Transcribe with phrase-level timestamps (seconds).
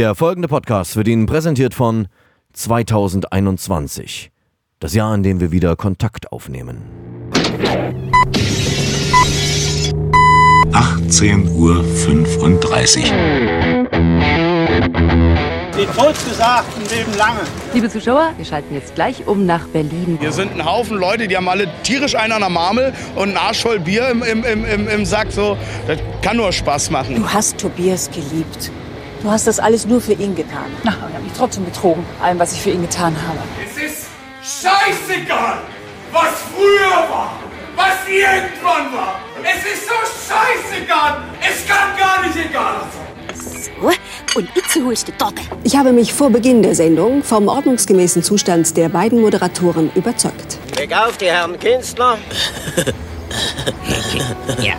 [0.00, 2.08] Der folgende Podcast wird Ihnen präsentiert von
[2.54, 4.30] 2021.
[4.78, 6.80] Das Jahr, in dem wir wieder Kontakt aufnehmen.
[10.72, 11.84] 18.35 Uhr.
[15.78, 17.40] Die Totgesagten leben lange.
[17.74, 20.16] Liebe Zuschauer, wir schalten jetzt gleich um nach Berlin.
[20.18, 23.36] Hier sind ein Haufen Leute, die haben alle tierisch einen an der Marmel und einen
[23.36, 25.30] Arsch voll Bier im, im, im, im, im Sack.
[25.30, 25.58] So.
[25.86, 27.16] Das kann nur Spaß machen.
[27.16, 28.72] Du hast Tobias geliebt.
[29.22, 30.64] Du hast das alles nur für ihn getan.
[30.82, 33.38] Na, aber ich habe mich trotzdem betrogen, allem, was ich für ihn getan habe.
[33.62, 34.06] Es ist
[34.42, 35.58] scheißegal,
[36.10, 37.38] was früher war,
[37.76, 39.20] was irgendwann war.
[39.42, 39.94] Es ist so
[40.28, 41.18] scheißegal.
[41.40, 43.10] Es kann gar nicht egal sein.
[43.82, 45.42] So, und jetzt holst du Torte.
[45.64, 50.58] Ich habe mich vor Beginn der Sendung vom ordnungsgemäßen Zustand der beiden Moderatoren überzeugt.
[50.78, 52.16] Leg auf, die Herren Künstler.
[54.62, 54.74] ja.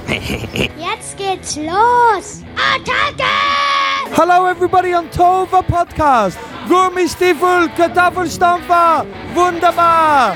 [0.53, 2.42] Jetzt geht's los.
[2.55, 3.70] Attacke!
[4.14, 6.38] Hello everybody on Tova Podcast.
[6.68, 9.06] Gummistiefel, Kartoffelstampfer.
[9.34, 10.36] Wunderbar.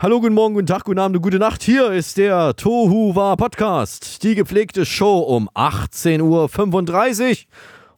[0.00, 1.62] Hallo, guten Morgen, guten Tag, guten Abend, gute Nacht.
[1.62, 4.22] Hier ist der Tohu War Podcast.
[4.22, 7.36] Die gepflegte Show um 18.35 Uhr.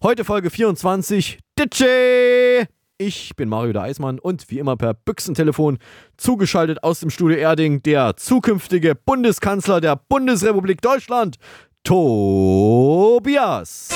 [0.03, 1.39] Heute Folge 24.
[1.57, 2.65] DJ!
[3.05, 5.79] Ich bin Mario der Eismann und wie immer per Büchsentelefon
[6.17, 11.35] zugeschaltet aus dem Studio Erding der zukünftige Bundeskanzler der Bundesrepublik Deutschland,
[11.83, 13.89] Tobias.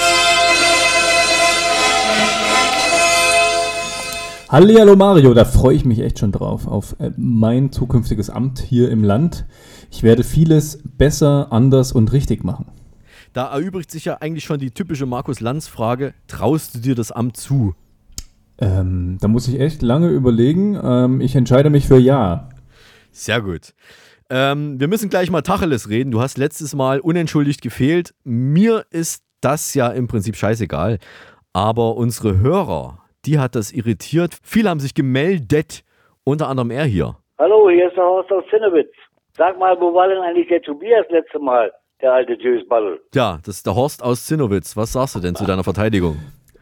[4.49, 8.91] Hallo Mario, da freue ich mich echt schon drauf, auf äh, mein zukünftiges Amt hier
[8.91, 9.47] im Land.
[9.93, 12.73] Ich werde vieles besser, anders und richtig machen.
[13.33, 17.77] Da erübrigt sich ja eigentlich schon die typische Markus-Lanz-Frage: Traust du dir das Amt zu?
[18.61, 20.79] Ähm, da muss ich echt lange überlegen.
[20.83, 22.49] Ähm, ich entscheide mich für Ja.
[23.11, 23.75] Sehr gut.
[24.29, 26.11] Ähm, wir müssen gleich mal Tacheles reden.
[26.11, 28.15] Du hast letztes Mal unentschuldigt gefehlt.
[28.25, 30.99] Mir ist das ja im Prinzip scheißegal.
[31.53, 34.37] Aber unsere Hörer, die hat das irritiert.
[34.43, 35.85] Viele haben sich gemeldet,
[36.25, 37.17] unter anderem er hier.
[37.39, 38.91] Hallo, hier ist der Horst aus Zinnewitz.
[39.37, 41.71] Sag mal, wo war denn eigentlich der Tobias letzte Mal,
[42.01, 42.99] der alte Jösball?
[43.15, 44.77] Ja, das ist der Horst aus Zinnowitz.
[44.77, 46.17] Was sagst du denn zu deiner Verteidigung?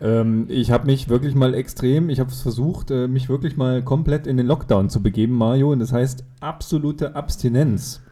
[0.04, 3.82] Ähm, ich habe mich wirklich mal extrem, ich habe es versucht, äh, mich wirklich mal
[3.82, 5.72] komplett in den Lockdown zu begeben, Mario.
[5.72, 8.02] Und das heißt absolute Abstinenz.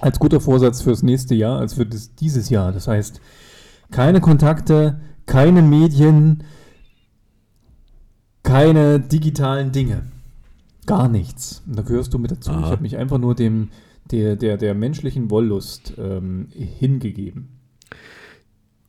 [0.00, 2.72] Als guter Vorsatz fürs nächste Jahr, als für das, dieses Jahr.
[2.72, 3.20] Das heißt,
[3.92, 6.42] keine Kontakte, keine Medien,
[8.42, 10.02] keine digitalen Dinge.
[10.86, 11.62] Gar nichts.
[11.64, 12.50] Und da gehörst du mit dazu.
[12.50, 12.58] Aha.
[12.58, 13.68] Ich habe mich einfach nur dem,
[14.10, 17.60] der, der, der menschlichen Wollust ähm, hingegeben.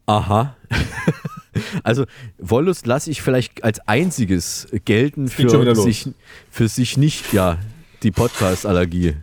[0.07, 0.55] Aha.
[1.83, 2.05] also
[2.37, 6.09] Wollust lasse ich vielleicht als einziges gelten für sich,
[6.49, 7.57] für sich nicht, ja,
[8.03, 9.15] die Podcast-Allergie.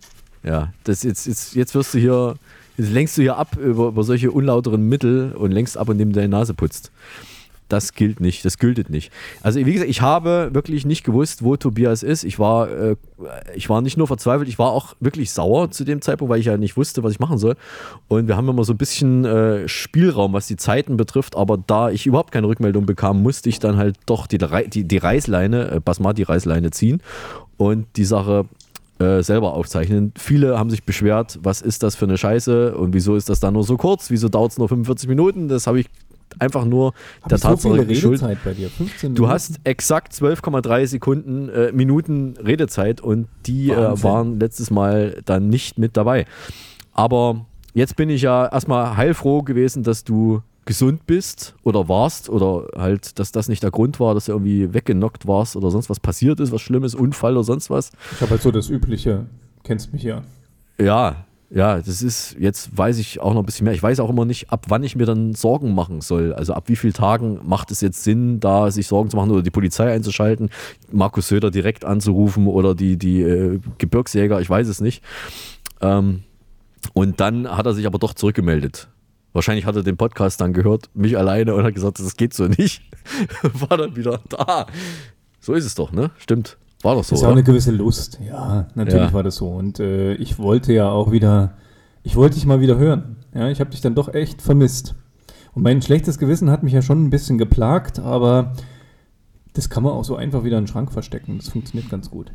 [0.43, 2.37] Ja, das jetzt, jetzt, jetzt wirst du hier,
[2.77, 6.21] jetzt lenkst du hier ab über, über solche unlauteren Mittel und lenkst ab, indem du
[6.21, 6.93] deine Nase putzt
[7.69, 9.13] das gilt nicht, das gültet nicht.
[9.43, 12.25] Also wie gesagt, ich habe wirklich nicht gewusst, wo Tobias ist.
[12.25, 12.97] Ich war, äh,
[13.55, 16.47] ich war nicht nur verzweifelt, ich war auch wirklich sauer zu dem Zeitpunkt, weil ich
[16.47, 17.57] ja nicht wusste, was ich machen soll.
[18.09, 21.91] Und wir haben immer so ein bisschen äh, Spielraum, was die Zeiten betrifft, aber da
[21.91, 25.81] ich überhaupt keine Rückmeldung bekam, musste ich dann halt doch die, die, die Reißleine, äh,
[25.81, 27.03] Basmati-Reißleine ziehen
[27.57, 28.47] und die Sache
[28.99, 30.13] äh, selber aufzeichnen.
[30.17, 33.55] Viele haben sich beschwert, was ist das für eine Scheiße und wieso ist das dann
[33.55, 35.49] nur so kurz, wieso dauert es nur 45 Minuten?
[35.49, 35.87] Das habe ich
[36.39, 38.39] einfach nur Hab der Tatsache so geschuldet.
[38.45, 38.69] bei dir?
[38.69, 45.21] 15 du hast exakt 12,3 Sekunden, äh, Minuten Redezeit und die äh, waren letztes Mal
[45.25, 46.27] dann nicht mit dabei.
[46.93, 52.67] Aber jetzt bin ich ja erstmal heilfroh gewesen, dass du gesund bist oder warst oder
[52.77, 55.99] halt, dass das nicht der Grund war, dass du irgendwie weggenockt warst oder sonst was
[55.99, 57.91] passiert ist, was Schlimmes, Unfall oder sonst was.
[58.13, 59.25] Ich habe halt so das Übliche,
[59.65, 60.25] kennst mich ja.
[60.79, 63.73] Ja, ja, das ist, jetzt weiß ich auch noch ein bisschen mehr.
[63.73, 66.35] Ich weiß auch immer nicht, ab wann ich mir dann Sorgen machen soll.
[66.35, 69.43] Also ab wie vielen Tagen macht es jetzt Sinn, da sich Sorgen zu machen oder
[69.43, 70.51] die Polizei einzuschalten,
[70.93, 75.03] Markus Söder direkt anzurufen oder die, die äh, Gebirgsjäger, ich weiß es nicht.
[75.81, 76.23] Ähm,
[76.93, 78.89] und dann hat er sich aber doch zurückgemeldet.
[79.33, 82.47] Wahrscheinlich hat er den Podcast dann gehört, mich alleine und hat gesagt, das geht so
[82.47, 82.83] nicht.
[83.43, 84.67] War dann wieder da.
[85.41, 86.11] So ist es doch, ne?
[86.19, 86.59] Stimmt.
[86.83, 87.15] War doch so.
[87.15, 88.21] Ist auch eine gewisse Lust.
[88.25, 89.13] Ja, natürlich ja.
[89.13, 89.49] war das so.
[89.49, 91.55] Und äh, ich wollte ja auch wieder,
[92.03, 93.17] ich wollte dich mal wieder hören.
[93.35, 94.95] Ja, ich habe dich dann doch echt vermisst.
[95.55, 98.53] Und mein schlechtes Gewissen hat mich ja schon ein bisschen geplagt, aber
[99.55, 101.39] das kann man auch so einfach wieder in den Schrank verstecken.
[101.39, 102.33] Das funktioniert ganz gut.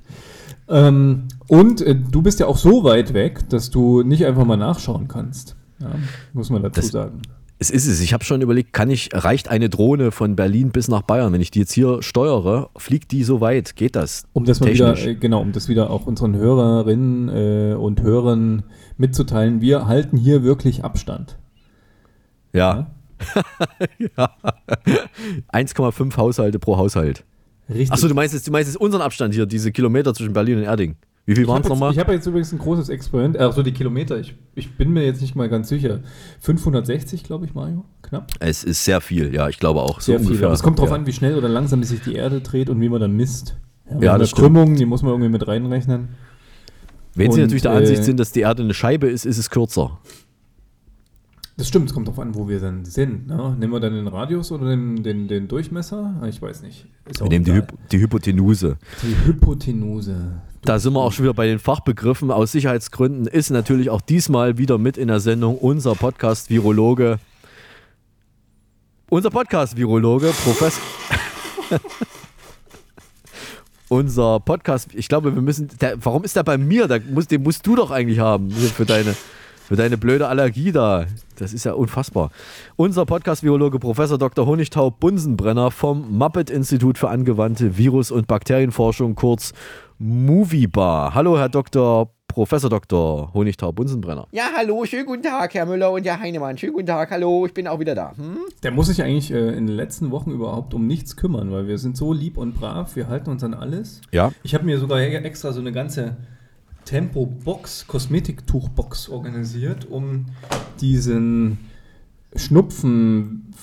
[0.67, 4.57] Ähm, und äh, du bist ja auch so weit weg, dass du nicht einfach mal
[4.57, 5.55] nachschauen kannst.
[5.79, 5.91] Ja,
[6.33, 7.21] muss man dazu das, sagen.
[7.59, 8.01] Es ist es.
[8.01, 11.31] Ich habe schon überlegt, kann ich, reicht eine Drohne von Berlin bis nach Bayern?
[11.33, 13.75] Wenn ich die jetzt hier steuere, fliegt die so weit?
[13.75, 14.23] Geht das?
[14.33, 18.63] Um das mal wieder, äh, genau, um das wieder auch unseren Hörerinnen äh, und Hörern
[18.97, 21.38] mitzuteilen, wir halten hier wirklich Abstand.
[22.53, 22.91] Ja.
[24.17, 24.35] ja.
[25.53, 27.23] 1,5 Haushalte pro Haushalt.
[27.69, 27.91] Richtig.
[27.91, 30.63] Achso, du meinst jetzt, du meinst jetzt unseren Abstand hier, diese Kilometer zwischen Berlin und
[30.63, 30.95] Erding.
[31.25, 31.93] Wie viel waren es nochmal?
[31.93, 35.21] Ich habe jetzt übrigens ein großes Experiment, also die Kilometer, ich, ich bin mir jetzt
[35.21, 36.01] nicht mal ganz sicher.
[36.41, 38.33] 560, glaube ich, Mario, knapp.
[38.41, 40.01] Es ist sehr viel, ja, ich glaube auch.
[40.01, 40.97] Sehr so viel, aber es kommt darauf ja.
[40.97, 43.55] an, wie schnell oder langsam sich die Erde dreht und wie man dann misst.
[43.89, 46.09] Ja, ja das Krümmung, die muss man irgendwie mit reinrechnen.
[47.15, 49.37] Wenn und, Sie natürlich der Ansicht äh, sind, dass die Erde eine Scheibe ist, ist
[49.37, 49.99] es kürzer.
[51.55, 53.27] Das stimmt, es kommt darauf an, wo wir dann sind.
[53.27, 53.55] Ne?
[53.59, 56.21] Nehmen wir dann den Radius oder den, den, den Durchmesser?
[56.27, 56.87] Ich weiß nicht.
[57.05, 57.61] wir nehmen die, Hy
[57.91, 58.77] die Hypotenuse.
[59.03, 60.41] Die Hypotenuse.
[60.65, 62.31] Da sind wir auch schon wieder bei den Fachbegriffen.
[62.31, 67.19] Aus Sicherheitsgründen ist natürlich auch diesmal wieder mit in der Sendung unser Podcast-Virologe.
[69.10, 70.81] Unser Podcast-Virologe, Professor.
[73.89, 75.68] unser Podcast, ich glaube, wir müssen.
[75.81, 76.88] Der, warum ist der bei mir?
[76.88, 79.15] Da muss, den musst du doch eigentlich haben für deine
[79.63, 81.06] für deine blöde Allergie da.
[81.38, 82.31] Das ist ja unfassbar.
[82.75, 84.45] Unser Podcast-Biologe Professor Dr.
[84.45, 89.54] Honigtaub Bunsenbrenner vom Muppet-Institut für angewandte Virus- und Bakterienforschung, kurz
[89.99, 91.13] Moviebar.
[91.13, 92.13] Hallo, Herr Dr.
[92.27, 93.31] Professor Dr.
[93.33, 94.27] Honigtaub Bunsenbrenner.
[94.31, 96.57] Ja, hallo, schönen guten Tag, Herr Müller und Herr Heinemann.
[96.57, 98.13] Schönen guten Tag, hallo, ich bin auch wieder da.
[98.17, 98.39] Hm?
[98.63, 101.77] Der muss sich eigentlich äh, in den letzten Wochen überhaupt um nichts kümmern, weil wir
[101.77, 104.01] sind so lieb und brav, wir halten uns an alles.
[104.11, 104.31] Ja.
[104.41, 106.17] Ich habe mir sogar extra so eine ganze
[106.85, 110.25] Tempo-Box, Kosmetiktuch-Box organisiert, um
[110.81, 111.59] diesen
[112.35, 113.53] Schnupfen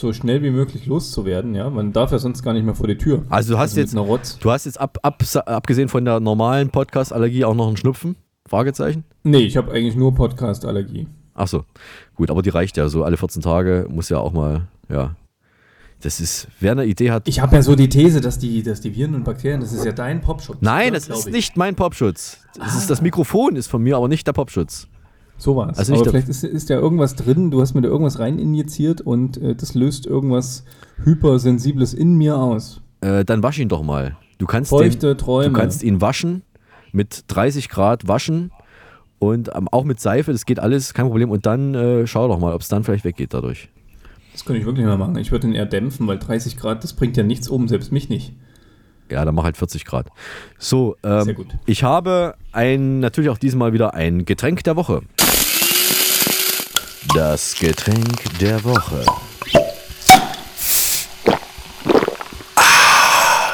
[0.00, 1.54] so schnell wie möglich loszuwerden.
[1.54, 3.24] Ja, man darf ja sonst gar nicht mehr vor die Tür.
[3.28, 7.44] Also du hast also jetzt, du hast jetzt ab, ab, abgesehen von der normalen Podcast-Allergie
[7.44, 8.16] auch noch einen Schnupfen?
[8.48, 9.04] Fragezeichen?
[9.22, 11.06] Nee, ich habe eigentlich nur Podcast-Allergie.
[11.34, 11.64] Ach so,
[12.16, 15.14] gut, aber die reicht ja so alle 14 Tage, muss ja auch mal, ja,
[16.00, 17.28] das ist, wer eine Idee hat.
[17.28, 19.84] Ich habe ja so die These, dass die, dass die Viren und Bakterien, das ist
[19.84, 20.58] ja dein Popschutz.
[20.60, 21.32] Nein, das ist ich.
[21.32, 22.38] nicht mein Popschutz.
[22.56, 22.78] Das, ah.
[22.78, 24.88] ist, das Mikrofon ist von mir, aber nicht der Popschutz.
[25.40, 25.78] So war es.
[25.78, 29.00] Also aber vielleicht ist, ist ja irgendwas drin, du hast mir da irgendwas rein injiziert
[29.00, 30.64] und äh, das löst irgendwas
[31.02, 32.82] Hypersensibles in mir aus.
[33.00, 34.18] Äh, dann wasch ihn doch mal.
[34.36, 35.48] Du kannst, Feuchte den, Träume.
[35.48, 36.42] du kannst ihn waschen,
[36.92, 38.52] mit 30 Grad waschen
[39.18, 41.30] und ähm, auch mit Seife, das geht alles, kein Problem.
[41.30, 43.70] Und dann äh, schau doch mal, ob es dann vielleicht weggeht dadurch.
[44.32, 45.16] Das könnte ich wirklich mal machen.
[45.16, 48.10] Ich würde ihn eher dämpfen, weil 30 Grad, das bringt ja nichts um, selbst mich
[48.10, 48.34] nicht.
[49.10, 50.06] Ja, dann mach halt 40 Grad.
[50.58, 51.48] So, ähm, Sehr gut.
[51.64, 55.00] ich habe ein, natürlich auch diesmal wieder ein Getränk der Woche.
[57.14, 59.04] Das Getränk der Woche.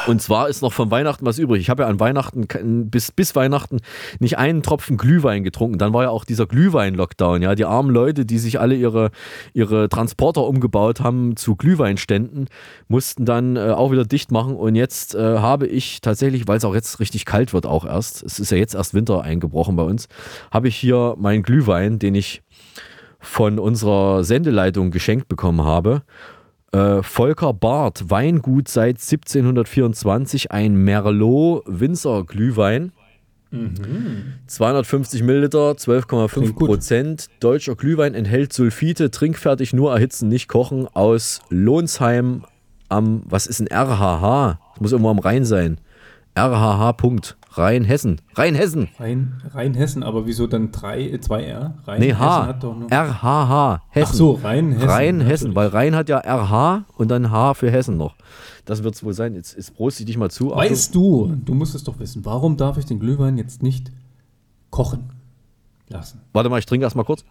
[0.07, 1.61] Und zwar ist noch von Weihnachten was übrig.
[1.61, 2.47] Ich habe ja an Weihnachten
[2.89, 3.79] bis, bis Weihnachten
[4.19, 5.79] nicht einen Tropfen Glühwein getrunken.
[5.79, 7.41] Dann war ja auch dieser Glühwein-Lockdown.
[7.41, 9.11] Ja, die armen Leute, die sich alle ihre,
[9.53, 12.47] ihre Transporter umgebaut haben zu Glühweinständen,
[12.87, 14.55] mussten dann äh, auch wieder dicht machen.
[14.55, 18.23] Und jetzt äh, habe ich tatsächlich, weil es auch jetzt richtig kalt wird, auch erst,
[18.23, 20.07] es ist ja jetzt erst Winter eingebrochen bei uns,
[20.51, 22.43] habe ich hier meinen Glühwein, den ich
[23.27, 26.01] von unserer Sendeleitung geschenkt bekommen habe.
[26.71, 32.91] Äh, Volker Barth, Weingut seit 1724, ein Merlot Winzer Glühwein.
[33.51, 34.33] Mhm.
[34.47, 37.27] 250 Milliliter, 12,5 Prozent.
[37.39, 40.87] Deutscher Glühwein enthält Sulfite, trinkfertig, nur erhitzen, nicht kochen.
[40.87, 42.43] Aus Lohnsheim
[42.89, 44.59] am, was ist ein RHH?
[44.73, 45.79] Das muss irgendwo am Rhein sein.
[46.37, 46.93] RHH.
[46.93, 47.36] Punkt.
[47.57, 48.21] Rheinhessen.
[48.35, 48.89] Rheinhessen.
[48.99, 51.75] Rhein, Rheinhessen, aber wieso dann 3, 2 R?
[51.85, 52.45] Rhein nee, H.
[52.45, 53.81] Hat doch noch RHH.
[53.89, 54.09] Hessen.
[54.09, 54.89] Ach so, Rheinhessen.
[54.89, 58.15] Rheinhessen, weil Rhein hat ja RH und dann H für Hessen noch.
[58.65, 59.33] Das wird es wohl sein.
[59.33, 60.51] Jetzt, jetzt prost ich dich mal zu.
[60.51, 63.91] Weißt du, du musst es doch wissen, warum darf ich den Glühwein jetzt nicht
[64.69, 65.09] kochen
[65.87, 66.21] lassen?
[66.33, 67.23] Warte mal, ich trinke erstmal kurz.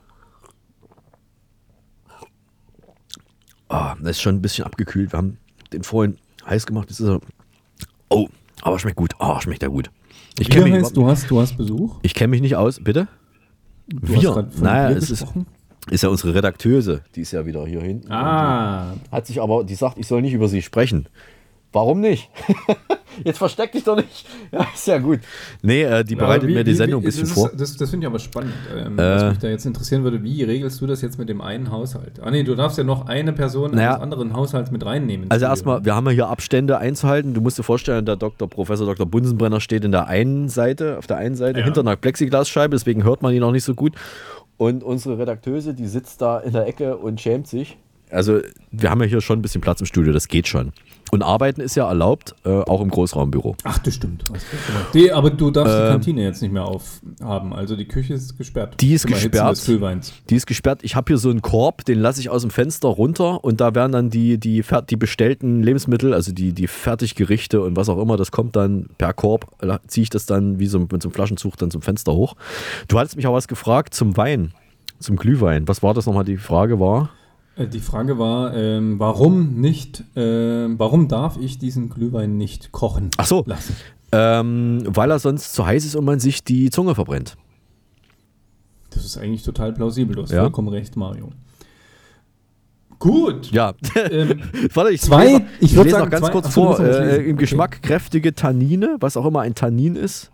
[3.68, 5.12] Ah, das ist schon ein bisschen abgekühlt.
[5.12, 5.38] Wir haben
[5.72, 6.88] den vorhin heiß gemacht.
[6.88, 7.20] Jetzt ist er.
[8.08, 8.28] Oh,
[8.62, 9.12] aber schmeckt gut.
[9.18, 9.90] Oh, schmeckt er gut.
[10.38, 11.96] Ich kenne mich du hast, du hast Besuch?
[12.02, 13.08] Ich kenne mich nicht aus, bitte?
[13.88, 14.48] Du Wir?
[14.60, 15.26] naja, es ist,
[15.90, 18.10] ist ja unsere Redakteuse, die ist ja wieder hier hinten.
[18.10, 18.94] Ah.
[19.10, 21.06] Hat sich aber, die sagt, ich soll nicht über sie sprechen.
[21.72, 22.30] Warum nicht?
[23.24, 24.26] Jetzt versteck dich doch nicht.
[24.52, 25.20] Ja, ist ja gut.
[25.62, 27.50] Nee, äh, die bereitet wie, mir die Sendung ein bisschen vor.
[27.54, 28.54] das, das finde ich aber spannend.
[28.74, 31.40] Ähm, äh, was mich da jetzt interessieren würde, wie regelst du das jetzt mit dem
[31.40, 32.20] einen Haushalt?
[32.22, 35.30] Ah nee, du darfst ja noch eine Person naja, eines anderen Haushalts mit reinnehmen.
[35.30, 37.34] Also erstmal, wir haben ja hier Abstände einzuhalten.
[37.34, 38.48] Du musst dir vorstellen, der Dr.
[38.48, 39.04] Professor Dr.
[39.04, 41.64] Bunsenbrenner steht in der einen Seite, auf der einen Seite, ja.
[41.64, 43.94] hinter einer Plexiglasscheibe, deswegen hört man ihn auch nicht so gut.
[44.56, 47.76] Und unsere Redakteuse, die sitzt da in der Ecke und schämt sich
[48.10, 50.72] also wir haben ja hier schon ein bisschen Platz im Studio, das geht schon.
[51.12, 53.54] Und arbeiten ist ja erlaubt, äh, auch im Großraumbüro.
[53.62, 54.24] Ach, das stimmt.
[54.92, 57.52] Die, aber du darfst ähm, die Kantine jetzt nicht mehr aufhaben.
[57.52, 58.80] Also die Küche ist gesperrt.
[58.80, 59.70] Die ist gesperrt.
[60.28, 60.80] Die ist gesperrt.
[60.82, 63.74] Ich habe hier so einen Korb, den lasse ich aus dem Fenster runter und da
[63.74, 68.16] werden dann die, die, die bestellten Lebensmittel, also die, die Fertiggerichte und was auch immer,
[68.16, 69.46] das kommt dann per Korb,
[69.86, 72.34] ziehe ich das dann wie so mit so einem Flaschenzug dann zum Fenster hoch.
[72.88, 74.52] Du hattest mich auch was gefragt zum Wein,
[74.98, 75.68] zum Glühwein.
[75.68, 76.24] Was war das nochmal?
[76.24, 77.10] Die Frage war.
[77.56, 83.10] Äh, die Frage war, ähm, warum nicht, äh, warum darf ich diesen Glühwein nicht kochen
[83.16, 83.44] Ach so?
[84.12, 87.36] Ähm, weil er sonst zu heiß ist und man sich die Zunge verbrennt.
[88.90, 90.42] Das ist eigentlich total plausibel, du hast ja.
[90.42, 91.30] vollkommen recht, Mario.
[92.98, 93.50] Gut.
[93.52, 93.74] Ja.
[94.10, 94.40] Ähm,
[94.74, 96.80] Warte, ich zwei, lese, ich, ich lese noch ganz zwei, kurz vor.
[96.80, 100.30] Äh, Im Geschmack kräftige Tannine, was auch immer ein Tannin ist.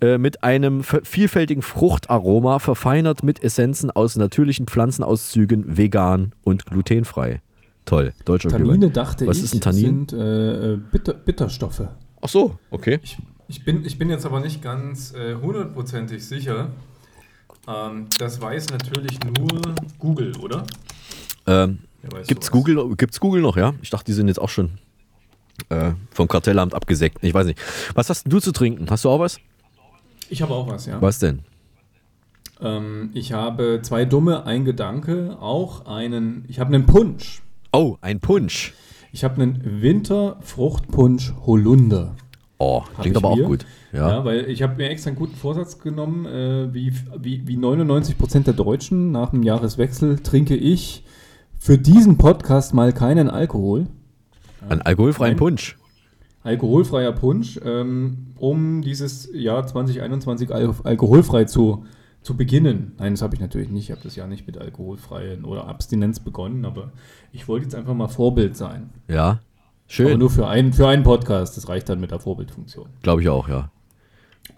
[0.00, 7.40] Äh, mit einem vielfältigen Fruchtaroma, verfeinert mit Essenzen aus natürlichen Pflanzenauszügen, vegan und glutenfrei.
[7.84, 8.92] Toll, deutscher Tannine Glühwein.
[8.92, 10.08] dachte Was ich, ist ein Tannin?
[10.08, 11.82] sind äh, Bitter, Bitterstoffe.
[12.20, 12.98] Ach so, okay.
[13.02, 16.70] Ich, ich, bin, ich bin jetzt aber nicht ganz äh, hundertprozentig äh, sicher.
[17.68, 19.60] Ähm, das weiß natürlich nur
[19.98, 20.66] Google, oder?
[21.46, 21.78] Ähm,
[22.26, 23.74] gibt's, Google, gibt's Google noch, ja?
[23.80, 24.72] Ich dachte, die sind jetzt auch schon
[25.68, 27.18] äh, vom Kartellamt abgesägt.
[27.22, 27.60] Ich weiß nicht.
[27.94, 28.86] Was hast du zu trinken?
[28.90, 29.38] Hast du auch was?
[30.30, 31.00] Ich habe auch was, ja.
[31.00, 31.40] Was denn?
[32.60, 37.42] Ähm, ich habe zwei dumme, ein Gedanke, auch einen, ich habe einen Punsch.
[37.72, 38.74] Oh, ein Punsch.
[39.12, 42.16] Ich habe einen Winterfruchtpunsch Holunder.
[42.58, 43.44] Oh, klingt aber hier.
[43.44, 43.66] auch gut.
[43.92, 44.08] Ja.
[44.08, 48.16] ja, weil ich habe mir extra einen guten Vorsatz genommen, äh, wie, wie, wie 99
[48.16, 51.04] Prozent der Deutschen nach dem Jahreswechsel trinke ich
[51.58, 53.86] für diesen Podcast mal keinen Alkohol.
[54.68, 55.76] Einen alkoholfreien Punsch
[56.44, 61.86] alkoholfreier Punsch, ähm, um dieses Jahr 2021 al alkoholfrei zu,
[62.20, 62.92] zu beginnen.
[62.98, 63.84] Nein, das habe ich natürlich nicht.
[63.84, 66.92] Ich habe das Jahr nicht mit alkoholfreien oder Abstinenz begonnen, aber
[67.32, 68.90] ich wollte jetzt einfach mal Vorbild sein.
[69.08, 69.40] Ja,
[69.88, 70.08] schön.
[70.08, 72.86] Aber nur für, ein, für einen Podcast, das reicht dann mit der Vorbildfunktion.
[73.02, 73.70] Glaube ich auch, ja.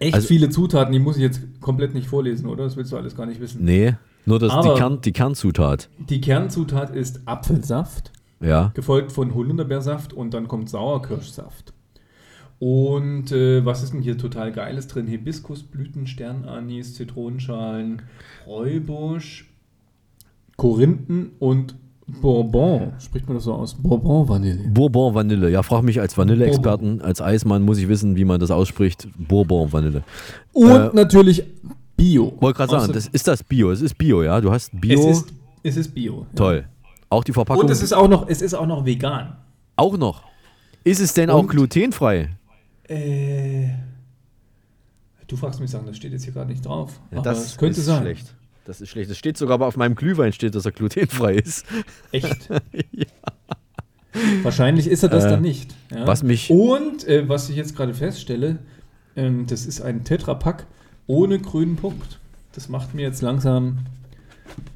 [0.00, 2.64] Echt also, viele Zutaten, die muss ich jetzt komplett nicht vorlesen, oder?
[2.64, 3.64] Das willst du alles gar nicht wissen.
[3.64, 5.88] Nee, nur das, die, Kern, die Kernzutat.
[5.98, 8.10] Die Kernzutat ist Apfelsaft.
[8.40, 8.72] Ja.
[8.74, 11.72] Gefolgt von Holunderbeersaft und dann kommt Sauerkirschsaft.
[12.58, 15.06] Und äh, was ist denn hier total Geiles drin?
[15.06, 18.02] Hibiskusblüten, Sternanis, Zitronenschalen,
[18.46, 19.50] Räubusch,
[20.56, 21.74] Korinthen und
[22.06, 22.92] Bourbon.
[22.98, 23.74] Spricht man das so aus?
[23.74, 24.68] Bourbon Vanille.
[24.68, 25.50] Bourbon Vanille.
[25.50, 29.08] Ja, frag mich als Vanille-Experten, als Eismann muss ich wissen, wie man das ausspricht.
[29.18, 30.02] Bourbon Vanille.
[30.52, 31.44] Und äh, natürlich
[31.96, 32.32] Bio.
[32.40, 33.70] Wollte gerade sagen, das ist das Bio.
[33.70, 34.40] Es ist Bio, ja.
[34.40, 35.10] Du hast Bio.
[35.10, 36.26] Es ist, es ist Bio.
[36.34, 36.64] Toll.
[36.64, 36.92] Ja.
[37.10, 37.64] Auch die Verpackung.
[37.64, 39.36] Und es ist auch noch, es ist auch noch vegan.
[39.76, 40.22] Auch noch.
[40.84, 42.30] Ist es denn Und auch glutenfrei?
[42.88, 43.68] Äh,
[45.26, 47.00] du fragst mich sagen, das steht jetzt hier gerade nicht drauf.
[47.10, 48.02] Ja, das könnte ist sein.
[48.02, 48.34] schlecht.
[48.64, 49.10] Das ist schlecht.
[49.10, 51.66] Das steht sogar aber auf meinem Glühwein steht, dass er glutenfrei ist.
[52.12, 52.48] Echt?
[52.92, 53.06] ja.
[54.42, 55.74] Wahrscheinlich ist er das äh, dann nicht.
[55.90, 56.06] Ja.
[56.06, 58.58] Was mich Und äh, was ich jetzt gerade feststelle,
[59.14, 60.66] ähm, das ist ein Tetrapack
[61.06, 62.18] ohne grünen Punkt.
[62.52, 63.78] Das macht mir jetzt langsam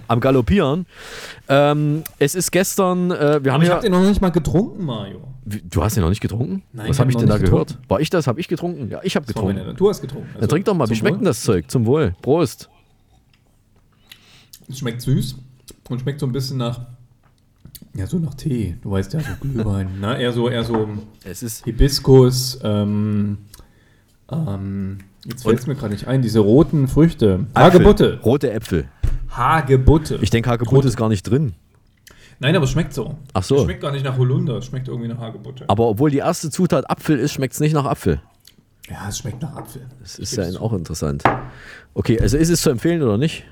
[0.07, 0.85] am Galoppieren.
[1.47, 3.11] Ähm, es ist gestern.
[3.11, 5.21] Äh, wir haben ich ja, habe den noch nicht mal getrunken, Mario.
[5.45, 6.63] Wie, du hast den noch nicht getrunken?
[6.71, 7.67] Nein, Was habe ich denn da getrunken.
[7.67, 7.89] gehört?
[7.89, 8.27] War ich das?
[8.27, 8.89] Habe ich getrunken?
[8.89, 9.57] Ja, ich habe getrunken.
[9.57, 10.29] Meine, du hast getrunken.
[10.29, 10.89] Also, ja, trink doch mal.
[10.89, 11.69] Wie schmeckt denn das Zeug?
[11.69, 12.15] Zum Wohl.
[12.21, 12.69] Prost.
[14.69, 15.35] Es schmeckt süß
[15.89, 16.81] und schmeckt so ein bisschen nach.
[17.95, 18.77] Ja, so nach Tee.
[18.81, 19.89] Du weißt ja, so Glühwein.
[19.99, 20.87] Na, eher so, eher so
[21.23, 22.59] es ist Hibiskus.
[22.63, 23.37] Ähm,
[24.31, 26.21] ähm, jetzt fällt es mir gerade nicht ein.
[26.21, 27.47] Diese roten Früchte.
[27.55, 28.19] Hagebutte.
[28.23, 28.87] Rote Äpfel.
[29.37, 30.19] Hagebutte.
[30.21, 31.53] Ich denke, Hagebutte ist gar nicht drin.
[32.39, 33.17] Nein, aber es schmeckt so.
[33.33, 33.57] Ach so.
[33.57, 35.65] Es schmeckt gar nicht nach Holunder, es schmeckt irgendwie nach Hagebutte.
[35.67, 38.21] Aber obwohl die erste Zutat Apfel ist, schmeckt es nicht nach Apfel.
[38.89, 39.87] Ja, es schmeckt nach Apfel.
[40.01, 41.23] Das ist ja auch interessant.
[41.93, 43.45] Okay, also ist es zu empfehlen oder nicht?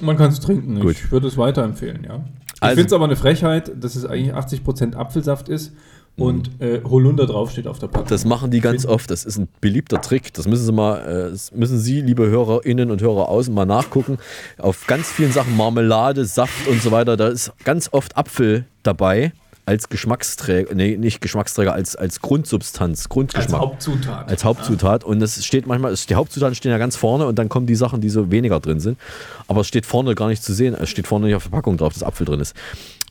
[0.00, 0.80] Man kann es trinken.
[0.80, 0.92] Gut.
[0.92, 2.24] Ich würde es weiterempfehlen, ja.
[2.54, 5.72] Ich also, finde es aber eine Frechheit, dass es eigentlich 80% Apfelsaft ist
[6.16, 8.06] und äh, Holunder draufsteht auf der Packung.
[8.08, 9.10] Das machen die ganz oft.
[9.10, 10.32] Das ist ein beliebter Trick.
[10.34, 14.18] Das müssen Sie mal, äh, müssen Sie, liebe Hörerinnen und Hörer außen, mal nachgucken.
[14.58, 19.32] Auf ganz vielen Sachen, Marmelade, Saft und so weiter, da ist ganz oft Apfel dabei.
[19.64, 23.54] als Geschmacksträger, nee, nicht Geschmacksträger, als, als Grundsubstanz, Grundgeschmack.
[23.54, 24.28] Als Hauptzutat.
[24.28, 25.04] Als Hauptzutat.
[25.04, 28.00] Und es steht manchmal, die Hauptzutaten stehen ja ganz vorne und dann kommen die Sachen,
[28.00, 28.98] die so weniger drin sind.
[29.46, 30.74] Aber es steht vorne gar nicht zu sehen.
[30.74, 32.54] Es steht vorne nicht auf der Packung drauf, dass Apfel drin ist.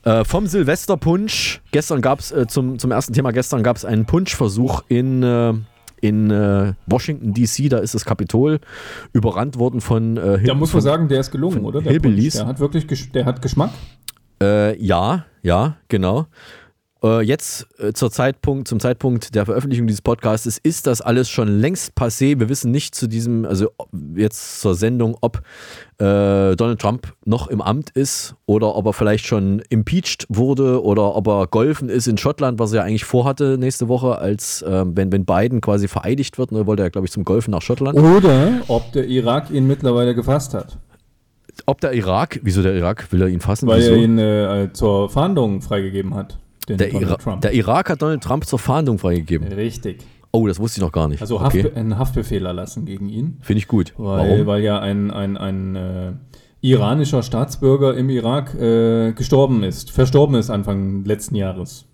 [0.04, 4.06] Äh, vom Silvesterpunsch, gestern gab es, äh, zum, zum ersten Thema gestern gab es einen
[4.06, 5.54] Punschversuch in, äh,
[6.02, 8.60] in äh, Washington DC, da ist das Kapitol
[9.14, 11.82] überrannt worden von äh, Da muss man sagen, der ist gelungen, oder?
[11.82, 13.70] Der, Punsch, der hat wirklich, der hat Geschmack.
[14.42, 16.26] Äh, ja, ja, genau.
[17.04, 21.48] Äh, jetzt äh, zur Zeitpunkt, zum Zeitpunkt der Veröffentlichung dieses Podcasts ist das alles schon
[21.48, 22.40] längst passé.
[22.40, 23.70] Wir wissen nicht zu diesem, also
[24.16, 25.38] jetzt zur Sendung, ob
[25.98, 31.16] äh, Donald Trump noch im Amt ist oder ob er vielleicht schon impeached wurde oder
[31.16, 34.84] ob er golfen ist in Schottland, was er ja eigentlich vorhatte nächste Woche, als äh,
[34.86, 37.98] wenn, wenn Biden quasi vereidigt wird, ne, wollte er, glaube ich, zum Golfen nach Schottland.
[37.98, 40.78] Oder ob der Irak ihn mittlerweile gefasst hat.
[41.66, 43.68] Ob der Irak, wieso der Irak, will er ihn fassen?
[43.68, 43.92] Weil wieso?
[43.92, 46.38] er ihn äh, zur Fahndung freigegeben hat.
[46.78, 49.48] Der, Ira der, Irak hat Donald Trump zur Fahndung freigegeben.
[49.48, 50.04] Richtig.
[50.32, 51.22] Oh, das wusste ich noch gar nicht.
[51.22, 51.72] Also Haft, okay.
[51.76, 53.38] einen Haftbefehl erlassen gegen ihn.
[53.42, 53.94] Finde ich gut.
[53.98, 54.46] Weil, Warum?
[54.48, 56.14] weil ja ein, ein, ein äh,
[56.62, 61.86] iranischer Staatsbürger im Irak äh, gestorben ist, verstorben ist Anfang letzten Jahres.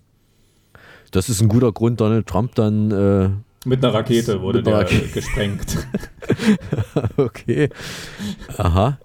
[1.10, 2.90] Das ist ein guter Grund, Donald Trump dann.
[2.90, 3.30] Äh,
[3.68, 5.08] mit einer Rakete wurde der Rakete.
[5.08, 5.88] gesprengt.
[7.16, 7.70] okay.
[8.56, 8.98] Aha.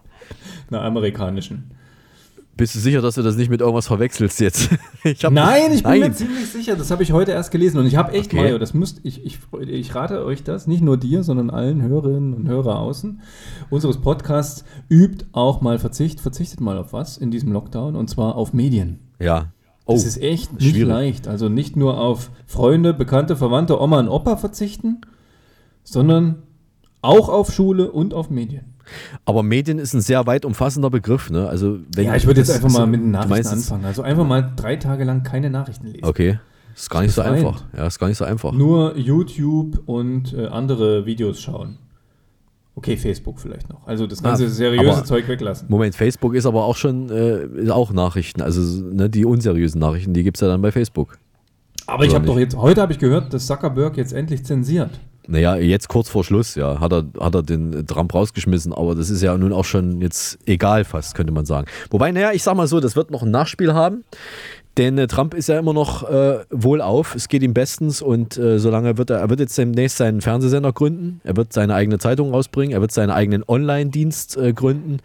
[0.69, 1.71] Einer amerikanischen.
[2.55, 4.69] Bist du sicher, dass du das nicht mit irgendwas verwechselst jetzt?
[5.03, 5.99] ich nein, ich bin nein.
[6.01, 6.75] mir ziemlich sicher.
[6.75, 8.35] Das habe ich heute erst gelesen und ich habe echt, okay.
[8.35, 12.35] Mario, das müsst, ich, ich, ich rate euch das, nicht nur dir, sondern allen Hörerinnen
[12.35, 13.21] und Hörer außen
[13.71, 18.35] unseres Podcasts, übt auch mal Verzicht, verzichtet mal auf was in diesem Lockdown und zwar
[18.35, 18.99] auf Medien.
[19.19, 19.51] Ja.
[19.85, 20.87] Oh, das ist echt nicht schwierig.
[20.87, 21.27] leicht.
[21.27, 25.01] Also nicht nur auf Freunde, Bekannte, Verwandte, Oma und Opa verzichten,
[25.83, 26.43] sondern
[27.01, 28.72] auch auf Schule und auf Medien.
[29.25, 31.29] Aber Medien ist ein sehr weit umfassender Begriff.
[31.29, 31.47] Ne?
[31.47, 33.85] Also, wenn ja, ich würde jetzt einfach mal mit den Nachrichten anfangen.
[33.85, 36.05] Also einfach mal drei Tage lang keine Nachrichten lesen.
[36.05, 36.39] Okay.
[36.75, 37.63] Ist gar nicht so einfach.
[37.75, 38.51] Ja, ist gar nicht so einfach.
[38.51, 41.77] Nur YouTube und äh, andere Videos schauen.
[42.75, 43.85] Okay, Facebook vielleicht noch.
[43.85, 45.67] Also das ganze ah, seriöse Zeug weglassen.
[45.69, 48.41] Moment, Facebook ist aber auch schon äh, auch Nachrichten.
[48.41, 51.19] Also ne, die unseriösen Nachrichten, die gibt es ja dann bei Facebook.
[51.85, 54.99] Aber ich habe doch jetzt, heute habe ich gehört, dass Zuckerberg jetzt endlich zensiert.
[55.27, 59.09] Naja, jetzt kurz vor Schluss, ja, hat er, hat er den Trump rausgeschmissen, aber das
[59.09, 61.67] ist ja nun auch schon jetzt egal fast, könnte man sagen.
[61.91, 64.03] Wobei, naja, ich sag mal so, das wird noch ein Nachspiel haben,
[64.77, 68.59] denn äh, Trump ist ja immer noch äh, wohlauf, es geht ihm bestens und äh,
[68.59, 72.31] solange wird er, er wird jetzt demnächst seinen Fernsehsender gründen, er wird seine eigene Zeitung
[72.31, 74.99] rausbringen, er wird seinen eigenen Online-Dienst äh, gründen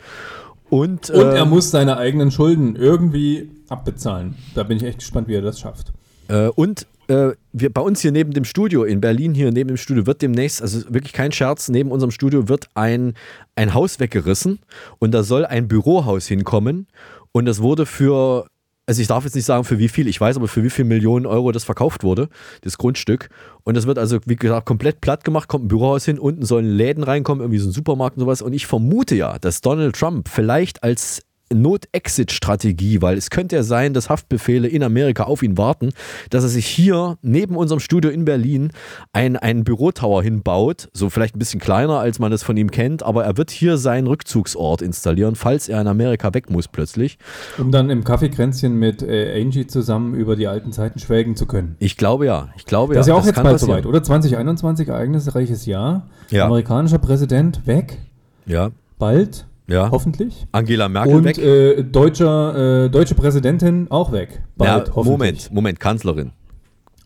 [0.71, 4.35] und, und er äh, muss seine eigenen Schulden irgendwie abbezahlen.
[4.55, 5.93] Da bin ich echt gespannt, wie er das schafft.
[6.29, 9.77] Äh, und äh, wir, bei uns hier neben dem Studio, in Berlin hier neben dem
[9.77, 13.15] Studio, wird demnächst, also wirklich kein Scherz, neben unserem Studio wird ein,
[13.57, 14.61] ein Haus weggerissen
[14.99, 16.87] und da soll ein Bürohaus hinkommen
[17.33, 18.47] und das wurde für,
[18.87, 20.85] also ich darf jetzt nicht sagen für wie viel, ich weiß aber für wie viel
[20.85, 22.29] Millionen Euro das verkauft wurde,
[22.63, 23.29] das Grundstück.
[23.65, 26.65] Und das wird also, wie gesagt, komplett platt gemacht, kommt ein Bürohaus hin, unten sollen
[26.67, 28.43] Läden reinkommen, irgendwie so ein Supermarkt und sowas.
[28.43, 31.21] Und ich vermute ja, dass Donald Trump vielleicht als
[31.53, 35.91] Not-Exit-Strategie, weil es könnte ja sein, dass Haftbefehle in Amerika auf ihn warten,
[36.31, 38.71] dass er sich hier neben unserem Studio in Berlin
[39.13, 43.03] ein, einen Bürotower hinbaut, so vielleicht ein bisschen kleiner, als man es von ihm kennt,
[43.03, 47.19] aber er wird hier seinen Rückzugsort installieren, falls er in Amerika weg muss plötzlich.
[47.59, 51.77] Um dann im Kaffeekränzchen mit äh, Angie zusammen über die alten Zeiten schwelgen zu können.
[51.79, 53.15] Ich glaube ja, ich glaube das ja.
[53.15, 54.03] Das ist ja auch jetzt bald soweit, oder?
[54.03, 56.07] 2021, ereignisreiches Jahr.
[56.31, 56.47] Ja.
[56.47, 57.99] Amerikanischer Präsident weg.
[58.47, 58.71] Ja.
[58.99, 59.47] Bald.
[59.69, 59.91] Ja.
[59.91, 60.47] Hoffentlich.
[60.53, 61.39] Angela Merkel und, weg.
[61.39, 64.43] Äh, deutscher, äh, deutsche Präsidentin auch weg.
[64.57, 66.33] Bald, ja, Moment, Moment, Kanzlerin.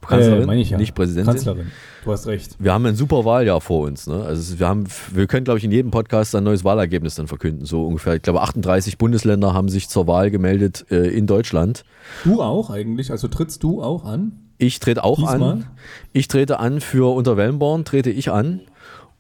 [0.01, 0.79] Kanzlerin, äh, ja.
[0.79, 1.33] nicht Präsidentin.
[1.33, 1.67] Kanzlerin,
[2.05, 2.57] du hast recht.
[2.59, 4.07] Wir haben ein super Wahljahr vor uns.
[4.07, 4.23] Ne?
[4.23, 7.67] Also wir, haben, wir können, glaube ich, in jedem Podcast ein neues Wahlergebnis dann verkünden.
[7.67, 11.85] So ungefähr, ich glaube, 38 Bundesländer haben sich zur Wahl gemeldet äh, in Deutschland.
[12.25, 13.11] Du auch eigentlich?
[13.11, 14.33] Also trittst du auch an?
[14.59, 15.43] Ich trete auch Diesmal?
[15.43, 15.67] an.
[16.13, 18.61] Ich trete an für Unterwellenborn, trete ich an.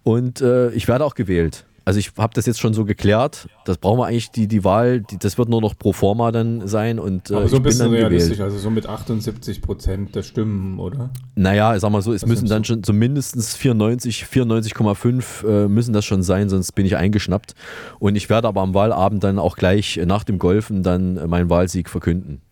[0.05, 1.65] Und äh, ich werde auch gewählt.
[1.85, 3.49] Also ich habe das jetzt schon so geklärt.
[3.65, 6.67] Das brauchen wir eigentlich die, die Wahl, die, das wird nur noch pro forma dann
[6.69, 6.99] sein.
[6.99, 8.53] Und, äh, Aber so ein bisschen realistisch, gewählt.
[8.53, 11.11] also so mit 78 Prozent der Stimmen, oder?
[11.35, 15.93] Naja, sag mal so, es Was müssen dann schon so mindestens 94, 94,5 äh, müssen
[15.93, 17.55] das schon sein, sonst bin ich eingeschnappt.
[17.99, 21.89] Und ich werde aber am Wahlabend dann auch gleich nach dem Golfen dann meinen Wahlsieg
[21.89, 22.43] verkünden.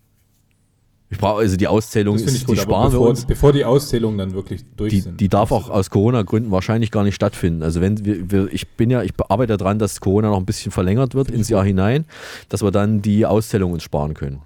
[1.12, 3.24] Ich brauche also die Auszählung ist, gut, die sparen bevor, wir uns.
[3.24, 5.20] Bevor die Auszählungen dann wirklich durch die, sind.
[5.20, 7.64] Die darf auch aus Corona-Gründen wahrscheinlich gar nicht stattfinden.
[7.64, 10.70] Also wenn wir, wir, ich bin ja, ich arbeite daran, dass Corona noch ein bisschen
[10.70, 12.04] verlängert wird ins Jahr hinein,
[12.48, 14.40] dass wir dann die Auszählung uns sparen können.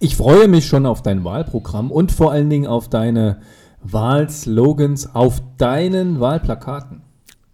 [0.00, 3.40] Ich freue mich schon auf dein Wahlprogramm und vor allen Dingen auf deine
[3.82, 7.02] Wahlslogans auf deinen Wahlplakaten.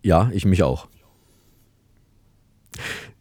[0.02, 0.86] Ja, ich mich auch.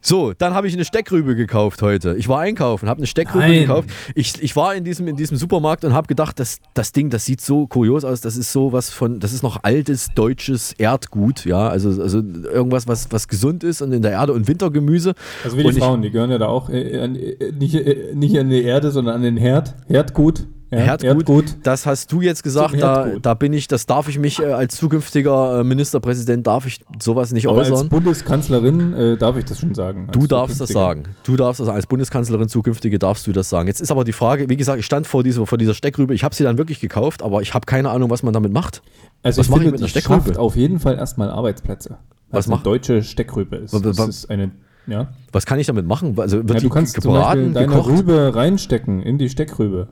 [0.04, 2.16] So, dann habe ich eine Steckrübe gekauft heute.
[2.18, 3.60] Ich war einkaufen, habe eine Steckrübe Nein.
[3.62, 3.90] gekauft.
[4.16, 7.26] Ich, ich war in diesem, in diesem Supermarkt und habe gedacht, das, das Ding, das
[7.26, 8.20] sieht so kurios aus.
[8.22, 12.88] Das ist so was von, das ist noch altes deutsches Erdgut, ja, also, also irgendwas,
[12.88, 15.14] was, was gesund ist und in der Erde und Wintergemüse.
[15.44, 17.76] Also wie die und ich- Frauen, die gehören ja da auch äh, an, äh, nicht,
[17.76, 19.76] äh, nicht an die Erde, sondern an den Herd.
[19.88, 20.48] Herdgut.
[20.72, 24.18] Ja, Herdgut, das hast du jetzt gesagt, Zum da, da bin ich, das darf ich
[24.18, 27.90] mich äh, als zukünftiger äh, Ministerpräsident, darf ich sowas nicht Aber als äußern.
[27.90, 30.08] Bundeskanzlerin äh, darf ich das schon sagen.
[30.14, 31.04] Du Als darfst das sagen.
[31.24, 33.68] Du darfst das als Bundeskanzlerin zukünftige darfst du das sagen.
[33.68, 36.14] Jetzt ist aber die Frage, wie gesagt, ich stand vor dieser, vor dieser Steckrübe.
[36.14, 38.82] Ich habe sie dann wirklich gekauft, aber ich habe keine Ahnung, was man damit macht.
[39.24, 40.22] Also was ich mache ich mit einer Steckrübe?
[40.24, 41.98] schafft auf jeden Fall erstmal Arbeitsplätze.
[42.30, 43.74] Was eine macht- deutsche Steckrübe ist.
[43.74, 44.52] Was- Das ist eine,
[44.88, 45.10] ja.
[45.34, 46.18] Was kann ich damit machen?
[46.18, 47.90] Also wird ja du kannst zum gebraten, Beispiel deine gekocht?
[47.90, 49.90] Rübe reinstecken in die Steckrübe.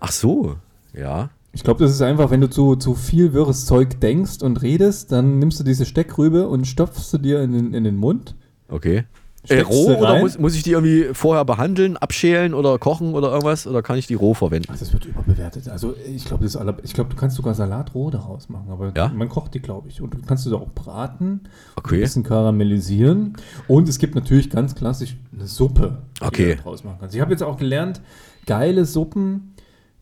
[0.00, 0.56] Ach so,
[0.94, 1.30] ja.
[1.54, 5.12] Ich glaube, das ist einfach, wenn du zu, zu viel wirres Zeug denkst und redest,
[5.12, 8.34] dann nimmst du diese Steckrübe und stopfst du dir in den, in den Mund.
[8.68, 9.04] Okay.
[9.48, 13.66] Äh, roh oder muss, muss ich die irgendwie vorher behandeln, abschälen oder kochen oder irgendwas?
[13.66, 14.68] Oder kann ich die roh verwenden?
[14.72, 15.68] Ach, das wird überbewertet.
[15.68, 18.92] Also ich glaube, das aller- ich glaube, du kannst sogar Salat roh daraus machen, aber
[18.96, 19.08] Ja?
[19.08, 20.00] man kocht die, glaube ich.
[20.00, 21.40] Und du kannst sie auch braten,
[21.74, 21.96] Okay.
[21.96, 23.34] ein bisschen karamellisieren.
[23.68, 26.50] Und es gibt natürlich ganz klassisch eine Suppe, die Okay.
[26.54, 27.14] du daraus machen kannst.
[27.14, 28.00] Ich habe jetzt auch gelernt,
[28.46, 29.51] geile Suppen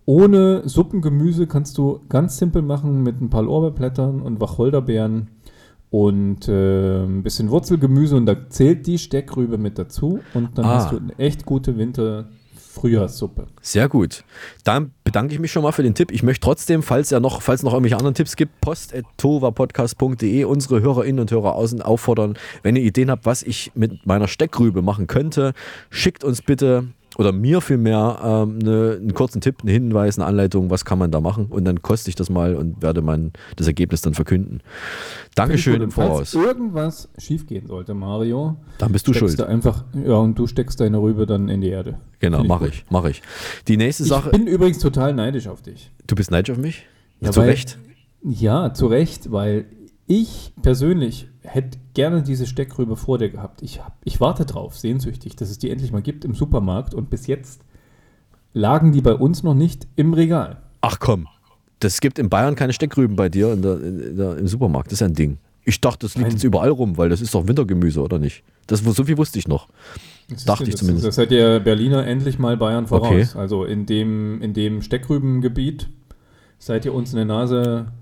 [0.07, 5.29] ohne Suppengemüse kannst du ganz simpel machen mit ein paar Lorbeerblättern und Wacholderbeeren
[5.91, 10.75] und äh, ein bisschen Wurzelgemüse und da zählt die Steckrübe mit dazu und dann Ah.
[10.77, 13.47] hast du eine echt gute Winter-Frühjahrssuppe.
[13.61, 14.25] Sehr gut.
[14.65, 16.13] Dann bedanke ich mich schon mal für den Tipp.
[16.13, 21.21] Ich möchte trotzdem, falls ja noch, falls noch irgendwelche anderen Tipps gibt, post.tovapodcast.de unsere Hörerinnen
[21.21, 25.53] und Hörer außen auffordern, wenn ihr Ideen habt, was ich mit meiner Steckrübe machen könnte,
[25.91, 26.89] schickt uns bitte
[27.21, 31.11] oder mir vielmehr ähm, eine, einen kurzen Tipp, einen Hinweis, eine Anleitung, was kann man
[31.11, 34.63] da machen und dann koste ich das mal und werde mein das Ergebnis dann verkünden.
[35.35, 36.33] Dankeschön im ich Voraus.
[36.33, 39.39] Falls irgendwas schiefgehen sollte, Mario, Dann bist du schuld.
[39.39, 41.99] Du einfach, ja, und du steckst deine Rübe dann in die Erde.
[42.21, 43.21] Genau, mache ich, mache ich.
[43.69, 45.93] Die nächste Sache, Ich bin übrigens total neidisch auf dich.
[46.07, 46.87] du bist neidisch auf mich?
[47.21, 47.79] Ja, Zu weil- Recht.
[48.23, 49.67] Ja, zu Recht, weil
[50.07, 53.63] ich persönlich hätte gerne diese Steckrübe vor dir gehabt.
[53.63, 57.11] Ich, hab, ich warte drauf, sehnsüchtig, dass es die endlich mal gibt im Supermarkt und
[57.11, 57.63] bis jetzt
[58.53, 60.63] lagen die bei uns noch nicht im Regal.
[60.81, 61.29] Ach komm,
[61.81, 64.89] das gibt in Bayern keine Steckrüben bei dir in der, in der, im Supermarkt.
[64.89, 65.39] Das ist ja ein Ding.
[65.65, 66.37] Ich dachte, das liegt Nein.
[66.37, 68.43] jetzt überall rum, weil das ist doch Wintergemüse, oder nicht?
[68.67, 69.69] Das, so viel wusste ich noch.
[70.29, 71.07] Das Dachte ist, ich das, zumindest.
[71.07, 73.07] Das hat der Berliner endlich mal Bayern voraus.
[73.07, 73.39] Okay.
[73.39, 75.89] Also in dem, in dem Steckrübengebiet
[76.59, 77.93] seid ihr uns eine Nase,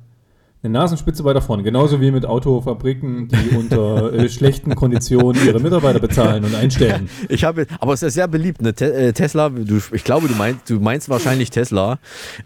[0.63, 1.63] eine Nasenspitze weiter vorne.
[1.63, 7.09] Genauso wie mit Autofabriken, die unter äh, schlechten Konditionen ihre Mitarbeiter bezahlen und einstellen.
[7.29, 8.75] Ich habe, aber es ist ja sehr beliebt, ne?
[8.75, 11.99] Te äh, Tesla, du, ich glaube, du meinst, du meinst wahrscheinlich Tesla.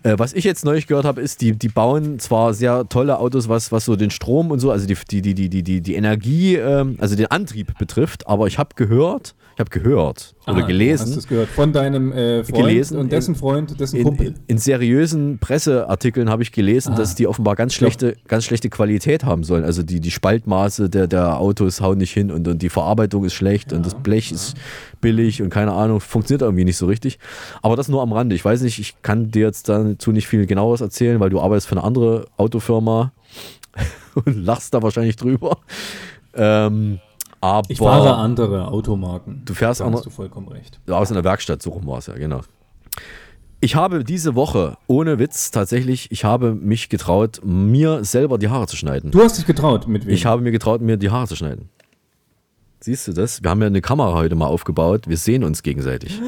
[0.02, 3.48] Äh, was ich jetzt neulich gehört habe, ist, die, die bauen zwar sehr tolle Autos,
[3.48, 5.94] was, was so den Strom und so, also die, die, die, die, die, die, die
[5.94, 10.60] Energie, ähm, also den Antrieb betrifft, aber ich habe gehört, ich habe gehört oder Ah,
[10.60, 11.02] du gelesen.
[11.06, 11.48] Hast du es gehört?
[11.48, 14.26] Von deinem äh, Freund Gelesen und dessen in- Freund, dessen in, Kumpel.
[14.28, 16.96] in, in seriösen Presseartikeln habe ich gelesen, Ah.
[16.96, 19.64] dass die offenbar ganz schlechte, ganz schlechte Qualität haben sollen.
[19.64, 23.34] Also die, die Spaltmaße der, der Autos hauen nicht hin und, und die Verarbeitung ist
[23.34, 24.54] schlecht und das Blech ist
[25.00, 27.18] billig und keine Ahnung, funktioniert irgendwie nicht so richtig.
[27.62, 28.34] Aber das nur am Rande.
[28.34, 31.68] Ich weiß nicht, ich kann dir jetzt dazu nicht viel genaueres erzählen, weil du arbeitest
[31.68, 33.12] für eine andere Autofirma
[34.14, 35.58] und lachst da wahrscheinlich drüber.
[36.34, 36.98] Ähm,
[37.42, 39.42] aber Ich fahre andere Automarken.
[39.44, 40.80] Du fährst da andere- hast du vollkommen recht.
[40.88, 42.40] aus einer Werkstatt, so rum war es ja, genau.
[43.60, 48.66] Ich habe diese Woche, ohne Witz, tatsächlich, ich habe mich getraut, mir selber die Haare
[48.66, 49.10] zu schneiden.
[49.12, 50.14] Du hast dich getraut, mit wem?
[50.14, 51.68] Ich habe mir getraut, mir die Haare zu schneiden.
[52.80, 53.40] Siehst du das?
[53.42, 55.06] Wir haben ja eine Kamera heute mal aufgebaut.
[55.06, 56.20] Wir sehen uns gegenseitig.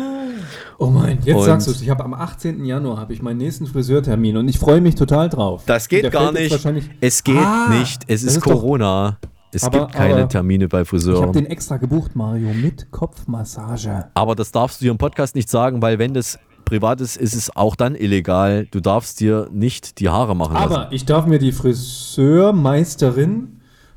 [0.79, 1.83] Oh mein, jetzt Und- sagst du es.
[1.83, 2.65] Ich habe am 18.
[2.65, 5.65] Januar habe ich meinen nächsten Friseurtermin und ich freue mich total drauf.
[5.67, 6.55] Das geht Der gar nicht.
[7.01, 8.03] Es geht Ah, nicht.
[8.07, 9.19] Es ist, ist doch- Corona.
[9.55, 11.33] Es Aber- gibt keine aber- Termine bei Ich habe Friseuren.
[11.33, 14.07] den extra gebucht, Mario, mit Kopfmassage.
[14.15, 17.35] Aber das darfst du hier im Podcast nicht sagen, weil wenn das privat ist, ist
[17.35, 18.67] es auch dann illegal.
[18.71, 20.73] Du darfst dir nicht die Haare machen lassen.
[20.75, 23.54] Aber ich darf mir die Friseurmeisterin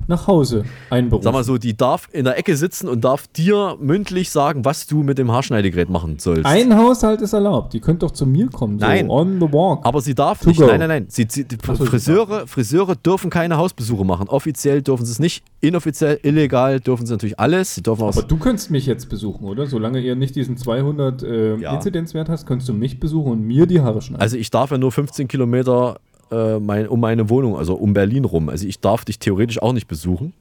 [0.07, 1.23] nach Hause einberufen.
[1.23, 4.87] Sag mal so, die darf in der Ecke sitzen und darf dir mündlich sagen, was
[4.87, 6.45] du mit dem Haarschneidegerät machen sollst.
[6.45, 7.73] Ein Haushalt ist erlaubt.
[7.73, 8.77] Die könnt doch zu mir kommen.
[8.77, 9.07] Nein.
[9.07, 9.85] So on the walk.
[9.85, 10.59] Aber sie darf To nicht.
[10.59, 10.67] go.
[10.67, 11.05] Nein, nein, nein.
[11.09, 14.27] Sie, sie, so, Friseure, Friseure dürfen keine Hausbesuche machen.
[14.29, 15.43] Offiziell dürfen sie es nicht.
[15.61, 17.75] Inoffiziell, illegal dürfen sie natürlich alles.
[17.75, 18.03] Sie dürfen.
[18.03, 19.67] Aber du könntest mich jetzt besuchen, oder?
[19.67, 21.73] Solange ihr nicht diesen 200 äh, Ja.
[21.75, 24.21] Inzidenzwert hast, könntest du mich besuchen und mir die Haare schneiden.
[24.21, 25.97] Also ich darf ja nur 15 Kilometer
[26.31, 28.49] äh, mein, um meine Wohnung, also um Berlin rum.
[28.49, 30.33] Also ich darf dich theoretisch auch nicht besuchen,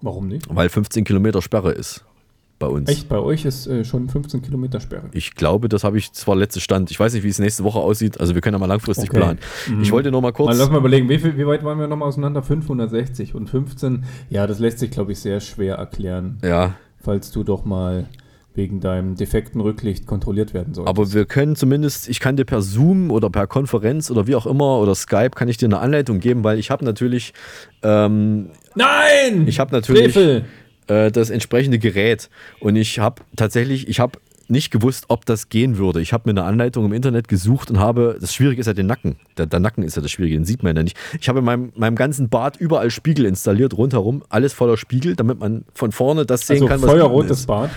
[0.00, 0.46] Warum nicht?
[0.54, 2.04] weil 15 Kilometer Sperre ist
[2.58, 2.88] bei uns.
[2.88, 5.08] Echt, bei euch ist äh, schon 15 Kilometer Sperre.
[5.12, 6.90] Ich glaube, das habe ich zwar letzte Stand.
[6.92, 8.20] Ich weiß nicht, wie es nächste Woche aussieht.
[8.20, 9.18] Also wir können ja mal langfristig Okay.
[9.18, 9.38] planen.
[9.68, 9.82] Mhm.
[9.82, 10.46] Ich wollte nur mal kurz.
[10.50, 12.42] Mal, lass mal überlegen, wie, viel, wie weit waren wir nochmal auseinander?
[12.42, 14.04] 560 und 15.
[14.30, 16.38] Ja, das lässt sich, glaube ich, sehr schwer erklären.
[16.42, 16.74] ja.
[17.04, 18.06] falls du doch mal
[18.54, 20.88] wegen deinem defekten Rücklicht kontrolliert werden solltest.
[20.88, 24.46] Aber wir können zumindest, ich kann dir per Zoom oder per Konferenz oder wie auch
[24.46, 27.32] immer oder Skype kann ich dir eine Anleitung geben, weil ich habe natürlich
[27.82, 29.46] ähm, Nein!
[29.46, 32.28] Ich habe natürlich äh, das entsprechende Gerät
[32.60, 36.00] und ich habe tatsächlich, ich habe nicht gewusst, ob das gehen würde.
[36.00, 38.86] Ich habe mir eine Anleitung im Internet gesucht und habe, das Schwierige ist ja den
[38.86, 39.16] Nacken.
[39.38, 40.96] Der, der Nacken ist ja das Schwierige, den sieht man ja nicht.
[41.20, 45.38] Ich habe in meinem, meinem ganzen Bad überall Spiegel installiert, rundherum, alles voller Spiegel, damit
[45.38, 47.70] man von vorne das sehen also kann, was feuerrotes Bad.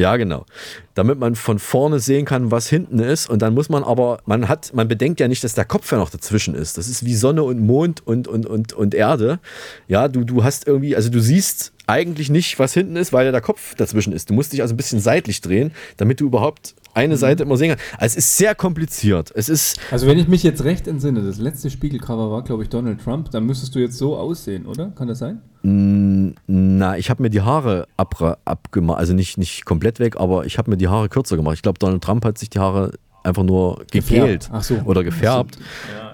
[0.00, 0.46] Ja, genau.
[0.94, 3.28] Damit man von vorne sehen kann, was hinten ist.
[3.28, 5.98] Und dann muss man aber, man hat, man bedenkt ja nicht, dass der Kopf ja
[5.98, 6.78] noch dazwischen ist.
[6.78, 9.40] Das ist wie Sonne und Mond und, und, und, und Erde.
[9.88, 13.32] Ja, du, du hast irgendwie, also du siehst eigentlich nicht, was hinten ist, weil ja
[13.32, 14.30] der Kopf dazwischen ist.
[14.30, 17.70] Du musst dich also ein bisschen seitlich drehen, damit du überhaupt eine Seite immer sehen
[17.70, 17.84] kannst.
[17.98, 19.32] Also es ist sehr kompliziert.
[19.34, 19.78] Es ist.
[19.90, 23.30] Also wenn ich mich jetzt recht entsinne, das letzte Spiegelcover war, glaube ich, Donald Trump,
[23.32, 24.92] dann müsstest du jetzt so aussehen, oder?
[24.96, 25.42] Kann das sein?
[26.80, 30.70] Na, ich habe mir die Haare abgemacht, also nicht, nicht komplett weg, aber ich habe
[30.70, 31.56] mir die Haare kürzer gemacht.
[31.56, 34.76] Ich glaube, Donald Trump hat sich die Haare einfach nur gefehlt so.
[34.86, 35.58] oder gefärbt.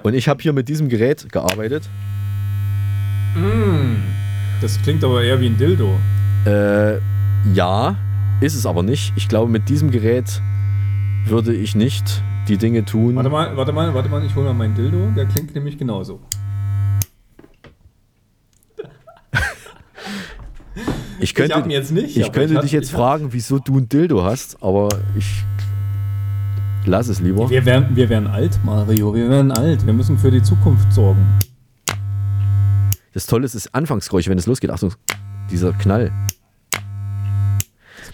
[0.02, 1.88] Und ich habe hier mit diesem Gerät gearbeitet.
[3.37, 3.94] Mm,
[4.61, 6.00] das klingt aber eher wie ein Dildo.
[6.46, 6.98] Äh,
[7.55, 7.94] ja,
[8.40, 9.12] ist es aber nicht.
[9.14, 10.42] Ich glaube, mit diesem Gerät
[11.26, 13.14] würde ich nicht die Dinge tun.
[13.14, 15.12] Warte mal, warte mal, warte mal, ich hole mal meinen Dildo.
[15.14, 16.18] Der klingt nämlich genauso.
[21.20, 24.22] Ich könnte, ich jetzt nicht, ich könnte ich dich jetzt fragen, wieso du ein Dildo
[24.22, 25.44] hast, aber ich
[26.85, 27.48] lass es lieber.
[27.48, 29.14] Wir werden, wir werden alt, Mario.
[29.14, 29.85] Wir werden alt.
[29.87, 31.26] Wir müssen für die Zukunft sorgen.
[33.12, 34.70] Das Tolle ist das Anfangsgeräusch, wenn es losgeht.
[34.70, 34.92] Achtung,
[35.50, 36.12] dieser Knall.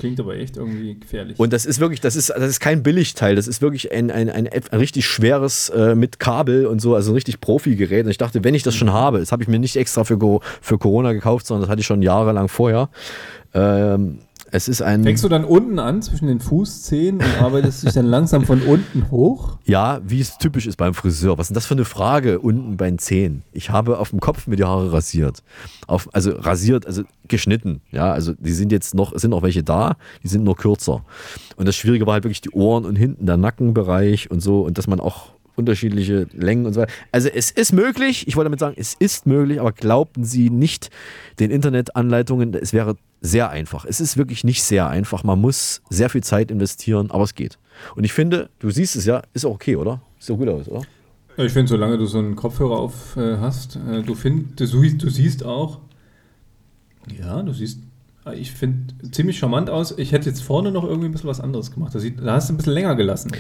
[0.02, 1.38] Klingt aber echt irgendwie gefährlich.
[1.38, 3.36] Und das ist wirklich, das ist, das ist kein Billigteil.
[3.36, 7.12] Das ist wirklich ein, ein, ein, ein richtig schweres äh, mit Kabel und so, also
[7.12, 8.04] ein richtig Profi-Gerät.
[8.06, 10.18] Und ich dachte, wenn ich das schon habe, das habe ich mir nicht extra für,
[10.60, 12.90] für Corona gekauft, sondern das hatte ich schon jahrelang vorher.
[13.54, 14.18] Ähm,
[14.52, 15.02] es ist ein.
[15.02, 19.10] Fängst du dann unten an zwischen den Fußzehen und arbeitest dich dann langsam von unten
[19.10, 19.56] hoch?
[19.64, 21.38] Ja, wie es typisch ist beim Friseur.
[21.38, 23.42] Was ist denn das für eine Frage unten bei den Zehen?
[23.52, 25.42] Ich habe auf dem Kopf mir die Haare rasiert.
[25.86, 27.80] Auf, also rasiert, also geschnitten.
[27.90, 31.02] Ja, also die sind jetzt noch, es sind noch welche da, die sind nur kürzer.
[31.56, 34.76] Und das Schwierige war halt wirklich die Ohren und hinten der Nackenbereich und so und
[34.76, 36.92] dass man auch unterschiedliche Längen und so weiter.
[37.10, 40.90] Also es ist möglich, ich wollte damit sagen, es ist möglich, aber glaubten Sie nicht
[41.38, 43.84] den Internetanleitungen, es wäre sehr einfach.
[43.84, 45.24] Es ist wirklich nicht sehr einfach.
[45.24, 47.58] Man muss sehr viel Zeit investieren, aber es geht.
[47.94, 50.02] Und ich finde, du siehst es ja, ist auch okay, oder?
[50.18, 50.82] Sieht doch gut aus, oder?
[51.36, 55.08] Ich finde, solange du so einen Kopfhörer auf äh, hast, äh, du, find, du, du
[55.08, 55.80] siehst auch,
[57.18, 57.80] ja, du siehst
[58.34, 59.94] ich finde ziemlich charmant aus.
[59.98, 61.92] Ich hätte jetzt vorne noch irgendwie ein bisschen was anderes gemacht.
[61.94, 63.32] Da, sieht, da hast du ein bisschen länger gelassen,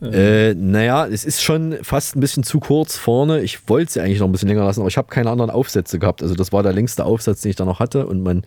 [0.00, 0.12] oder?
[0.12, 3.40] Äh, naja, es ist schon fast ein bisschen zu kurz vorne.
[3.40, 5.98] Ich wollte sie eigentlich noch ein bisschen länger lassen, aber ich habe keine anderen Aufsätze
[5.98, 6.22] gehabt.
[6.22, 8.06] Also das war der längste Aufsatz, den ich da noch hatte.
[8.06, 8.44] Und man,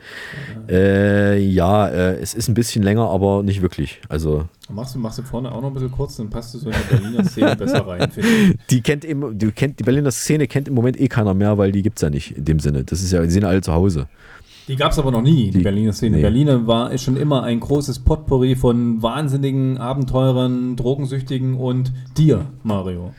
[0.70, 4.00] äh, ja, äh, es ist ein bisschen länger, aber nicht wirklich.
[4.08, 6.70] Also Machst du, machst du vorne auch noch ein bisschen kurz, dann passt du so
[6.70, 8.10] in die Berliner Szene besser rein.
[8.70, 11.72] Die kennt eben, die kennt, die Berliner Szene kennt im Moment eh keiner mehr, weil
[11.74, 12.84] die gibt es ja nicht in dem Sinne.
[12.86, 14.08] Das ist ja, die sind alle zu Hause.
[14.72, 16.16] Die gab es aber noch nie, die, die Berliner Szene.
[16.16, 16.22] Nee.
[16.22, 23.14] Berlin war ist schon immer ein großes Potpourri von wahnsinnigen Abenteurern, Drogensüchtigen und dir, Mario.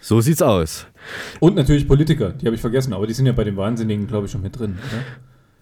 [0.00, 0.88] So sieht's aus.
[1.38, 4.26] Und natürlich Politiker, die habe ich vergessen, aber die sind ja bei den Wahnsinnigen, glaube
[4.26, 4.76] ich, schon mit drin,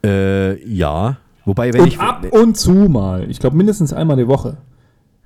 [0.02, 0.10] oder?
[0.10, 1.18] Äh, ja.
[1.44, 2.00] Wobei, wenn und ich.
[2.00, 4.56] Ab und zu mal, ich glaube mindestens einmal die Woche,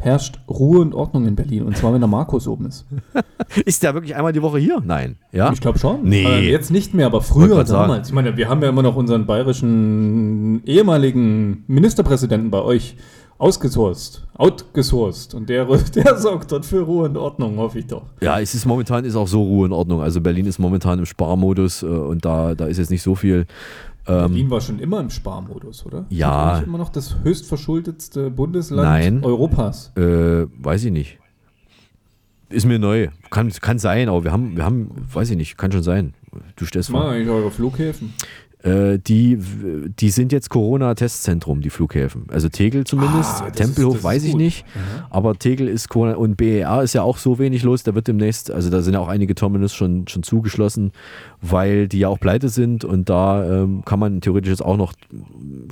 [0.00, 1.62] herrscht Ruhe und Ordnung in Berlin.
[1.62, 2.86] Und zwar, wenn der Markus oben ist.
[3.64, 4.82] ist der wirklich einmal die Woche hier?
[4.84, 5.16] Nein.
[5.30, 5.52] Ja?
[5.52, 6.02] Ich glaube schon.
[6.02, 6.24] Nee.
[6.24, 8.08] Äh, jetzt nicht mehr, aber früher damals.
[8.08, 12.96] Ich meine, wir haben ja immer noch unseren bayerischen ehemaligen Ministerpräsidenten bei euch
[13.40, 15.34] ausgesourced, outgesourced.
[15.34, 18.02] Und der, der sorgt dort für Ruhe und Ordnung, hoffe ich doch.
[18.20, 20.02] Ja, es ist momentan ist auch so Ruhe und Ordnung.
[20.02, 23.46] Also Berlin ist momentan im Sparmodus äh, und da, da ist jetzt nicht so viel.
[24.10, 26.06] Ähm, Berlin war schon immer im Sparmodus, oder?
[26.10, 26.58] Ja.
[26.58, 29.24] Ist immer noch das höchstverschultetste Bundesland Nein.
[29.24, 29.92] Europas?
[29.96, 31.18] Äh, weiß ich nicht.
[32.48, 33.08] Ist mir neu.
[33.30, 36.14] Kann, kann sein, aber wir haben, wir haben, weiß ich nicht, kann schon sein.
[36.56, 37.08] Du stellst vor.
[37.08, 38.12] eigentlich eure Flughäfen?
[38.62, 39.38] Äh, die,
[39.98, 42.26] die sind jetzt Corona-Testzentrum, die Flughäfen.
[42.30, 43.42] Also Tegel zumindest.
[43.42, 44.40] Ah, Tempelhof ist, weiß ich gut.
[44.40, 44.66] nicht.
[44.74, 45.04] Mhm.
[45.08, 47.84] Aber Tegel ist Corona und BER ist ja auch so wenig los.
[47.84, 50.92] Da wird demnächst, also da sind ja auch einige Terminals schon, schon zugeschlossen,
[51.40, 54.92] weil die ja auch pleite sind und da ähm, kann man theoretisch jetzt auch noch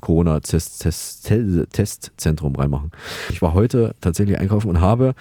[0.00, 2.90] Corona-Testzentrum -Test -Test reinmachen.
[3.30, 5.14] Ich war heute tatsächlich einkaufen und habe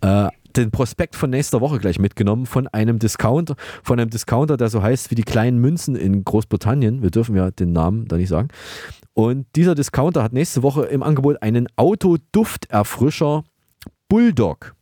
[0.00, 4.68] äh, den Prospekt von nächster Woche gleich mitgenommen von einem Discounter, von einem Discounter, der
[4.68, 7.02] so heißt wie die kleinen Münzen in Großbritannien.
[7.02, 8.48] Wir dürfen ja den Namen da nicht sagen.
[9.12, 13.44] Und dieser Discounter hat nächste Woche im Angebot einen Autodufterfrischer
[14.08, 14.74] Bulldog.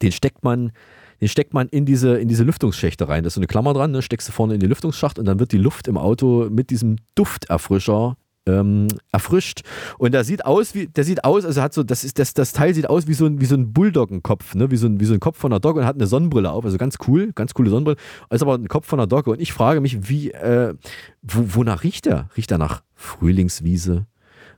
[0.00, 0.72] Den steckt man,
[1.20, 3.22] den steckt man in diese, in diese Lüftungsschächte rein.
[3.22, 4.02] Da ist so eine Klammer dran, ne?
[4.02, 6.96] steckst du vorne in die Lüftungsschacht und dann wird die Luft im Auto mit diesem
[7.14, 9.62] Dufterfrischer ähm, erfrischt.
[9.98, 12.52] Und der sieht aus wie, der sieht aus, also hat so, das ist, das, das
[12.52, 14.70] Teil sieht aus wie so ein, wie so ein Bulldoggenkopf, ne?
[14.70, 16.64] Wie so ein, wie so ein Kopf von einer Dogge und hat eine Sonnenbrille auf.
[16.64, 17.96] Also ganz cool, ganz coole Sonnenbrille.
[18.30, 19.30] Ist aber ein Kopf von einer Dogge.
[19.30, 20.74] Und ich frage mich, wie, äh,
[21.22, 22.28] wo, wonach riecht er?
[22.36, 24.06] Riecht er nach Frühlingswiese?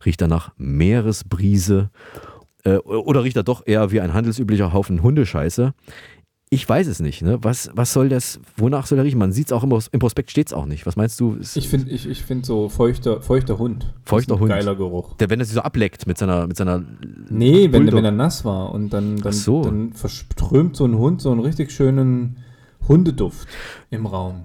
[0.05, 1.91] Riecht er nach Meeresbrise?
[2.65, 5.75] Äh, oder riecht er doch eher wie ein handelsüblicher Haufen Hundescheiße?
[6.55, 7.23] Ich weiß es nicht.
[7.23, 7.39] Ne?
[7.43, 9.19] Was, was soll das, wonach soll er riechen?
[9.19, 10.87] Man sieht es auch immer, im Prospekt steht es auch nicht.
[10.87, 11.37] Was meinst du?
[11.55, 13.93] Ich finde ich, ich find so feuchter, feuchter Hund.
[14.05, 14.51] Feuchter Hund.
[14.51, 15.17] Geiler Geruch.
[15.17, 16.47] Der, wenn er sich so ableckt mit seiner.
[16.47, 16.85] Mit seiner
[17.29, 19.65] nee, wenn, wenn er nass war und dann, dann, so.
[19.65, 22.37] dann verströmt so ein Hund so einen richtig schönen
[22.87, 23.49] Hundeduft
[23.91, 24.45] im Raum.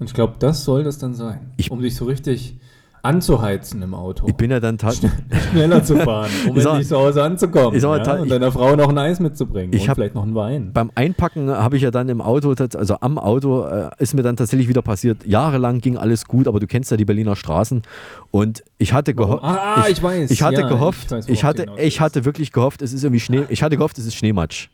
[0.00, 1.52] Und ich glaube, das soll das dann sein.
[1.56, 2.58] Ich, um dich so richtig
[3.02, 4.26] anzuheizen im Auto.
[4.28, 5.12] Ich bin ja dann tatsächlich.
[5.50, 7.74] Schneller zu fahren, um Ich endlich zu Hause anzukommen.
[7.76, 7.88] Ich ja?
[7.90, 9.72] Und ich- deiner Frau noch ein Eis mitzubringen.
[9.72, 10.72] Ich und vielleicht noch einen Wein.
[10.72, 14.36] Beim Einpacken habe ich ja dann im Auto, also am Auto, äh, ist mir dann
[14.36, 15.26] tatsächlich wieder passiert.
[15.26, 17.82] Jahrelang ging alles gut, aber du kennst ja die Berliner Straßen.
[18.30, 19.42] Und ich hatte gehofft.
[19.44, 20.30] Ah, ich weiß.
[20.30, 23.20] Ich hatte Ja, gehofft, ich weiß, ich, hatte, ich hatte wirklich gehofft, es ist irgendwie
[23.20, 23.44] Schnee.
[23.48, 24.68] Ich hatte gehofft, es ist Schneematsch.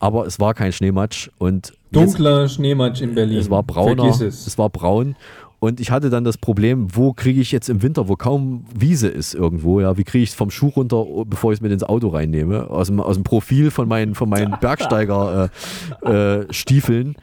[0.00, 1.30] Aber es war kein Schneematsch.
[1.38, 3.38] Und Dunkler Schneematsch in Berlin.
[3.38, 4.06] Es war brauner.
[4.08, 4.20] Es.
[4.20, 5.16] es war braun.
[5.64, 9.08] Und ich hatte dann das Problem, wo kriege ich jetzt im Winter, wo kaum Wiese
[9.08, 11.82] ist irgendwo, ja, wie kriege ich es vom Schuh runter, bevor ich es mit ins
[11.82, 16.46] Auto reinnehme, aus dem, aus dem Profil von meinen, von meinen Bergsteiger-Stiefeln.
[16.50, 17.14] Äh, Stiefeln.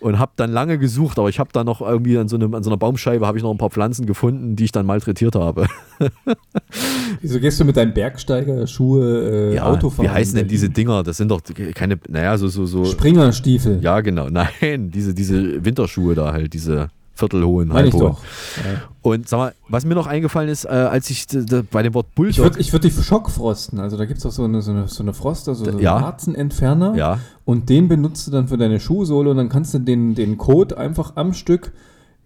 [0.00, 2.62] und habe dann lange gesucht, aber ich habe da noch irgendwie an so, einem, an
[2.62, 5.66] so einer Baumscheibe habe ich noch ein paar Pflanzen gefunden, die ich dann malträtiert habe.
[7.22, 10.04] Wieso gehst du mit deinen Bergsteiger-Schuhe äh, ja, Autofahren?
[10.04, 11.02] wie heißen denn diese Dinger?
[11.02, 11.40] Das sind doch
[11.74, 12.84] keine, naja, so, so, so.
[12.84, 13.78] Springerstiefel.
[13.80, 14.28] Ja, genau.
[14.60, 18.00] Nein, diese, diese Winterschuhe da halt, diese viertelhohen, ich halbhohen.
[18.00, 18.18] doch.
[18.64, 18.82] Ja.
[19.02, 21.26] Und sag mal, was mir noch eingefallen ist, äh, als ich
[21.70, 22.44] bei dem Wort Ich Bulldog.
[22.44, 23.80] würde ich würd die schockfrosten.
[23.80, 25.80] Also da gibt es auch so eine, so eine, so eine Frost, also so einen
[25.80, 26.00] Ja.
[26.02, 26.94] Warzenentferner.
[26.96, 27.18] Ja.
[27.44, 30.76] Und den benutzt du dann für deine Schuhsohle und dann kannst du den, den Code
[30.78, 31.72] einfach am Stück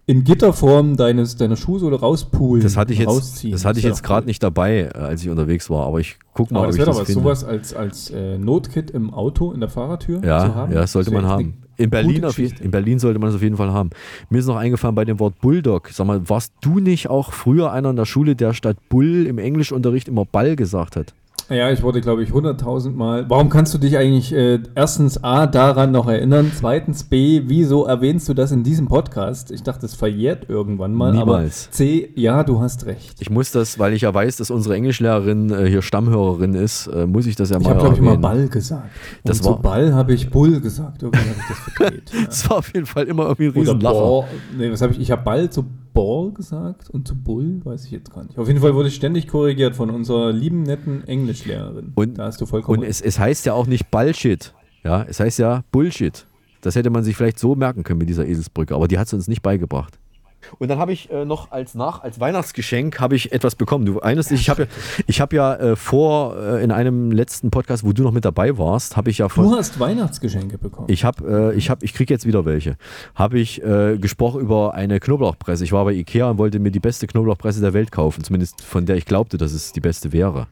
[0.07, 2.63] in Gitterform deines, deiner Schuhsohle rauspulen.
[2.63, 3.51] das hatte ich jetzt, rausziehen.
[3.53, 6.49] das hatte ich jetzt gerade nicht dabei, äh, als ich unterwegs war, aber ich guck
[6.51, 7.21] mal, Aber ob das ich das was, finde.
[7.21, 10.73] sowas als, als äh, Notkit im Auto, in der Fahrertür Ja, zu haben.
[10.73, 11.53] ja, das sollte man haben.
[11.83, 13.89] In Berlin, auf in Berlin sollte man das auf jeden Fall haben.
[14.29, 15.89] Mir ist noch eingefallen bei dem Wort Bulldog.
[15.91, 19.37] Sag mal, warst du nicht auch früher einer in der Schule, der statt Bull im
[19.37, 21.13] Englischunterricht immer Ball gesagt hat?
[21.49, 23.29] Ja, ich wurde, glaube ich, 100.000 Mal.
[23.29, 26.49] Warum kannst du dich eigentlich äh, erstens A daran noch erinnern?
[26.55, 29.51] Zweitens B, wieso erwähnst du das in diesem Podcast?
[29.51, 31.11] Ich dachte, es verjährt irgendwann mal.
[31.11, 31.65] Niemals.
[31.67, 33.17] Aber C, ja, du hast recht.
[33.19, 37.05] Ich muss das, weil ich ja weiß, dass unsere Englischlehrerin äh, hier Stammhörerin ist, äh,
[37.05, 38.21] muss ich das ja Ich mal habe, glaube ich, mal erwähnen.
[38.21, 38.89] Ball gesagt.
[39.25, 41.03] Das Und zu war- Ball habe ich Bull gesagt.
[41.03, 42.11] Irgendwie habe ich das verdreht.
[42.13, 42.25] Ja.
[42.27, 44.23] Das war auf jeden Fall immer irgendwie ein Oder Riesenlacher.
[44.57, 45.01] Nee, was habe ich?
[45.01, 48.37] Ich habe Ball zu Ball gesagt und zu Bull weiß ich jetzt gar nicht.
[48.37, 51.91] Auf jeden Fall wurde ich ständig korrigiert von unserer lieben, netten Englischlehrerin.
[51.95, 54.53] Und, da hast du vollkommen und es, es heißt ja auch nicht Bullshit.
[54.83, 56.25] Ja, es heißt ja Bullshit.
[56.61, 59.15] Das hätte man sich vielleicht so merken können mit dieser Eselsbrücke, aber die hat sie
[59.15, 59.99] uns nicht beigebracht.
[60.59, 63.85] Und dann habe ich äh, noch als nach als Weihnachtsgeschenk habe ich etwas bekommen.
[63.85, 64.67] Du dich, ich habe ja,
[65.07, 68.57] ich habe ja äh, vor äh, in einem letzten Podcast, wo du noch mit dabei
[68.57, 70.87] warst, habe ich ja von Du hast Weihnachtsgeschenke bekommen.
[70.89, 72.77] ich habe, äh, ich habe, ich kriege jetzt wieder welche.
[73.15, 75.63] Habe ich äh, gesprochen über eine Knoblauchpresse.
[75.63, 78.85] Ich war bei Ikea und wollte mir die beste Knoblauchpresse der Welt kaufen, zumindest von
[78.85, 80.47] der ich glaubte, dass es die beste wäre.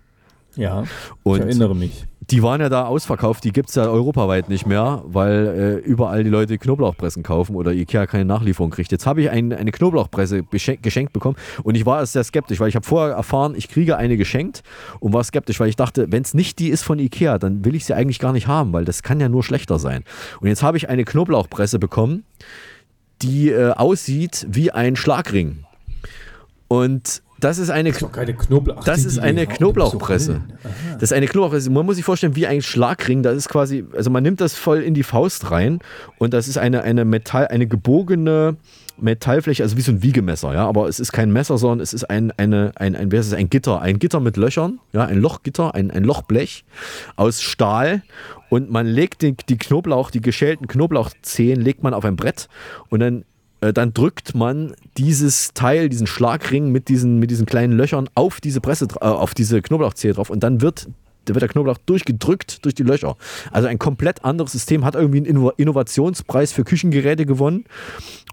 [0.56, 0.84] Ja,
[1.24, 2.06] Und ich erinnere mich.
[2.30, 6.24] die waren ja da ausverkauft, die gibt es ja europaweit nicht mehr, weil äh, überall
[6.24, 8.92] die Leute Knoblauchpressen kaufen oder Ikea keine Nachlieferung kriegt.
[8.92, 12.76] Jetzt habe ich ein, eine Knoblauchpresse geschenkt bekommen und ich war sehr skeptisch, weil ich
[12.76, 14.64] habe vorher erfahren, ich kriege eine geschenkt
[15.00, 17.76] und war skeptisch, weil ich dachte, wenn es nicht die ist von Ikea, dann will
[17.76, 20.04] ich sie eigentlich gar nicht haben, weil das kann ja nur schlechter sein.
[20.42, 22.26] Und jetzt habe ich eine Knoblauchpresse bekommen,
[23.22, 25.66] die äh, aussieht wie ein Schlagring.
[26.68, 28.84] Und das ist eine, Doch keine Knoblauch.
[28.84, 30.42] das ist eine Knoblauchpresse.
[30.94, 31.70] Das ist eine Knoblauchpresse.
[31.70, 33.24] Man muss sich vorstellen, wie ein Schlagring.
[33.24, 35.80] Das ist quasi, also man nimmt das voll in die Faust rein
[36.18, 38.58] und das ist eine, eine Metall, eine gebogene
[39.02, 40.68] Metallfläche, also wie so ein Wiegemesser, ja.
[40.68, 43.34] Aber es ist kein Messer, sondern es ist ein, eine, ein, ein, wer ist es?
[43.34, 46.66] ein Gitter, ein Gitter mit Löchern, ja, ein Lochgitter, ein, ein Lochblech
[47.16, 48.04] aus Stahl
[48.50, 52.48] und man legt den, die Knoblauch, die geschälten Knoblauchzehen, legt man auf ein Brett
[52.90, 53.26] und dann
[53.60, 58.62] dann drückt man dieses Teil, diesen Schlagring mit diesen, mit diesen kleinen Löchern auf diese
[58.62, 60.88] Presse, äh, auf diese Knoblauchzehe drauf und dann wird,
[61.26, 63.16] wird der Knoblauch durchgedrückt durch die Löcher.
[63.52, 67.66] Also ein komplett anderes System, hat irgendwie einen Inno Innovationspreis für Küchengeräte gewonnen.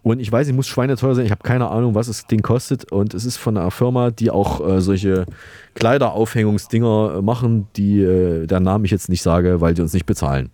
[0.02, 2.90] Und ich weiß, ich muss schweineteuer sein, ich habe keine Ahnung, was das Ding kostet.
[2.92, 5.26] Und es ist von einer Firma, die auch äh, solche
[5.74, 10.06] Kleideraufhängungsdinger äh, machen, die äh, deren Namen ich jetzt nicht sage, weil die uns nicht
[10.06, 10.50] bezahlen.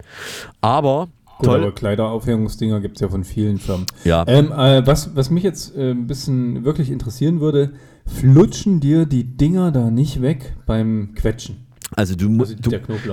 [0.62, 1.08] Aber
[1.42, 1.62] Gut, toll.
[1.62, 3.86] aber Kleideraufhängungsdinger gibt es ja von vielen Firmen.
[4.04, 4.24] Ja.
[4.28, 7.72] Ähm, äh, was, was mich jetzt äh, ein bisschen wirklich interessieren würde,
[8.06, 11.66] flutschen dir die Dinger da nicht weg beim Quetschen?
[11.94, 12.70] Also du, mu du,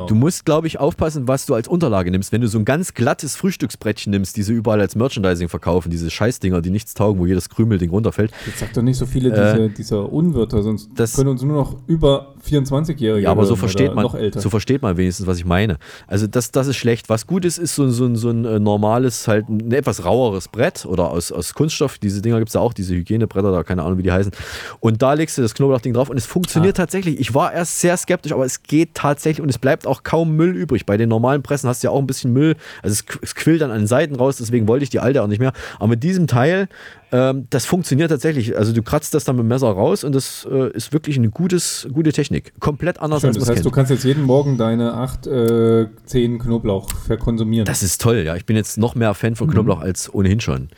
[0.08, 2.32] du musst, glaube ich, aufpassen, was du als Unterlage nimmst.
[2.32, 6.10] Wenn du so ein ganz glattes Frühstücksbrettchen nimmst, die sie überall als Merchandising verkaufen, diese
[6.10, 8.32] Scheißdinger, die nichts taugen, wo jedes Krümelding runterfällt.
[8.46, 11.58] Jetzt sag doch nicht so viele diese, äh, dieser Unwörter, sonst das, können uns nur
[11.58, 15.78] noch über 24-Jährige Ja, aber so versteht man, so versteht man wenigstens, was ich meine.
[16.08, 17.10] Also das, das ist schlecht.
[17.10, 20.86] Was gut ist, ist so, so, so ein äh, normales, halt ein etwas raueres Brett
[20.86, 21.98] oder aus, aus Kunststoff.
[21.98, 24.32] Diese Dinger gibt es ja auch, diese Hygienebretter, da keine Ahnung, wie die heißen.
[24.80, 26.84] Und da legst du das Knoblauchding drauf und es funktioniert ah.
[26.84, 27.20] tatsächlich.
[27.20, 30.56] Ich war erst sehr skeptisch, aber es geht tatsächlich und es bleibt auch kaum Müll
[30.56, 30.86] übrig.
[30.86, 32.56] Bei den normalen Pressen hast du ja auch ein bisschen Müll.
[32.82, 35.28] Also es, es quillt dann an den Seiten raus, deswegen wollte ich die alte auch
[35.28, 35.54] nicht mehr.
[35.78, 36.68] Aber mit diesem Teil
[37.12, 38.58] ähm, das funktioniert tatsächlich.
[38.58, 41.30] Also du kratzt das dann mit dem Messer raus und das äh, ist wirklich eine
[41.30, 42.54] gutes, gute Technik.
[42.60, 43.66] Komplett anders Schön, als Das heißt, kennt.
[43.66, 47.66] du kannst jetzt jeden Morgen deine 8, äh, 10 Knoblauch verkonsumieren.
[47.66, 48.36] Das ist toll, ja.
[48.36, 49.54] Ich bin jetzt noch mehr Fan von mhm.
[49.54, 50.70] Knoblauch als ohnehin schon.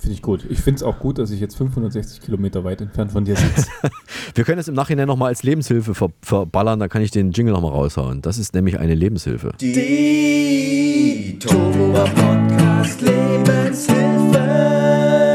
[0.00, 0.44] Finde ich gut.
[0.48, 3.66] Ich finde es auch gut, dass ich jetzt 560 Kilometer weit entfernt von dir sitze.
[4.34, 7.54] Wir können es im Nachhinein nochmal als Lebenshilfe ver verballern, da kann ich den Jingle
[7.54, 8.22] nochmal raushauen.
[8.22, 9.52] Das ist nämlich eine Lebenshilfe.
[9.60, 15.27] Die Turbo Podcast Lebenshilfe.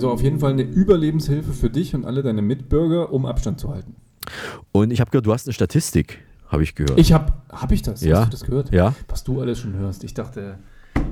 [0.00, 3.68] Also auf jeden Fall eine Überlebenshilfe für dich und alle deine Mitbürger, um Abstand zu
[3.68, 3.96] halten.
[4.72, 6.98] Und ich habe gehört, du hast eine Statistik, habe ich gehört.
[6.98, 8.00] Ich habe, habe ich das?
[8.00, 8.20] Ja.
[8.20, 8.72] Hast du das gehört?
[8.72, 8.94] Ja.
[9.08, 10.02] Was du alles schon hörst.
[10.02, 10.58] Ich dachte,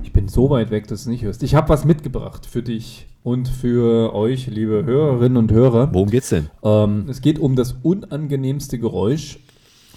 [0.03, 1.43] ich bin so weit weg, dass du es nicht hörst.
[1.43, 5.93] Ich habe was mitgebracht für dich und für euch, liebe Hörerinnen und Hörer.
[5.93, 6.49] Worum geht's denn?
[6.63, 9.39] Ähm, es geht um das unangenehmste Geräusch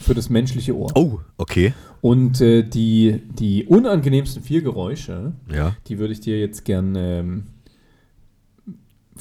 [0.01, 0.91] für das menschliche Ohr.
[0.95, 1.73] Oh, okay.
[2.01, 5.77] Und äh, die, die unangenehmsten vier Geräusche, ja.
[5.87, 7.43] die würde ich dir jetzt gern ähm,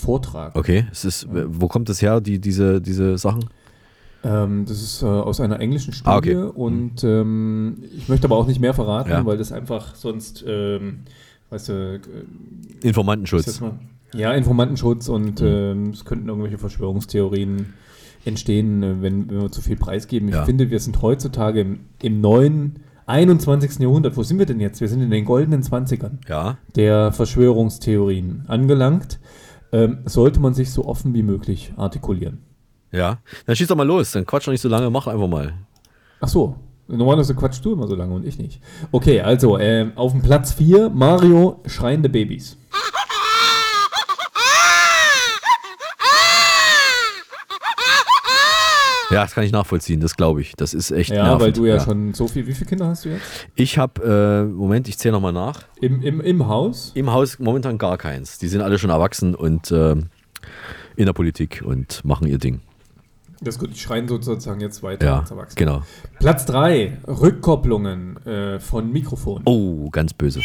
[0.00, 0.58] vortragen.
[0.58, 3.44] Okay, es ist, wo kommt das her, die, diese, diese Sachen?
[4.22, 6.50] Ähm, das ist äh, aus einer englischen Studie ah, okay.
[6.54, 9.24] und ähm, ich möchte aber auch nicht mehr verraten, ja.
[9.24, 11.00] weil das einfach sonst, ähm,
[11.48, 12.00] weißt du, äh,
[12.86, 13.62] Informantenschutz.
[14.12, 15.90] Ja, Informantenschutz und mhm.
[15.90, 17.74] es könnten irgendwelche Verschwörungstheorien
[18.24, 20.28] entstehen, äh, wenn, wenn wir zu viel preisgeben.
[20.28, 20.44] Ich ja.
[20.44, 23.78] finde, wir sind heutzutage im, im neuen 21.
[23.80, 24.80] Jahrhundert, wo sind wir denn jetzt?
[24.80, 26.58] Wir sind in den goldenen 20ern ja.
[26.76, 29.18] der Verschwörungstheorien angelangt
[29.72, 32.38] ähm, sollte man sich so offen wie möglich artikulieren.
[32.92, 35.54] Ja, dann schieß doch mal los, dann quatsch doch nicht so lange, mach einfach mal.
[36.20, 36.56] Ach so,
[36.88, 38.60] normalerweise quatschst du immer so lange und ich nicht.
[38.90, 42.56] Okay, also äh, auf dem Platz 4 Mario schreiende Babys.
[49.10, 50.54] Ja, das kann ich nachvollziehen, das glaube ich.
[50.56, 51.40] Das ist echt Ja, nervend.
[51.42, 52.46] weil du ja, ja, schon so viel.
[52.46, 53.22] Wie viele Kinder hast du jetzt?
[53.54, 55.64] Ich habe, äh, Moment, ich zähle nochmal nach.
[55.80, 56.92] Im, im, Im Haus?
[56.94, 58.38] Im Haus momentan gar keins.
[58.38, 59.92] Die sind alle schon erwachsen und äh,
[60.96, 62.60] in der Politik und machen ihr Ding.
[63.42, 65.56] Das ist gut, die schreien sozusagen jetzt weiter ja, als Erwachsene.
[65.56, 65.82] Genau.
[66.18, 69.42] Platz 3, Rückkopplungen äh, von Mikrofonen.
[69.46, 70.40] Oh, ganz böse.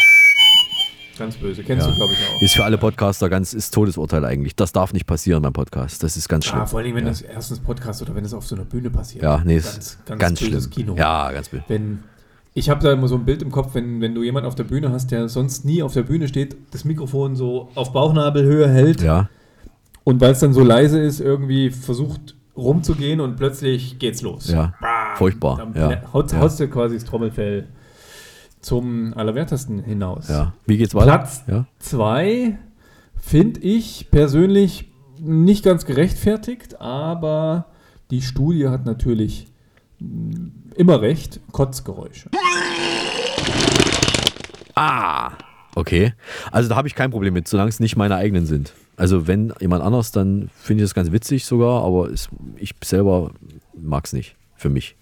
[1.18, 1.92] Ganz böse, kennst ja.
[1.92, 2.42] du, glaube ich, auch.
[2.42, 4.56] Ist für alle Podcaster ganz, ist Todesurteil eigentlich.
[4.56, 6.04] Das darf nicht passieren beim Podcast.
[6.04, 6.60] Das ist ganz schlimm.
[6.60, 7.10] Ja, vor allem, wenn ja.
[7.10, 9.24] das erstens Podcast oder wenn es auf so einer Bühne passiert.
[9.24, 10.70] Ja, nee, ganz, ganz, ganz schlimm.
[10.70, 10.96] Kino.
[10.98, 11.64] Ja, ganz böse.
[11.68, 12.04] Wenn,
[12.54, 14.66] ich habe da immer so ein Bild im Kopf, wenn, wenn du jemanden auf der
[14.66, 19.02] Bühne hast, der sonst nie auf der Bühne steht, das Mikrofon so auf Bauchnabelhöhe hält.
[19.02, 19.30] Ja.
[20.04, 24.50] Und weil es dann so leise ist, irgendwie versucht rumzugehen und plötzlich geht's los.
[24.50, 24.74] Ja.
[24.80, 25.58] Bam, Furchtbar.
[25.58, 26.14] Dann ja.
[26.14, 27.68] haust, haust du quasi das Trommelfell
[28.66, 30.28] zum Allerwertesten hinaus.
[30.28, 30.54] Ja.
[30.66, 31.20] Wie geht's weiter?
[31.20, 31.44] Platz
[31.80, 32.58] 2 ja.
[33.16, 37.68] finde ich persönlich nicht ganz gerechtfertigt, aber
[38.10, 39.48] die Studie hat natürlich
[40.00, 42.32] mm, immer recht, Kotzgeräusche.
[44.74, 45.34] Ah,
[45.76, 46.14] okay.
[46.52, 48.74] Also da habe ich kein Problem mit, solange es nicht meine eigenen sind.
[48.98, 53.32] Also wenn jemand anders, dann finde ich das ganz witzig sogar, aber es, ich selber
[53.74, 54.96] mag es nicht, für mich.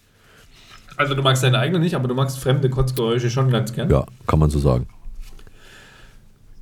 [0.98, 3.89] Also du magst deine eigene nicht, aber du magst fremde Kotzgeräusche schon ganz gern.
[3.89, 4.88] Ja, kann man so sagen.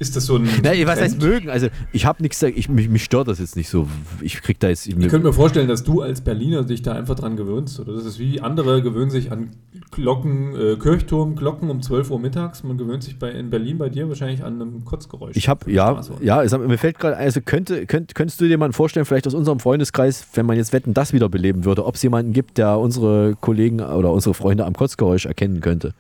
[0.01, 0.49] Ist das so ein.
[0.63, 1.47] Na, was heißt mögen?
[1.51, 3.87] Also, ich habe nichts, ich, mich, mich stört das jetzt nicht so.
[4.19, 4.87] Ich krieg da jetzt.
[4.87, 7.79] Ich, ich könnte mir vorstellen, dass du als Berliner dich da einfach dran gewöhnst.
[7.79, 9.51] Oder das ist wie andere gewöhnen sich an
[9.91, 12.63] Glocken, äh, Kirchturm, Glocken um 12 Uhr mittags.
[12.63, 15.37] Man gewöhnt sich bei, in Berlin bei dir wahrscheinlich an einem Kotzgeräusch.
[15.37, 18.73] Ich habe, ja, ja, es, mir fällt gerade, also könnte, könnt, könntest du dir mal
[18.73, 22.01] vorstellen, vielleicht aus unserem Freundeskreis, wenn man jetzt Wetten das wieder beleben würde, ob es
[22.01, 25.93] jemanden gibt, der unsere Kollegen oder unsere Freunde am Kotzgeräusch erkennen könnte?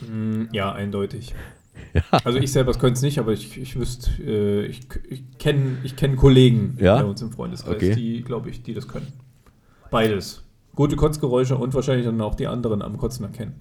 [0.00, 1.34] Mm, ja, eindeutig.
[1.94, 2.02] Ja.
[2.24, 5.96] Also ich selber könnte es nicht, aber ich, ich wüsste, äh, ich, ich kenne ich
[5.96, 6.96] kenn Kollegen ja?
[6.96, 7.94] bei uns im Freundeskreis, okay.
[7.94, 9.06] die, glaube ich, die das können.
[9.90, 10.42] Beides.
[10.74, 13.54] Gute Kotzgeräusche und wahrscheinlich dann auch die anderen am Kotzen erkennen.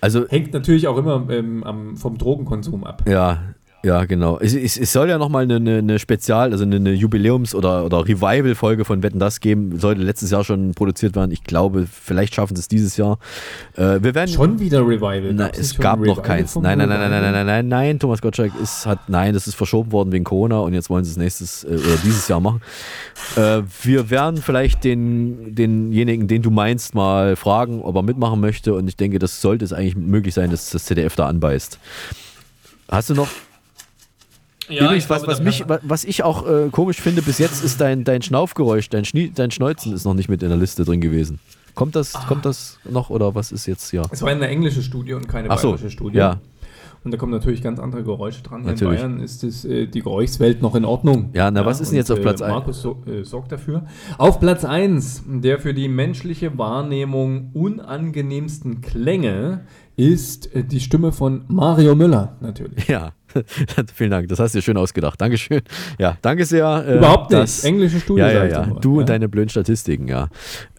[0.00, 3.04] Also Hängt natürlich auch immer ähm, am, vom Drogenkonsum ab.
[3.08, 3.54] Ja,
[3.84, 4.38] Ja, genau.
[4.38, 7.84] Es, es, es soll ja nochmal eine, eine, eine Spezial-, also eine, eine Jubiläums- oder,
[7.84, 9.78] oder Revival-Folge von Wetten das geben.
[9.80, 11.32] Sollte letztes Jahr schon produziert werden.
[11.32, 13.18] Ich glaube, vielleicht schaffen sie es dieses Jahr.
[13.74, 15.32] Äh, wir werden schon wieder Revival.
[15.34, 16.54] Na, es gab noch keins.
[16.54, 17.98] Nein, nein, nein, nein, nein, nein, nein, nein.
[17.98, 21.10] Thomas Gottschalk ist, hat, nein, das ist verschoben worden wegen Corona und jetzt wollen sie
[21.10, 22.60] es nächstes äh, oder dieses Jahr machen.
[23.34, 28.74] Äh, wir werden vielleicht den, denjenigen, den du meinst, mal fragen, ob er mitmachen möchte.
[28.74, 31.80] Und ich denke, das sollte es eigentlich möglich sein, dass das ZDF da anbeißt.
[32.88, 33.28] Hast du noch
[34.72, 37.80] ja, Übrigens, was, glaube, was, mich, was ich auch äh, komisch finde bis jetzt, ist
[37.80, 41.00] dein, dein Schnaufgeräusch, dein, Schnie, dein Schneuzen ist noch nicht mit in der Liste drin
[41.00, 41.38] gewesen.
[41.74, 42.24] Kommt das, ah.
[42.28, 44.02] kommt das noch oder was ist jetzt hier?
[44.10, 46.18] Es war eine englische Studie und keine Ach so, bayerische Studie.
[46.18, 46.40] Ja.
[47.04, 48.62] Und da kommen natürlich ganz andere Geräusche dran.
[48.62, 49.00] Natürlich.
[49.00, 51.30] In Bayern ist das, äh, die Geräuschwelt noch in Ordnung.
[51.32, 52.50] Ja, na, was ist denn jetzt auf Platz 1?
[52.50, 53.86] Äh, Markus so, äh, sorgt dafür.
[54.18, 59.64] Auf Platz 1, der für die menschliche Wahrnehmung unangenehmsten Klänge
[59.96, 62.86] ist äh, die Stimme von Mario Müller, natürlich.
[62.86, 63.12] Ja,
[63.94, 64.28] vielen Dank.
[64.28, 65.20] Das hast du dir schön ausgedacht.
[65.20, 65.62] Dankeschön.
[65.98, 66.84] Ja, danke sehr.
[66.86, 67.42] Äh, Überhaupt nicht.
[67.42, 68.20] Das, Englische Studie.
[68.20, 68.66] Ja, ja, ja.
[68.66, 69.00] Du ja?
[69.00, 70.28] und deine blöden Statistiken, ja.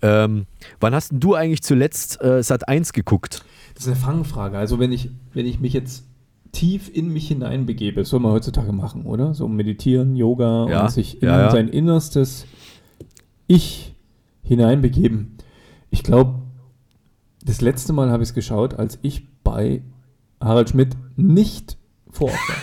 [0.02, 0.46] Ähm,
[0.80, 3.44] wann hast du eigentlich zuletzt äh, Sat 1 geguckt?
[3.74, 4.58] Das ist eine Fangfrage.
[4.58, 6.06] Also, wenn ich, wenn ich mich jetzt
[6.52, 9.34] tief in mich hineinbegebe, das soll man heutzutage machen, oder?
[9.34, 12.46] So meditieren, Yoga ja, und sich in ja, sein innerstes
[13.48, 13.96] Ich
[14.44, 15.38] hineinbegeben.
[15.90, 16.36] Ich glaube,
[17.44, 19.82] das letzte Mal habe ich es geschaut, als ich bei
[20.40, 21.78] Harald Schmidt nicht
[22.14, 22.56] vor Ort war.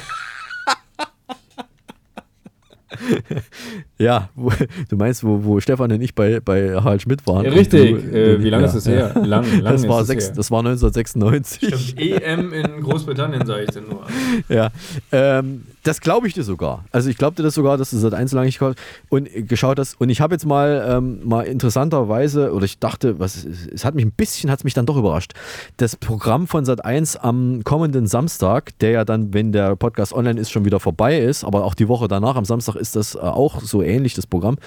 [3.99, 4.53] ja, wo,
[4.89, 7.45] du meinst, wo, wo Stefan und ich bei, bei Harald Schmidt waren.
[7.45, 7.91] Ja, richtig.
[7.91, 9.13] Du, äh, wie lange ja, ist das her?
[9.15, 10.35] Lang, lang das, war sechs, her.
[10.37, 11.69] das war 1996.
[11.69, 14.07] Stimmt, EM in Großbritannien, sage ich denn nur.
[14.49, 14.71] ja,
[15.13, 16.85] ähm, das glaube ich dir sogar.
[16.93, 18.61] Also ich glaube dir das sogar, dass du seit eins lang nicht
[19.09, 20.01] und geschaut hast.
[20.01, 24.05] Und ich habe jetzt mal, ähm, mal interessanterweise, oder ich dachte, was, es hat mich
[24.05, 25.33] ein bisschen, hat es mich dann doch überrascht.
[25.79, 30.41] Das Programm von Sat 1 am kommenden Samstag, der ja dann, wenn der Podcast online
[30.41, 33.19] ist, schon wieder vorbei ist, aber auch die Woche danach, am Samstag ist das äh,
[33.19, 34.59] auch so ähnlich, das Programm,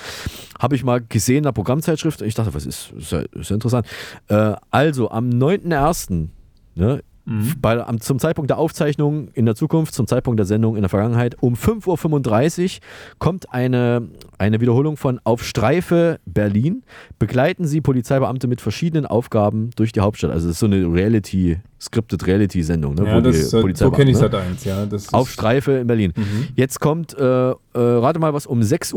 [0.60, 3.86] habe ich mal gesehen in der Programmzeitschrift und ich dachte, was ist, ist ist interessant.
[4.28, 6.30] Äh, also am 9.1.
[6.76, 7.54] Ne, Mhm.
[7.62, 10.90] Bei, am, zum Zeitpunkt der Aufzeichnung in der Zukunft, zum Zeitpunkt der Sendung in der
[10.90, 12.82] Vergangenheit, um 5.35 Uhr
[13.20, 16.84] kommt eine, eine Wiederholung von Auf Streife Berlin.
[17.20, 20.32] Begleiten Sie Polizeibeamte mit verschiedenen Aufgaben durch die Hauptstadt.
[20.32, 22.96] Also das ist so eine Reality, scripted Reality-Sendung.
[22.96, 24.86] Ne, ja, das, so kenne ich seit eins, ja.
[24.86, 26.14] Das Auf Streife in Berlin.
[26.16, 26.48] Mhm.
[26.56, 28.94] Jetzt kommt, äh, äh, rate mal, was um 6.20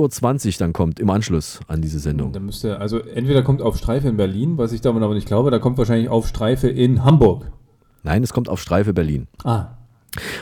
[0.47, 2.33] Uhr dann kommt, im Anschluss an diese Sendung.
[2.33, 5.53] Da müsste, also entweder kommt Auf Streife in Berlin, was ich davon aber nicht glaube,
[5.53, 7.47] da kommt wahrscheinlich Auf Streife in Hamburg.
[8.07, 9.27] Nein, es kommt auf Streife Berlin.
[9.43, 9.71] Ah.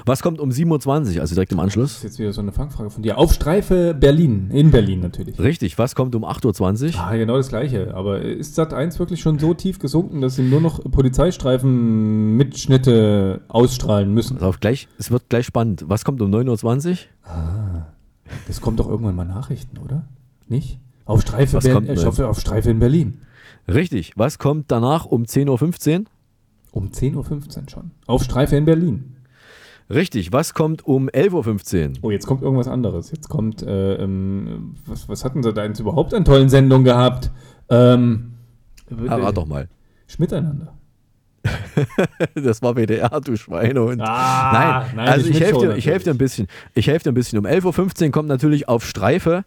[0.04, 1.94] Was kommt um 27, also direkt im Anschluss?
[1.94, 3.16] Das ist jetzt wieder so eine Fangfrage von dir.
[3.16, 5.40] Auf Streife Berlin, in Berlin natürlich.
[5.40, 7.00] Richtig, was kommt um 8.20 Uhr?
[7.00, 7.94] Ah, genau das gleiche.
[7.94, 14.12] Aber ist Sat 1 wirklich schon so tief gesunken, dass sie nur noch Polizeistreifen-Mitschnitte ausstrahlen
[14.12, 14.36] müssen?
[14.38, 15.86] Also gleich, es wird gleich spannend.
[15.88, 16.98] Was kommt um 9.20 Uhr?
[17.24, 17.86] Ah,
[18.46, 20.04] das kommt doch irgendwann mal Nachrichten, oder?
[20.48, 20.80] Nicht?
[21.06, 23.22] Auf Streife, Ber äh, auf Streife in Berlin.
[23.66, 24.12] Richtig.
[24.16, 26.04] Was kommt danach um 10.15 Uhr?
[26.74, 27.90] Um 10.15 Uhr schon.
[28.06, 29.14] Auf Streife in Berlin.
[29.88, 31.92] Richtig, was kommt um 11.15 Uhr?
[32.02, 33.12] Oh, jetzt kommt irgendwas anderes.
[33.12, 37.30] Jetzt kommt, äh, ähm, was, was hatten sie da jetzt überhaupt an tollen Sendungen gehabt?
[37.68, 38.32] Ähm,
[38.90, 39.68] ah, warte doch mal.
[40.08, 40.74] Schmiteinander.
[42.34, 44.00] das war WDR, du Schweinehund.
[44.02, 46.48] Ah, nein, nein, also ich helfe dir, helf dir ein bisschen.
[46.74, 47.38] Ich helfe dir ein bisschen.
[47.38, 49.44] Um 11.15 Uhr kommt natürlich auf Streife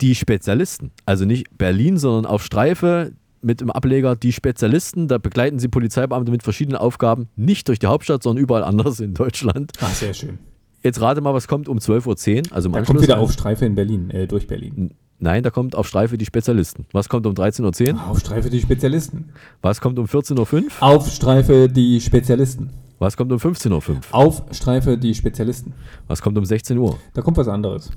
[0.00, 0.92] die Spezialisten.
[1.06, 5.08] Also nicht Berlin, sondern auf Streife mit dem Ableger die Spezialisten.
[5.08, 9.14] Da begleiten sie Polizeibeamte mit verschiedenen Aufgaben, nicht durch die Hauptstadt, sondern überall anders in
[9.14, 9.72] Deutschland.
[9.80, 10.38] Ach, sehr schön.
[10.82, 12.54] Jetzt rate mal, was kommt um 12.10 Uhr.
[12.54, 14.94] Also da kommt wieder auf Streife in Berlin, äh, durch Berlin.
[15.18, 16.86] Nein, da kommt auf Streife die Spezialisten.
[16.92, 18.08] Was kommt um 13.10 Uhr?
[18.08, 19.28] Auf Streife die Spezialisten.
[19.60, 20.70] Was kommt um 14.05 Uhr?
[20.80, 22.70] Auf Streife die Spezialisten.
[22.98, 24.00] Was kommt um 15.05 Uhr?
[24.12, 25.74] Auf Streife die Spezialisten.
[26.08, 26.98] Was kommt um 16 Uhr?
[27.12, 27.90] Da kommt was anderes.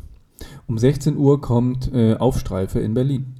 [0.67, 3.35] Um 16 Uhr kommt äh, Aufstreife in Berlin.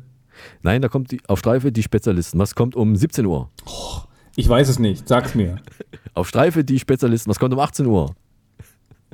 [0.62, 2.40] Nein, da kommt die, auf Streife die Spezialisten.
[2.40, 3.50] Was kommt um 17 Uhr?
[3.66, 4.02] Oh,
[4.36, 5.58] ich weiß es nicht, sag's mir.
[6.14, 7.30] auf Streife die Spezialisten.
[7.30, 8.16] Was kommt um 18 Uhr?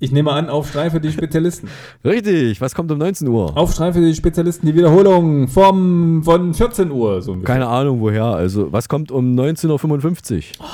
[0.01, 1.67] Ich nehme an, auf Streife die Spezialisten.
[2.05, 3.57] Richtig, was kommt um 19 Uhr?
[3.57, 7.21] Auf Streife die Spezialisten, die Wiederholung vom, von 14 Uhr.
[7.21, 8.25] So Keine Ahnung woher.
[8.25, 10.65] Also, was kommt um 19.55 Uhr?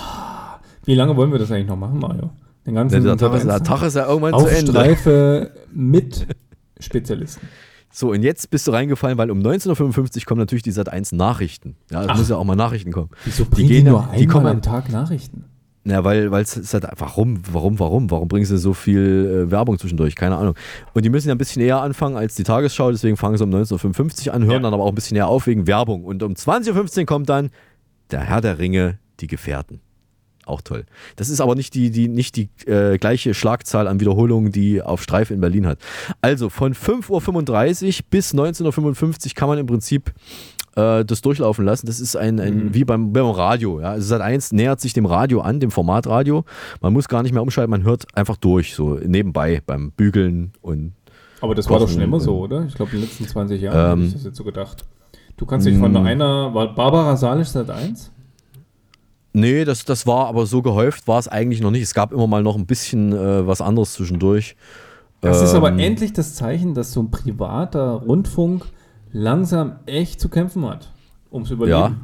[0.85, 2.29] Wie lange wollen wir das eigentlich noch machen, Mario?
[2.67, 4.71] Den ganzen der, Tag, der Tag ist ja irgendwann auf zu Ende.
[4.71, 6.27] Auf Streife mit
[6.79, 7.47] Spezialisten.
[7.97, 11.13] So, und jetzt bist du reingefallen, weil um 19.55 Uhr kommen natürlich die Sat 1
[11.13, 11.77] Nachrichten.
[11.89, 13.09] Ja, es muss ja auch mal Nachrichten kommen.
[13.23, 15.45] Wieso bringen die, gehen, die nur die einmal am Tag Nachrichten?
[15.85, 19.79] Ja, weil es ist halt, warum, warum, warum, warum bringen sie so viel äh, Werbung
[19.79, 20.15] zwischendurch?
[20.15, 20.55] Keine Ahnung.
[20.93, 23.51] Und die müssen ja ein bisschen eher anfangen als die Tagesschau, deswegen fangen sie um
[23.51, 24.59] 19.55 Uhr an, hören ja.
[24.59, 26.03] dann aber auch ein bisschen eher auf wegen Werbung.
[26.03, 27.49] Und um 20.15 Uhr kommt dann
[28.11, 29.79] der Herr der Ringe, die Gefährten.
[30.45, 30.85] Auch toll.
[31.15, 35.01] Das ist aber nicht die, die, nicht die äh, gleiche Schlagzahl an Wiederholungen, die auf
[35.01, 35.79] Streife in Berlin hat.
[36.21, 40.13] Also von 5.35 Uhr bis 19.55 Uhr kann man im Prinzip
[40.75, 41.87] äh, das durchlaufen lassen.
[41.87, 42.73] Das ist ein, ein Mhm.
[42.73, 43.79] wie beim, beim Radio.
[43.79, 43.91] Ja.
[43.91, 46.45] Also Sat 1 nähert sich dem Radio an, dem Formatradio.
[46.81, 50.93] Man muss gar nicht mehr umschalten, man hört einfach durch, so nebenbei beim Bügeln und.
[51.41, 52.65] Aber das war doch schon Kochen immer so, oder?
[52.65, 54.85] Ich glaube, in den letzten 20 Jahren Ähm, habe ich das jetzt so gedacht.
[55.37, 55.97] Du kannst dich von mm.
[55.97, 58.11] einer, war Barbara Salisch seit 1?
[59.35, 61.81] Nee, das, das war aber so gehäuft, war es eigentlich noch nicht.
[61.81, 64.55] Es gab immer mal noch ein bisschen äh, was anderes zwischendurch.
[65.19, 68.63] Das ist aber Ähm, endlich das Zeichen, dass so ein privater Rundfunk
[69.11, 70.89] langsam echt zu kämpfen hat,
[71.31, 71.77] ums Überleben.
[71.77, 71.95] Ja.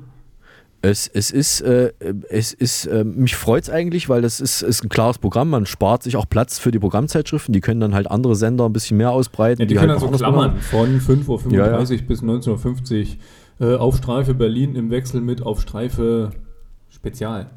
[0.81, 1.93] Es, es ist, äh,
[2.29, 5.51] es ist äh, mich freut es eigentlich, weil das ist, ist ein klares Programm.
[5.51, 7.53] Man spart sich auch Platz für die Programmzeitschriften.
[7.53, 9.61] Die können dann halt andere Sender ein bisschen mehr ausbreiten.
[9.61, 11.77] Ja, die, können halt dann so klammern von 5.35 Uhr Ja, ja.
[11.77, 13.07] bis 19.50
[13.59, 16.31] Uhr äh, auf Streife Berlin im Wechsel mit auf Streife
[17.01, 17.49] Spezial.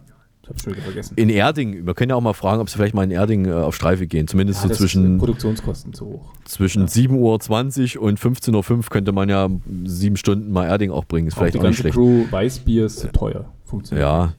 [0.42, 1.14] Ich hab's schon wieder vergessen.
[1.16, 3.52] In Erding, wir können ja auch mal fragen, ob sie vielleicht mal in Erding äh,
[3.52, 4.28] auf Streife gehen.
[4.28, 6.32] Zumindest Ja, so das zwischen, sind Produktionskosten zu hoch.
[6.44, 9.48] zwischen 7.20 Uhr und 15.05 Uhr könnte man ja
[9.84, 11.28] sieben Stunden mal Erding auch bringen.
[11.28, 11.94] Ist Auch vielleicht die auch nicht ganze schlecht.
[11.94, 13.46] Crew Weißbier ist zu teuer.
[13.64, 14.06] Funktioniert.
[14.06, 14.34] Ja.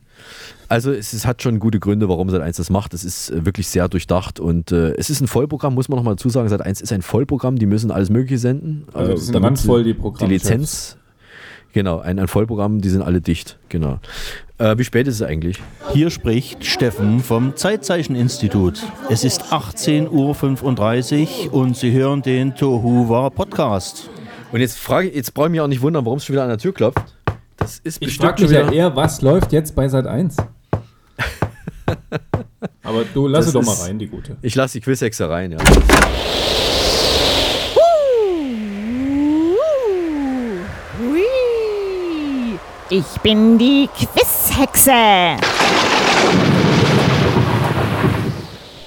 [0.69, 2.93] Also es, es hat schon gute Gründe, warum Sat1 das macht.
[2.93, 6.03] Es ist äh, wirklich sehr durchdacht und äh, es ist ein Vollprogramm, muss man noch
[6.03, 6.47] mal dazu sagen.
[6.49, 8.85] Sat1 ist ein Vollprogramm, die müssen alles Mögliche senden.
[8.93, 10.27] Also das sind damit randvoll sie die Programmchefs.
[10.27, 10.97] Die Lizenz,
[11.75, 13.99] genau, ein, ein Vollprogramm, die sind alle dicht, genau.
[14.57, 15.61] Äh, wie spät ist es eigentlich?
[15.93, 18.81] Hier spricht Steffen vom Zeitzeicheninstitut.
[19.09, 24.09] Es ist 18.35 Uhr und Sie hören den Tohuwa Podcast.
[24.51, 26.49] Und jetzt frage jetzt brauche ich mich auch nicht wundern, warum es schon wieder an
[26.49, 27.03] der Tür klopft.
[27.57, 30.07] Das ist Ich bestimmt frage mich schon ja wieder- eher, was läuft jetzt bei Sat
[30.07, 30.37] 1?
[32.83, 34.37] Aber du lass sie doch mal rein, die gute.
[34.41, 35.57] Ich lasse die Quizhexe rein, ja.
[42.89, 45.37] Ich bin die Quizhexe.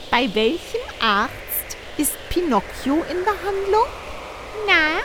[0.09, 3.89] Bei welchem Arzt ist Pinocchio in Behandlung?
[4.69, 5.01] Na?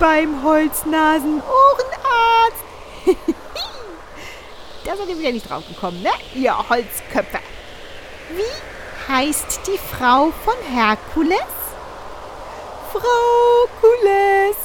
[0.00, 2.64] Beim Holznasen-Ohrenarzt.
[4.84, 6.10] da seid ihr wieder nicht drauf gekommen, ne?
[6.34, 7.38] Ihr Holzköpfe.
[8.30, 11.38] Wie heißt die Frau von Herkules?
[12.90, 14.56] Frau Kules.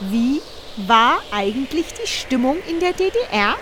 [0.00, 0.42] Wie
[0.76, 3.54] war eigentlich die Stimmung in der DDR?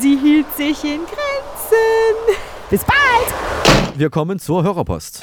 [0.00, 2.38] Sie hielt sich in Grenzen.
[2.70, 3.94] Bis bald!
[3.96, 5.20] Wir kommen zur Hörerpost.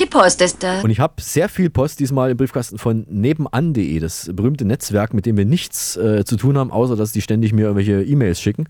[0.00, 0.80] Die Post ist da.
[0.82, 5.26] Und ich habe sehr viel Post diesmal im Briefkasten von nebenan.de, das berühmte Netzwerk, mit
[5.26, 8.68] dem wir nichts äh, zu tun haben, außer dass die ständig mir irgendwelche E-Mails schicken.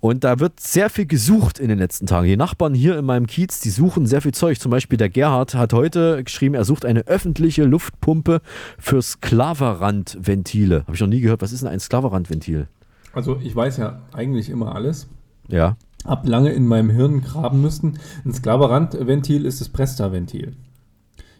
[0.00, 2.26] Und da wird sehr viel gesucht in den letzten Tagen.
[2.26, 4.60] Die Nachbarn hier in meinem Kiez, die suchen sehr viel Zeug.
[4.60, 8.40] Zum Beispiel der Gerhard hat heute geschrieben, er sucht eine öffentliche Luftpumpe
[8.78, 10.82] für Sklaverandventile.
[10.82, 11.40] Habe ich noch nie gehört.
[11.40, 12.68] Was ist denn ein Sklaverandventil?
[13.12, 15.08] Also ich weiß ja eigentlich immer alles.
[15.48, 15.76] Ja.
[16.04, 17.98] Hab lange in meinem Hirn graben müssen.
[18.24, 20.54] Ein Sklaverandventil ist das Presta-Ventil.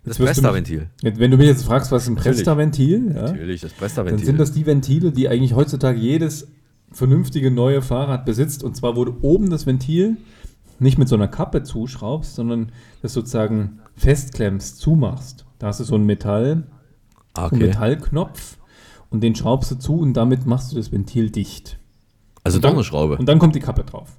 [0.05, 0.89] Das Presta-Ventil.
[1.03, 2.17] Wenn du mich jetzt fragst, was ist ein.
[2.17, 3.13] Presta-Ventil?
[3.15, 4.27] Ja, Natürlich, das Dann Presta-Ventil.
[4.27, 6.49] sind das die Ventile, die eigentlich heutzutage jedes
[6.91, 8.63] vernünftige neue Fahrrad besitzt.
[8.65, 10.17] Und zwar, wo du oben das Ventil
[10.79, 15.45] nicht mit so einer Kappe zuschraubst, sondern das sozusagen festklemmst, zumachst.
[15.59, 16.65] Da hast du so ein Metall,
[17.35, 17.67] Ah, einen okay.
[17.67, 18.59] Metallknopf
[19.11, 21.79] und den schraubst du zu und damit machst du das Ventil dicht.
[22.45, 23.17] Also und doch dann, eine Schraube.
[23.19, 24.17] Und dann kommt die Kappe drauf.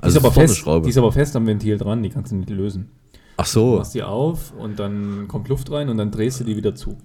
[0.00, 0.84] Die, Also ist aber ist eine fest, Schraube.
[0.84, 2.88] die ist aber fest am Ventil dran, die kannst du nicht lösen.
[3.36, 3.76] Ach Du so.
[3.76, 6.96] machst die auf und dann kommt Luft rein und dann drehst du die wieder zu.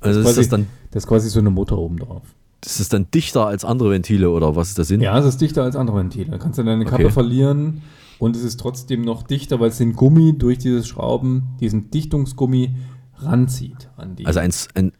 [0.00, 2.22] Also ist quasi, das dann- das ist quasi so eine Mutter oben drauf.
[2.60, 5.00] Das ist dann dichter als andere Ventile oder was ist der Sinn?
[5.00, 6.30] Ja, es ist dichter als andere Ventile.
[6.30, 7.12] Da kannst du deine Kappe Okay.
[7.12, 7.82] verlieren
[8.18, 12.74] und es ist trotzdem noch dichter, weil es den Gummi durch dieses Schrauben, diesen Dichtungsgummi
[13.18, 14.26] ranzieht an die.
[14.26, 14.92] Also ein, ein,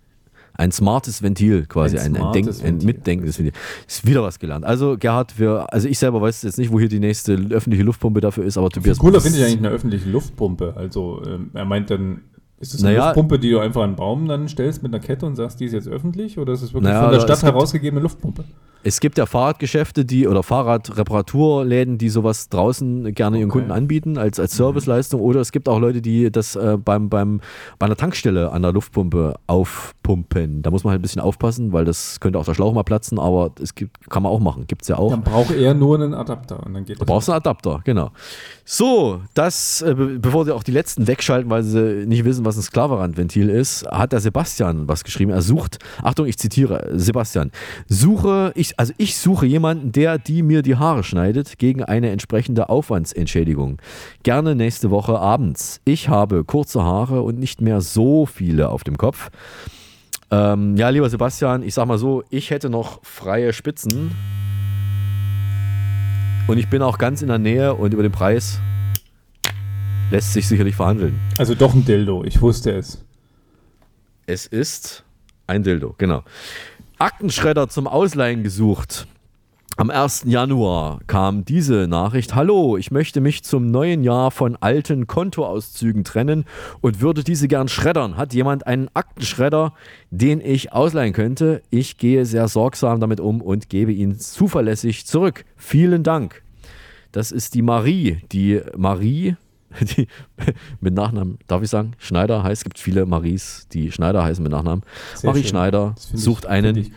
[0.56, 2.86] ein smartes Ventil quasi, Ein ein, ein, Denk, ein Ventil.
[2.86, 3.52] mitdenkendes Ventil.
[3.88, 4.64] Ist wieder was gelernt.
[4.64, 8.20] Also Gerhard, wir, also ich selber weiß jetzt nicht, wo hier die nächste öffentliche Luftpumpe
[8.20, 8.98] dafür ist, aber Tobias...
[8.98, 10.74] cooler finde ich eigentlich eine öffentliche Luftpumpe.
[10.76, 12.20] Also ähm, er meint dann,
[12.60, 15.02] ist es eine Naja- Luftpumpe, die du einfach an einen Baum dann stellst mit einer
[15.04, 17.34] Kette und sagst, die ist jetzt öffentlich oder ist es wirklich Naja, von der also
[17.34, 18.44] Stadt herausgegebene Luftpumpe?
[18.86, 24.38] Es gibt ja Fahrradgeschäfte, die oder Fahrradreparaturläden, die sowas draußen gerne ihren Kunden anbieten als,
[24.38, 25.22] als Serviceleistung.
[25.22, 27.40] Oder es gibt auch Leute, die das äh, beim, beim,
[27.78, 30.60] bei einer Tankstelle an der Luftpumpe aufpumpen.
[30.60, 33.18] Da muss man halt ein bisschen aufpassen, weil das könnte auch der Schlauch mal platzen,
[33.18, 34.66] aber es gibt, kann man auch machen.
[34.66, 35.10] Gibt es ja auch.
[35.10, 38.10] Dann braucht er nur einen Adapter und dann geht Du brauchst einen Adapter, genau.
[38.66, 42.58] So, das, äh, be bevor sie auch die letzten wegschalten, weil sie nicht wissen, was
[42.58, 45.30] ein Sklaverandventil ist, hat der Sebastian was geschrieben.
[45.30, 47.50] Er sucht, Achtung, ich zitiere, Sebastian,
[47.88, 52.68] suche, ich, also ich suche jemanden, der die mir die Haare schneidet, gegen eine entsprechende
[52.68, 53.78] Aufwandsentschädigung.
[54.22, 55.80] Gerne nächste Woche abends.
[55.84, 59.30] Ich habe kurze Haare und nicht mehr so viele auf dem Kopf.
[60.30, 64.10] Ähm, ja, lieber Sebastian, ich sag mal so, ich hätte noch freie Spitzen.
[66.46, 68.60] Und ich bin auch ganz in der Nähe und über den Preis
[70.10, 71.18] lässt sich sicherlich verhandeln.
[71.38, 73.04] Also doch ein Dildo, ich wusste es.
[74.26, 75.04] Es ist
[75.46, 76.22] ein Dildo, genau.
[77.04, 79.06] Aktenschredder zum Ausleihen gesucht.
[79.76, 80.22] Am 1.
[80.24, 82.34] Januar kam diese Nachricht.
[82.34, 86.46] Hallo, ich möchte mich zum neuen Jahr von alten Kontoauszügen trennen
[86.80, 88.16] und würde diese gern schreddern.
[88.16, 89.74] Hat jemand einen Aktenschredder,
[90.10, 91.60] den ich ausleihen könnte?
[91.68, 95.44] Ich gehe sehr sorgsam damit um und gebe ihn zuverlässig zurück.
[95.58, 96.42] Vielen Dank.
[97.12, 98.22] Das ist die Marie.
[98.32, 99.36] Die Marie,
[99.96, 100.08] die
[100.80, 104.52] mit Nachnamen, darf ich sagen, Schneider heißt, es gibt viele Maries, die Schneider heißen mit
[104.52, 104.84] Nachnamen.
[105.14, 105.50] Sehr Marie schön.
[105.50, 106.92] Schneider sucht ich, einen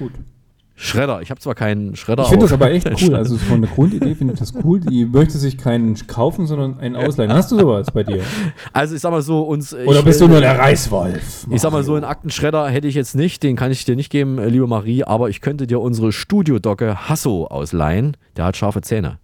[0.80, 1.24] Schredder.
[1.24, 2.24] Ich habe zwar keinen Schredder.
[2.24, 3.16] Ich finde das aber echt cool.
[3.16, 4.80] Also von der Grundidee finde ich das cool.
[4.80, 7.34] Die möchte sich keinen kaufen, sondern einen ausleihen.
[7.34, 8.22] Hast du sowas bei dir?
[8.74, 9.74] Also ich sag mal so, uns.
[9.74, 11.44] Oder ich, bist du nur der Reißwolf?
[11.46, 11.56] Mario.
[11.56, 13.42] Ich sag mal so, einen Aktenschredder hätte ich jetzt nicht.
[13.42, 15.04] Den kann ich dir nicht geben, äh, liebe Marie.
[15.04, 18.16] Aber ich könnte dir unsere Studiodocke Hasso ausleihen.
[18.36, 19.18] Der hat scharfe Zähne.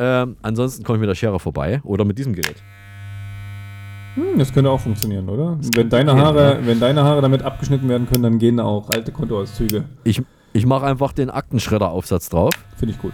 [0.00, 2.56] Ähm, ansonsten komme ich mit der Schere vorbei oder mit diesem Gerät.
[4.14, 5.58] Hm, das könnte auch funktionieren, oder?
[5.74, 9.12] Wenn deine, Haare, wenn deine Haare damit abgeschnitten werden können, dann gehen da auch alte
[9.12, 9.84] Kontoauszüge.
[10.04, 10.22] Ich,
[10.54, 12.52] ich mache einfach den Aktenschredderaufsatz drauf.
[12.76, 13.12] Finde ich gut.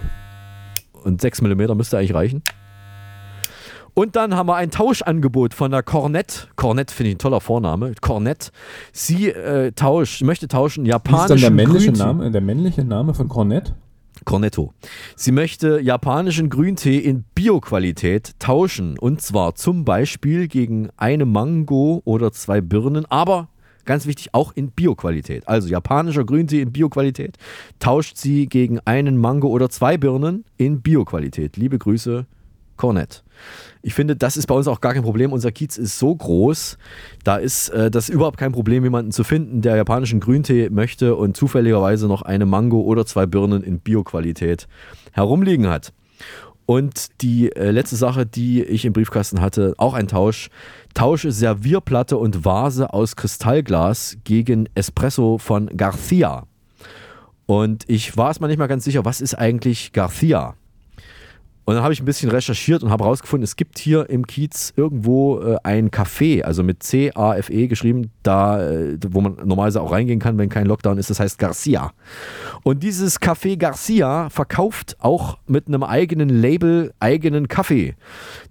[1.05, 2.43] Und 6 mm müsste eigentlich reichen.
[3.99, 6.49] Und dann haben wir ein Tauschangebot von der Cornett.
[6.55, 7.95] Cornett finde ich ein toller Vorname.
[8.01, 8.53] Cornett.
[8.93, 13.29] Sie äh, tauscht, möchte tauschen japanischen Ist dann der männliche, Name, der männliche Name von
[13.29, 13.75] Cornett?
[14.27, 14.75] Cornetto.
[15.15, 18.99] Sie möchte japanischen Grüntee in Bioqualität tauschen.
[18.99, 23.49] Und zwar zum Beispiel gegen eine Mango oder zwei Birnen, aber
[23.87, 25.49] ganz wichtig, auch in Bioqualität.
[25.49, 27.39] Also japanischer Grüntee in Bioqualität
[27.79, 31.57] tauscht sie gegen einen Mango oder zwei Birnen in Bioqualität.
[31.57, 32.27] Liebe Grüße,
[32.77, 33.25] Cornett.
[33.83, 35.33] Ich finde, das ist bei uns auch gar kein Problem.
[35.33, 36.79] Unser Kiez ist so groß,
[37.25, 41.37] da ist äh, das überhaupt kein Problem, jemanden zu finden, der japanischen Grüntee möchte und
[41.37, 44.67] zufälligerweise noch eine Mango oder zwei Birnen in Bioqualität
[45.13, 45.93] herumliegen hat.
[46.67, 50.51] Und die äh, letzte Sache, die ich im Briefkasten hatte, auch ein Tausch.
[50.95, 56.45] Tausche Servierplatte und Vase aus Kristallglas gegen Espresso von Garcia.
[57.47, 60.57] Und ich war es mal nicht mal ganz sicher, was ist eigentlich Garcia?
[61.67, 64.73] Und dann habe ich ein bisschen recherchiert und habe herausgefunden, es gibt hier im Kiez
[64.77, 70.21] irgendwo äh, ein Café, also mit C-A-F-E geschrieben, da, äh, wo man normalerweise auch reingehen
[70.21, 71.11] kann, wenn kein Lockdown ist.
[71.11, 71.93] Das heißt Garcia.
[72.63, 77.97] Und dieses Café Garcia verkauft auch mit einem eigenen Label eigenen Kaffee.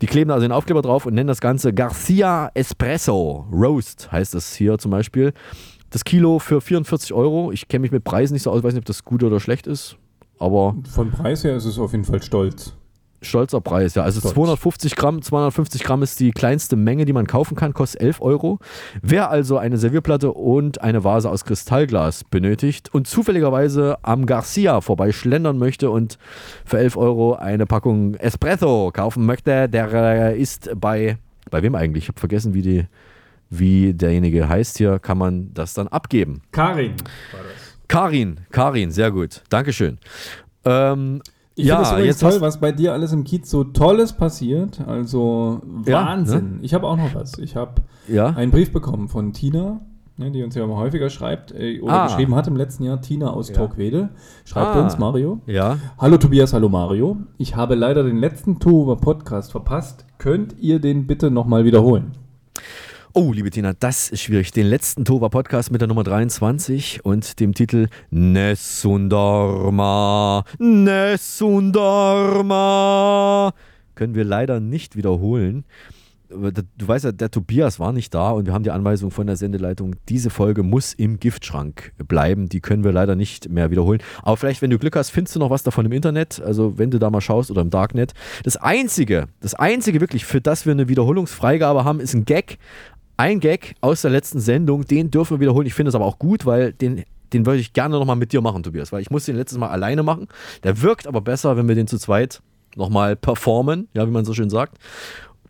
[0.02, 4.56] Die kleben also den Aufkleber drauf und nennen das Ganze Garcia Espresso Roast, heißt das
[4.56, 5.32] hier zum Beispiel.
[5.90, 7.54] Das Kilo für 44 Euro.
[7.54, 9.68] Ich kenne mich mit Preisen nicht so aus, weiß nicht, ob das gut oder schlecht
[9.68, 9.96] ist.
[10.38, 10.76] Aber.
[10.90, 12.75] Von Preis her ist es auf jeden Fall stolz
[13.26, 14.04] stolzer Preis, ja.
[14.04, 14.34] Also Stolz.
[14.36, 18.60] 250 Gramm, 250 Gramm ist die kleinste Menge, die man kaufen kann, kostet 11 Euro.
[19.02, 25.58] Wer also eine Servierplatte und eine Vase aus Kristallglas benötigt und zufälligerweise am Garcia vorbeischlendern
[25.58, 26.18] möchte und
[26.66, 31.18] für 11 Euro eine Packung Espresso kaufen möchte, der äh, ist bei,
[31.50, 32.06] bei wem eigentlich?
[32.06, 32.86] Ich habe vergessen, wie die,
[33.50, 36.42] wie derjenige heißt hier, kann man das dann abgeben.
[36.52, 36.94] Karin
[37.32, 37.76] war das.
[37.88, 39.44] Karin, Karin, sehr gut.
[39.50, 40.00] Dankeschön.
[40.66, 41.22] Ähm,
[41.56, 44.82] ich ja, finde es toll, was bei dir alles im Kiez so Tolles passiert.
[44.86, 46.36] Also Wahnsinn.
[46.36, 46.60] Ja, ne?
[46.62, 47.38] Ich habe auch noch was.
[47.40, 48.28] Ich habe ja?
[48.28, 49.80] einen Brief bekommen von Tina,
[50.18, 52.06] ne, die uns ja immer häufiger schreibt äh, oder ah.
[52.08, 53.02] geschrieben hat im letzten Jahr.
[53.02, 53.56] Tina aus ja.
[53.56, 54.10] Torquede
[54.44, 54.84] schreibt ah.
[54.84, 55.40] uns, Mario.
[55.46, 55.78] Ja.
[55.98, 57.18] Hallo Tobias, hallo Mario.
[57.38, 60.06] Ich habe leider den letzten Tour Podcast verpasst.
[60.18, 62.12] Könnt ihr den bitte nochmal wiederholen?
[63.18, 64.52] Oh, liebe Tina, das ist schwierig.
[64.52, 73.54] Den letzten Tova-Podcast mit der Nummer 23 und dem Titel Nessundorma, Nessundorma
[73.96, 75.64] können wir leider nicht wiederholen.
[76.28, 79.38] Du weißt ja, der Tobias war nicht da und wir haben die Anweisung von der
[79.38, 82.50] Sendeleitung, diese Folge muss im Giftschrank bleiben.
[82.50, 84.02] Die können wir leider nicht mehr wiederholen.
[84.24, 86.42] Aber vielleicht, wenn du Glück hast, findest du noch was davon im Internet.
[86.42, 88.14] Also wenn du da mal schaust oder im Darknet.
[88.44, 92.58] Das Einzige, das Einzige wirklich, für das wir eine Wiederholungsfreigabe haben, ist ein Gag
[93.18, 95.68] ein Gag aus der letzten Sendung, den dürfen wir wiederholen.
[95.68, 97.04] Ich finde es aber auch gut, weil den,
[97.34, 99.70] den würde ich gerne nochmal mit dir machen, Tobias, weil ich musste den letztes Mal
[99.70, 100.28] alleine machen.
[100.64, 102.42] Der wirkt aber besser, wenn wir den zu zweit
[102.76, 104.78] nochmal performen, ja, wie man so schön sagt.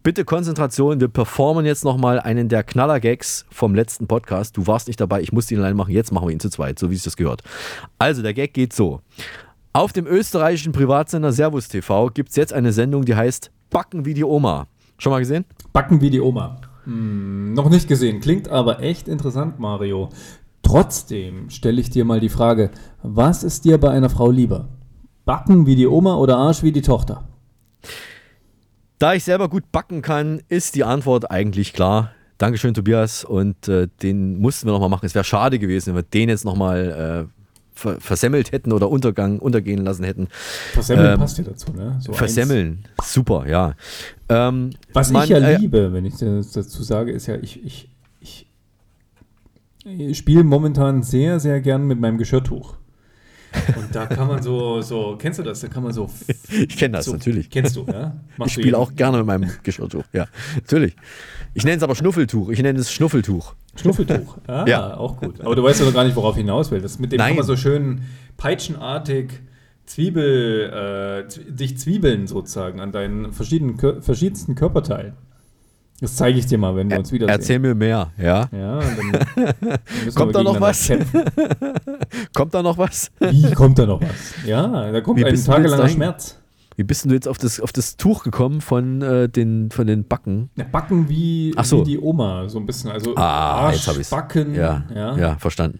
[0.04, 4.56] Bitte Konzentration, wir performen jetzt nochmal einen der Knaller-Gags vom letzten Podcast.
[4.56, 6.78] Du warst nicht dabei, ich musste ihn alleine machen, jetzt machen wir ihn zu zweit,
[6.78, 7.42] so wie es das gehört.
[7.98, 9.02] Also, der Gag geht so.
[9.74, 14.14] Auf dem österreichischen Privatsender Servus TV gibt es jetzt eine Sendung, die heißt Backen wie
[14.14, 14.68] die Oma.
[15.00, 15.44] Schon mal gesehen?
[15.74, 16.62] Backen wie die Oma.
[16.86, 20.10] Hm, noch nicht gesehen, klingt aber echt interessant, Mario.
[20.62, 22.72] Trotzdem stelle ich dir mal die Frage,
[23.04, 24.70] was ist dir bei einer Frau lieber?
[25.26, 27.28] Backen wie die Oma oder Arsch wie die Tochter?
[28.98, 32.12] Da ich selber gut backen kann, ist die Antwort eigentlich klar.
[32.38, 33.24] Dankeschön, Tobias.
[33.24, 35.06] Und äh, den mussten wir nochmal machen.
[35.06, 37.35] Es wäre schade gewesen, wenn wir den jetzt nochmal äh,
[37.76, 40.28] ver versemmelt hätten oder Untergang, untergehen lassen hätten.
[40.74, 42.00] Versemmeln ähm, passt ja dazu, ne?
[42.02, 43.14] So versemmeln, eins.
[43.14, 43.76] super, ja.
[44.30, 47.64] Ähm, Was man, ich ja äh, liebe, wenn ich das dazu sage, ist ja, ich,
[47.64, 47.90] ich,
[48.22, 48.48] ich,
[49.84, 52.76] ich spiele momentan sehr, sehr gern mit meinem Geschirrtuch.
[53.76, 55.62] Und da kann man so, so, kennst du das?
[55.62, 56.10] Da kann man so.
[56.50, 57.50] Ich kenne das so, natürlich.
[57.50, 58.16] Kennst du, ja?
[58.38, 60.28] Machst ich spiele auch gerne mit meinem Geschirrtuch, ja.
[60.56, 60.96] Natürlich.
[61.56, 62.50] Ich nenne es aber Schnuffeltuch.
[62.50, 63.54] Ich nenne es Schnuffeltuch.
[63.78, 64.98] Schnuffeltuch, ah, ja.
[64.98, 65.40] auch gut.
[65.40, 66.82] Aber du weißt ja noch gar nicht, worauf hinaus will.
[66.82, 67.38] Das mit dem Nein.
[67.38, 68.02] man so schön
[68.36, 69.32] peitschenartig
[69.86, 75.14] Zwiebel, äh, dich zwiebeln sozusagen an deinen verschiedenen, verschiedensten Körperteilen.
[76.02, 78.50] Das zeige ich dir mal, wenn wir uns wieder Erzähl mir mehr, ja.
[78.52, 78.82] Ja,
[80.16, 80.92] kommt da noch was?
[82.34, 83.12] kommt da noch was?
[83.20, 84.34] Wie kommt da noch was?
[84.46, 86.38] Ja, da kommt Wie ein tagelanger Schmerz.
[86.78, 90.06] Wie bist du jetzt auf das, auf das Tuch gekommen von, äh, den, von den
[90.06, 90.50] Backen?
[90.56, 91.82] Ja, Backen wie, so.
[91.82, 92.92] wie die Oma, so ein bisschen.
[92.92, 94.54] Also ah, Arsch, jetzt habe ich Backen.
[94.54, 95.18] Ja, ja.
[95.18, 95.80] ja verstanden.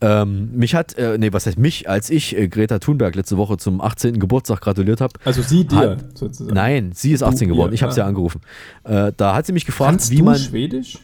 [0.00, 3.56] Ähm, mich hat, äh, nee, was heißt mich, als ich äh, Greta Thunberg letzte Woche
[3.56, 4.20] zum 18.
[4.20, 5.14] Geburtstag gratuliert habe.
[5.24, 6.54] Also sie dir hat, sozusagen?
[6.54, 7.72] Nein, sie ist 18 du, geworden.
[7.72, 8.40] Ihr, ich habe sie ja angerufen.
[8.84, 10.38] Äh, da hat sie mich gefragt, Kannst wie man.
[10.38, 10.98] Schwedisch?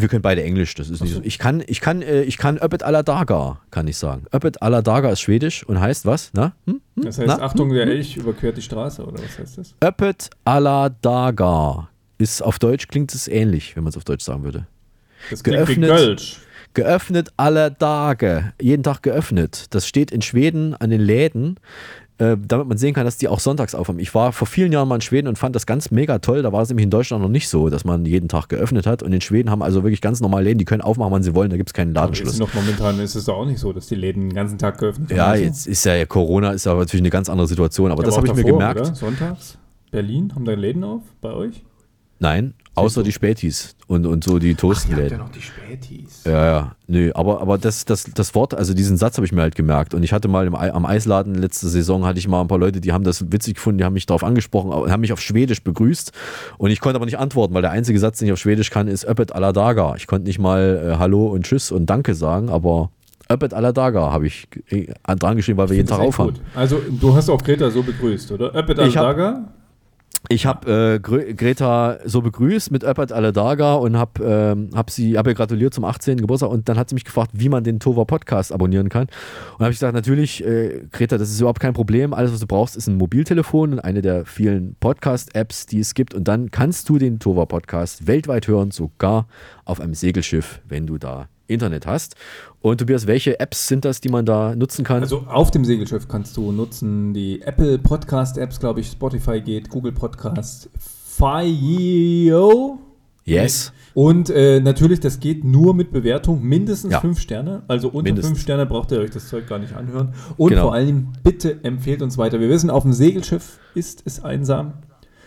[0.00, 1.20] Wir können beide Englisch, das ist nicht so.
[1.22, 4.26] Ich kann, ich kann, äh, ich kann Öppet alla Daga, kann ich sagen.
[4.32, 6.30] Öppet alla Daga ist Schwedisch und heißt was?
[6.34, 6.52] Na?
[6.66, 6.80] Hm?
[6.96, 7.04] Hm?
[7.04, 7.40] Das heißt, Na?
[7.40, 7.92] Achtung, der hm?
[7.92, 9.74] Elch überquert die Straße, oder was heißt das?
[9.80, 11.88] Öppet alla Daga
[12.18, 14.66] ist auf Deutsch, klingt es ähnlich, wenn man es auf Deutsch sagen würde.
[15.30, 16.40] Das klingt geöffnet, wie Kölsch.
[16.78, 19.66] Geöffnet alle Tage, jeden Tag geöffnet.
[19.70, 21.58] Das steht in Schweden an den Läden
[22.18, 24.00] äh, damit man sehen kann, dass die auch sonntags aufhaben.
[24.00, 26.42] Ich war vor vielen Jahren mal in Schweden und fand das ganz mega toll.
[26.42, 29.04] Da war es nämlich in Deutschland noch nicht so, dass man jeden Tag geöffnet hat.
[29.04, 31.50] Und in Schweden haben also wirklich ganz normal Läden, die können aufmachen, wann sie wollen,
[31.50, 32.32] da gibt es keinen Ladenschluss.
[32.32, 34.78] Ist noch momentan ist es doch auch nicht so, dass die Läden den ganzen Tag
[34.78, 35.16] geöffnet haben.
[35.16, 37.92] Ja, jetzt ist ja Corona, ist aber natürlich eine ganz andere Situation.
[37.92, 38.80] Aber ja, das habe ich mir gemerkt.
[38.80, 38.94] Oder?
[38.94, 39.58] Sonntags?
[39.92, 41.62] Berlin, haben da Läden auf bei euch?
[42.18, 45.10] Nein, außer die Spätis und, und so die Toastläden.
[45.10, 46.24] ja noch die Spätis.
[46.24, 46.76] Ja, ja.
[46.86, 49.94] Nö, aber, aber das, das, das Wort, also diesen Satz habe ich mir halt gemerkt.
[49.94, 52.80] Und ich hatte mal im, am Eisladen letzte Saison, hatte ich mal ein paar Leute,
[52.80, 56.12] die haben das witzig gefunden, die haben mich darauf angesprochen, haben mich auf Schwedisch begrüßt.
[56.58, 58.88] Und ich konnte aber nicht antworten, weil der einzige Satz, den ich auf Schwedisch kann,
[58.88, 59.94] ist Öppet alla daga.
[59.96, 62.90] Ich konnte nicht mal äh, Hallo und Tschüss und Danke sagen, aber
[63.28, 66.36] Öppet alla daga habe ich äh, dran geschrieben, weil wir jeden Tag aufhaben.
[66.54, 68.54] Also du hast auch Greta so begrüßt, oder?
[68.54, 69.52] Öppet alla daga?
[70.28, 75.26] Ich habe äh, Greta so begrüßt mit Öppert Aledaga und habe ähm, hab sie hab
[75.28, 76.18] ihr gratuliert zum 18.
[76.18, 79.06] Geburtstag und dann hat sie mich gefragt, wie man den Tova Podcast abonnieren kann.
[79.56, 82.12] Und habe ich gesagt, natürlich, äh, Greta, das ist überhaupt kein Problem.
[82.12, 86.14] Alles, was du brauchst, ist ein Mobiltelefon und eine der vielen Podcast-Apps, die es gibt.
[86.14, 89.28] Und dann kannst du den Tova Podcast weltweit hören, sogar
[89.64, 92.16] auf einem Segelschiff, wenn du da Internet hast.
[92.60, 95.00] Und Tobias, welche Apps sind das, die man da nutzen kann?
[95.00, 99.68] Also auf dem Segelschiff kannst du nutzen die Apple Podcast Apps, glaube ich, Spotify geht,
[99.68, 102.78] Google Podcast, Fio.
[103.24, 103.72] Yes.
[103.94, 107.00] Und äh, natürlich, das geht nur mit Bewertung, mindestens ja.
[107.00, 107.62] fünf Sterne.
[107.68, 108.30] Also unter mindestens.
[108.30, 110.14] fünf Sterne braucht ihr euch das Zeug gar nicht anhören.
[110.36, 110.62] Und genau.
[110.62, 112.40] vor allem, bitte empfehlt uns weiter.
[112.40, 114.72] Wir wissen, auf dem Segelschiff ist es einsam.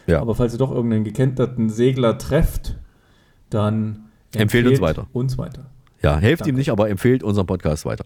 [0.08, 0.20] Ja.
[0.20, 2.78] Aber falls ihr doch irgendeinen gekenterten Segler trefft,
[3.50, 5.08] dann empfehlt, empfehlt uns weiter.
[5.14, 5.66] Uns weiter.
[6.02, 6.50] Ja, helft Danke.
[6.52, 8.06] ihm nicht, aber empfehlt unseren Podcast weiter.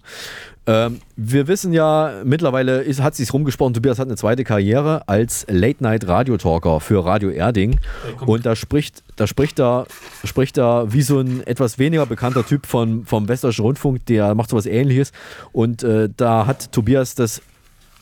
[0.68, 5.46] Ähm, wir wissen ja, mittlerweile ist, hat sich rumgesprochen, Tobias hat eine zweite Karriere als
[5.50, 7.80] Late-Night-Radio-Talker für Radio Erding.
[8.04, 9.86] Hey, und da spricht, da spricht er,
[10.24, 14.50] spricht er wie so ein etwas weniger bekannter Typ von, vom Westdeutschen Rundfunk, der macht
[14.50, 15.12] sowas ähnliches.
[15.52, 17.42] Und äh, da hat Tobias das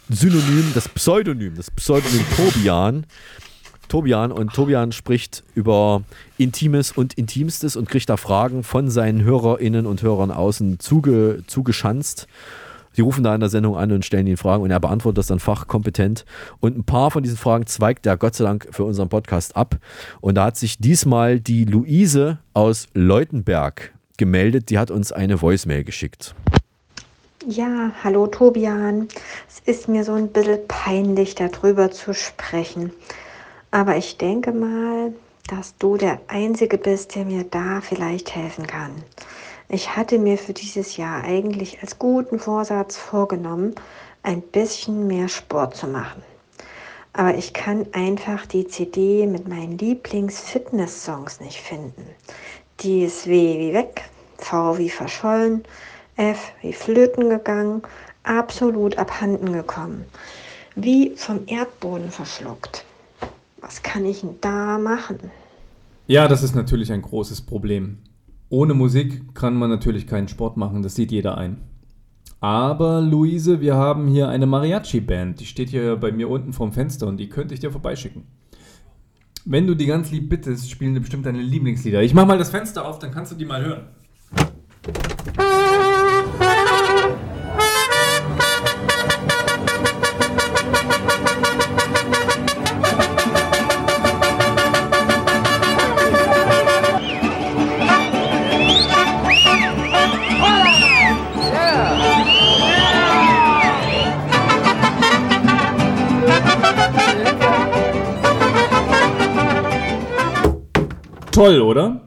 [0.09, 3.05] Synonym, das Pseudonym, das Pseudonym Tobian
[3.87, 6.03] Tobian und Tobian spricht über
[6.37, 12.27] Intimes und Intimstes und kriegt da Fragen von seinen HörerInnen und Hörern außen zuge, zugeschanzt.
[12.95, 15.27] Die rufen da in der Sendung an und stellen ihn Fragen und er beantwortet das
[15.27, 16.25] dann fachkompetent.
[16.59, 19.77] Und ein paar von diesen Fragen zweigt er Gott sei Dank für unseren Podcast ab.
[20.21, 24.69] Und da hat sich diesmal die Luise aus Leutenberg gemeldet.
[24.69, 26.35] Die hat uns eine Voicemail geschickt.
[27.47, 29.09] Ja, hallo Tobian.
[29.49, 32.91] Es ist mir so ein bisschen peinlich, darüber zu sprechen.
[33.73, 35.13] Aber ich denke mal,
[35.47, 38.91] dass du der Einzige bist, der mir da vielleicht helfen kann.
[39.67, 43.73] Ich hatte mir für dieses Jahr eigentlich als guten Vorsatz vorgenommen,
[44.21, 46.21] ein bisschen mehr Sport zu machen.
[47.13, 52.05] Aber ich kann einfach die CD mit meinen Lieblings-Fitness-Songs nicht finden.
[52.81, 54.03] Die ist W wie weg,
[54.37, 55.63] V wie verschollen,
[56.15, 57.81] F wie flöten gegangen,
[58.21, 60.05] absolut abhanden gekommen.
[60.75, 62.85] Wie vom Erdboden verschluckt.
[63.63, 65.17] Was kann ich denn da machen?
[66.05, 67.99] Ja, das ist natürlich ein großes Problem.
[68.49, 71.61] Ohne Musik kann man natürlich keinen Sport machen, das sieht jeder ein.
[72.41, 77.07] Aber Luise, wir haben hier eine Mariachi-Band, die steht hier bei mir unten vorm Fenster
[77.07, 78.23] und die könnte ich dir vorbeischicken.
[79.45, 82.03] Wenn du die ganz lieb bittest, spielen die bestimmt deine Lieblingslieder.
[82.03, 83.87] Ich mach mal das Fenster auf, dann kannst du die mal hören.
[111.33, 112.01] Toll, oder?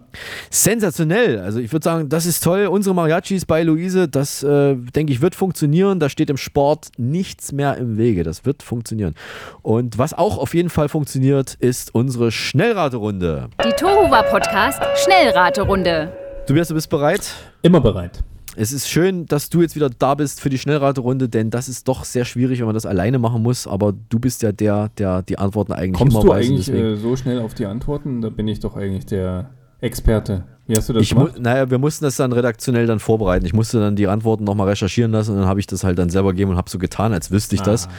[0.50, 1.40] Sensationell.
[1.40, 2.66] Also ich würde sagen, das ist toll.
[2.66, 6.00] Unsere Mariachis bei Luise, das äh, denke ich wird funktionieren.
[6.00, 8.22] Da steht im Sport nichts mehr im Wege.
[8.22, 9.14] Das wird funktionieren.
[9.62, 13.48] Und was auch auf jeden Fall funktioniert, ist unsere Schnellraterunde.
[13.64, 16.12] Die Tohuwa Podcast Schnellraterunde.
[16.46, 17.32] Tobias, du bist bereit?
[17.62, 18.22] Immer bereit.
[18.58, 21.86] Es ist schön, dass du jetzt wieder da bist für die Schnellraterunde, denn das ist
[21.88, 23.66] doch sehr schwierig, wenn man das alleine machen muss.
[23.66, 26.46] Aber du bist ja der, der die Antworten eigentlich Kommst immer du weiß.
[26.46, 28.22] eigentlich äh, so schnell auf die Antworten?
[28.22, 29.50] Da bin ich doch eigentlich der
[29.80, 30.44] Experte.
[30.66, 31.38] Wie hast du das ich gemacht?
[31.38, 33.44] Naja, wir mussten das dann redaktionell dann vorbereiten.
[33.46, 36.08] Ich musste dann die Antworten nochmal recherchieren lassen und dann habe ich das halt dann
[36.10, 37.86] selber gegeben und habe so getan, als wüsste ich das.
[37.86, 37.90] Ah.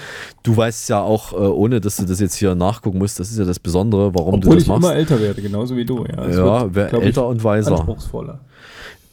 [0.44, 3.38] Du weißt ja auch, äh, ohne dass du das jetzt hier nachgucken musst, das ist
[3.38, 4.84] ja das Besondere, warum Obwohl du das ich machst.
[4.84, 6.04] immer älter werde, genauso wie du.
[6.06, 7.78] Ja, Ja, wird, wer älter ich, und weiser.
[7.78, 8.40] Anspruchsvoller.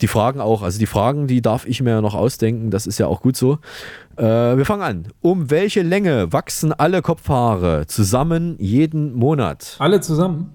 [0.01, 0.62] Die Fragen auch.
[0.62, 2.70] Also die Fragen, die darf ich mir ja noch ausdenken.
[2.70, 3.59] Das ist ja auch gut so.
[4.16, 4.22] Äh,
[4.57, 5.09] wir fangen an.
[5.20, 9.76] Um welche Länge wachsen alle Kopfhaare zusammen jeden Monat?
[9.78, 10.53] Alle zusammen?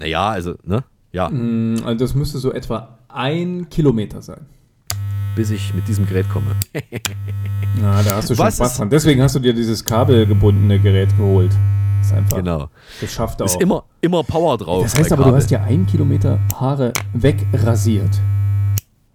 [0.00, 0.84] Naja, also, ne?
[1.12, 1.28] Ja.
[1.28, 4.46] Mm, Also das müsste so etwa ein Kilometer sein.
[5.36, 6.46] Bis ich mit diesem Gerät komme.
[7.80, 8.90] Na, da hast du schon Was Spaß dran.
[8.90, 11.52] Deswegen hast du dir dieses kabelgebundene Gerät geholt.
[12.00, 12.36] Ist einfach.
[12.36, 12.68] Genau.
[13.00, 13.60] Das schafft er Ist auch.
[13.60, 14.82] immer, immer Power drauf.
[14.84, 15.40] das heißt aber, du Kabel.
[15.40, 18.10] hast ja ein Kilometer Haare wegrasiert.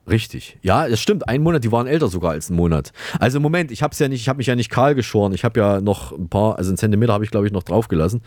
[0.10, 0.58] Richtig.
[0.62, 1.28] Ja, das stimmt.
[1.28, 2.92] Ein Monat, die waren älter sogar als ein Monat.
[3.20, 5.34] Also im Moment, ich habe ja nicht, ich habe mich ja nicht kahl geschoren.
[5.34, 8.22] Ich habe ja noch ein paar, also einen Zentimeter habe ich glaube ich noch draufgelassen.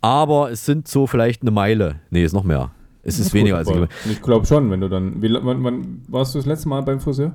[0.00, 1.96] Aber es sind so vielleicht eine Meile.
[2.10, 2.70] Nee, ist noch mehr.
[3.02, 3.92] Es ist Gut, weniger als Kilometer.
[4.10, 5.22] Ich glaube schon, wenn du dann.
[5.22, 7.32] Wie, wann, wann warst du das letzte Mal beim Friseur?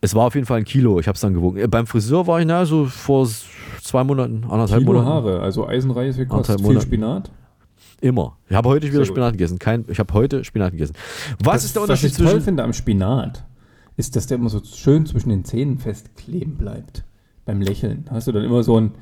[0.00, 1.00] Es war auf jeden Fall ein Kilo.
[1.00, 1.58] Ich habe es dann gewogen.
[1.58, 3.26] Äh, Beim Friseur war ich na so vor
[3.82, 5.08] zwei Monaten, anderthalb Kilo Monaten.
[5.08, 6.60] Haare, also eisenreiche Kost.
[6.60, 6.80] Viel.
[6.80, 7.30] Spinat.
[8.00, 8.36] Immer.
[8.48, 9.08] Ich habe heute wieder Sehr gut.
[9.08, 9.58] Spinat gegessen.
[9.58, 10.94] Kein, ich habe heute Spinat gegessen.
[11.42, 13.44] Was das, ist der Was Unterschied ich toll zwischen finde am Spinat,
[13.96, 17.04] ist, dass der immer so schön zwischen den Zähnen festkleben bleibt.
[17.44, 18.04] Beim Lächeln.
[18.10, 18.92] Hast du dann immer so ein.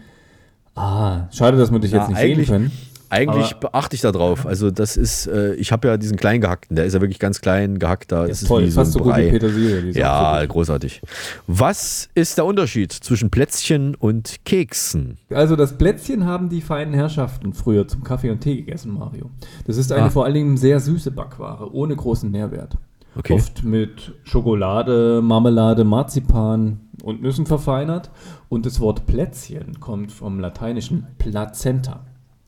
[0.75, 2.73] Ah, schade, dass wir dich Ja, jetzt nicht sehen können.
[3.11, 4.47] Eigentlich Aber- beachte ich da drauf.
[4.47, 7.41] Also das ist, äh, ich habe ja diesen kleinen gehackten, der ist ja wirklich ganz
[7.41, 8.25] klein gehackt da.
[8.25, 11.01] ist toll, fast so gut wie Petersilie, die ist Ja, so großartig.
[11.47, 15.19] Was ist der Unterschied zwischen Plätzchen und Keksen?
[15.31, 19.31] Also das Plätzchen haben die feinen Herrschaften früher zum Kaffee und Tee gegessen, Mario.
[19.67, 20.11] Das ist eine Ah.
[20.11, 22.77] vor allen Dingen sehr süße Backware, ohne großen Nährwert.
[23.17, 23.35] Okay.
[23.35, 28.11] Oft mit Schokolade, Marmelade, Marzipan und Nüssen verfeinert.
[28.49, 32.01] Und das Wort Plätzchen kommt vom lateinischen Plazenta.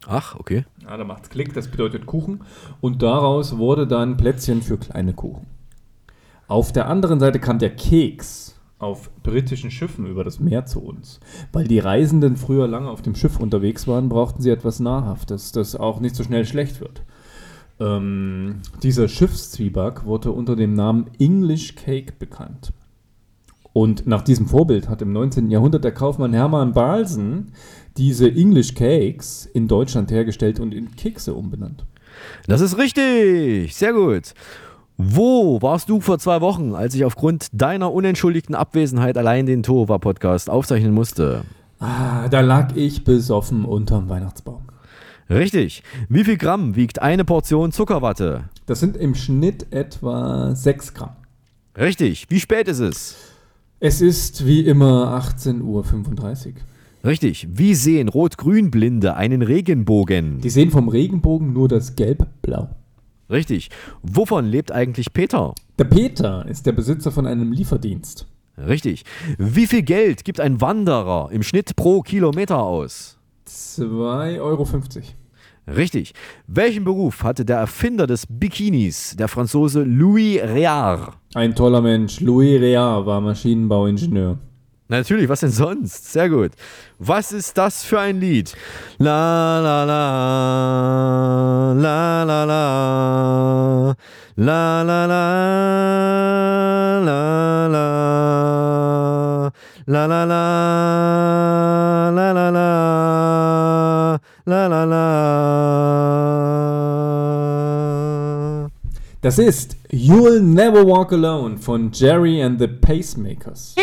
[0.07, 0.64] Ach, okay.
[0.82, 2.42] Ja, da macht's Klick, das bedeutet Kuchen.
[2.80, 5.46] Und daraus wurde dann Plätzchen für kleine Kuchen.
[6.48, 11.18] Auf der anderen Seite kam der Keks auf britischen Schiffen über das Meer zu uns.
[11.52, 15.74] Weil die Reisenden früher lange auf dem Schiff unterwegs waren, brauchten sie etwas Nahrhaftes, das
[15.74, 17.02] auch nicht so schnell schlecht wird.
[17.80, 22.72] Ähm, dieser Schiffszwieback wurde unter dem Namen English Cake bekannt.
[23.72, 25.50] Und nach diesem Vorbild hat im 19.
[25.50, 27.52] Jahrhundert der Kaufmann Hermann Balsen
[27.99, 31.84] diese English Cakes in Deutschland hergestellt und in Kekse umbenannt.
[32.47, 33.74] Das ist richtig.
[33.74, 34.34] Sehr gut.
[34.99, 40.49] Wo warst du vor zwei Wochen, als ich aufgrund deiner unentschuldigten Abwesenheit allein den Tova-Podcast
[40.49, 41.42] aufzeichnen musste?
[41.78, 44.62] Ah, da lag ich besoffen unterm Weihnachtsbaum.
[45.28, 45.82] Richtig.
[46.09, 48.44] Wie viel Gramm wiegt eine Portion Zuckerwatte?
[48.64, 51.16] Das sind im Schnitt etwa 6 Gramm.
[51.76, 52.26] Richtig.
[52.30, 53.16] Wie spät ist es?
[53.80, 56.53] Es ist wie immer 18.35 Uhr.
[57.07, 57.46] Richtig.
[57.52, 60.40] Wie sehen Rot-Grün-Blinde einen Regenbogen?
[60.40, 62.68] Die sehen vom Regenbogen nur das Gelb-Blau.
[63.30, 63.70] Richtig.
[64.02, 65.54] Wovon lebt eigentlich Peter?
[65.78, 68.26] Der Peter ist der Besitzer von einem Lieferdienst.
[68.59, 69.04] Richtig.
[69.38, 73.18] Wie viel Geld gibt ein Wanderer im Schnitt pro Kilometer aus?
[73.48, 74.66] 2,50 Euro.
[75.68, 76.12] Richtig.
[76.48, 81.12] Welchen Beruf hatte der Erfinder des Bikinis, der Franzose Louis Réard?
[81.34, 82.20] Ein toller Mensch.
[82.20, 84.38] Louis Réard war Maschinenbauingenieur.
[84.89, 86.12] Na, Natürlich, was denn sonst?
[86.12, 86.53] Sehr gut.
[87.01, 88.55] Was ist das für ein Lied?
[88.99, 92.64] La la la la la la
[94.37, 95.03] la la la
[97.03, 97.66] la la
[99.87, 100.24] la la la
[102.12, 105.07] la la la la la la
[109.20, 113.74] Das ist You'll Never Walk Alone von Jerry and the Pacemakers.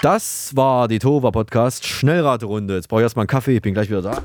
[0.00, 2.76] Das war die Tova Podcast Schnellraterunde.
[2.76, 4.22] Jetzt brauche ich erstmal einen Kaffee, ich bin gleich wieder da.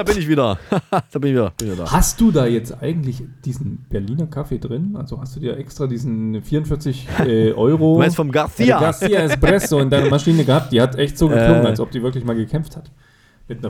[0.00, 0.58] Da bin ich wieder.
[0.90, 1.92] da bin ich wieder, bin wieder da.
[1.92, 4.96] Hast du da jetzt eigentlich diesen Berliner Kaffee drin?
[4.96, 8.78] Also hast du dir extra diesen 44 äh, Euro Du meinst vom Garcia?
[8.78, 10.72] Äh, Garcia Espresso in deiner Maschine gehabt?
[10.72, 11.68] Die hat echt so geklungen, Äh.
[11.68, 12.90] als ob die wirklich mal gekämpft hat.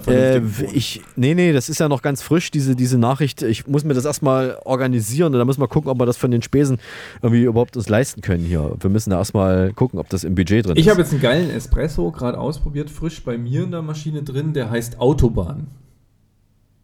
[0.06, 3.40] Äh, ich, nee, nee, das ist ja noch ganz frisch, diese, diese Nachricht.
[3.42, 6.30] Ich muss mir das erstmal organisieren und dann müssen wir gucken, ob wir das von
[6.30, 6.78] den Spesen
[7.22, 8.76] irgendwie überhaupt uns leisten können hier.
[8.78, 10.84] Wir müssen da erstmal gucken, ob das im Budget drin ich ist.
[10.84, 14.52] Ich habe jetzt einen geilen Espresso gerade ausprobiert, frisch bei mir in der Maschine drin,
[14.52, 15.68] der heißt Autobahn.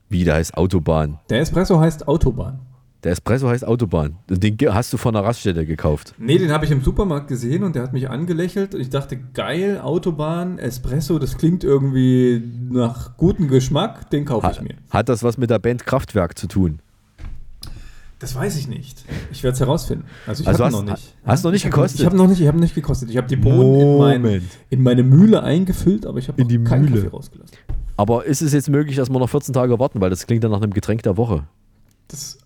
[0.09, 1.19] Wie, der heißt Autobahn?
[1.31, 2.61] Der Espresso heißt Autobahn.
[3.03, 4.17] Der Espresso heißt Autobahn.
[4.29, 6.15] Den hast du von der Raststätte gekauft.
[6.19, 9.17] Nee, den habe ich im Supermarkt gesehen und der hat mich angelächelt und ich dachte,
[9.17, 14.75] geil, Autobahn, Espresso, das klingt irgendwie nach gutem Geschmack, den kaufe ich mir.
[14.91, 16.81] Hat das was mit der Band Kraftwerk zu tun?
[18.19, 19.05] Das weiß ich nicht.
[19.31, 20.07] Ich werde es herausfinden.
[20.27, 21.15] Also ich also habe noch nicht.
[21.25, 21.99] Hast du noch nicht ich gekostet?
[21.99, 23.11] Hab, ich habe noch nicht, ich habe nicht gekostet.
[23.11, 26.87] Ich habe die Bohnen in, mein, in, meine Mühle eingefüllt, aber ich habe die keinen
[26.87, 27.03] Mühle.
[27.03, 27.57] Kaffee rausgelassen.
[27.99, 30.51] Aber ist es jetzt möglich, dass wir noch 14 Tage warten, weil das klingt dann
[30.51, 31.45] nach einem Getränk der Woche?
[32.09, 32.39] Das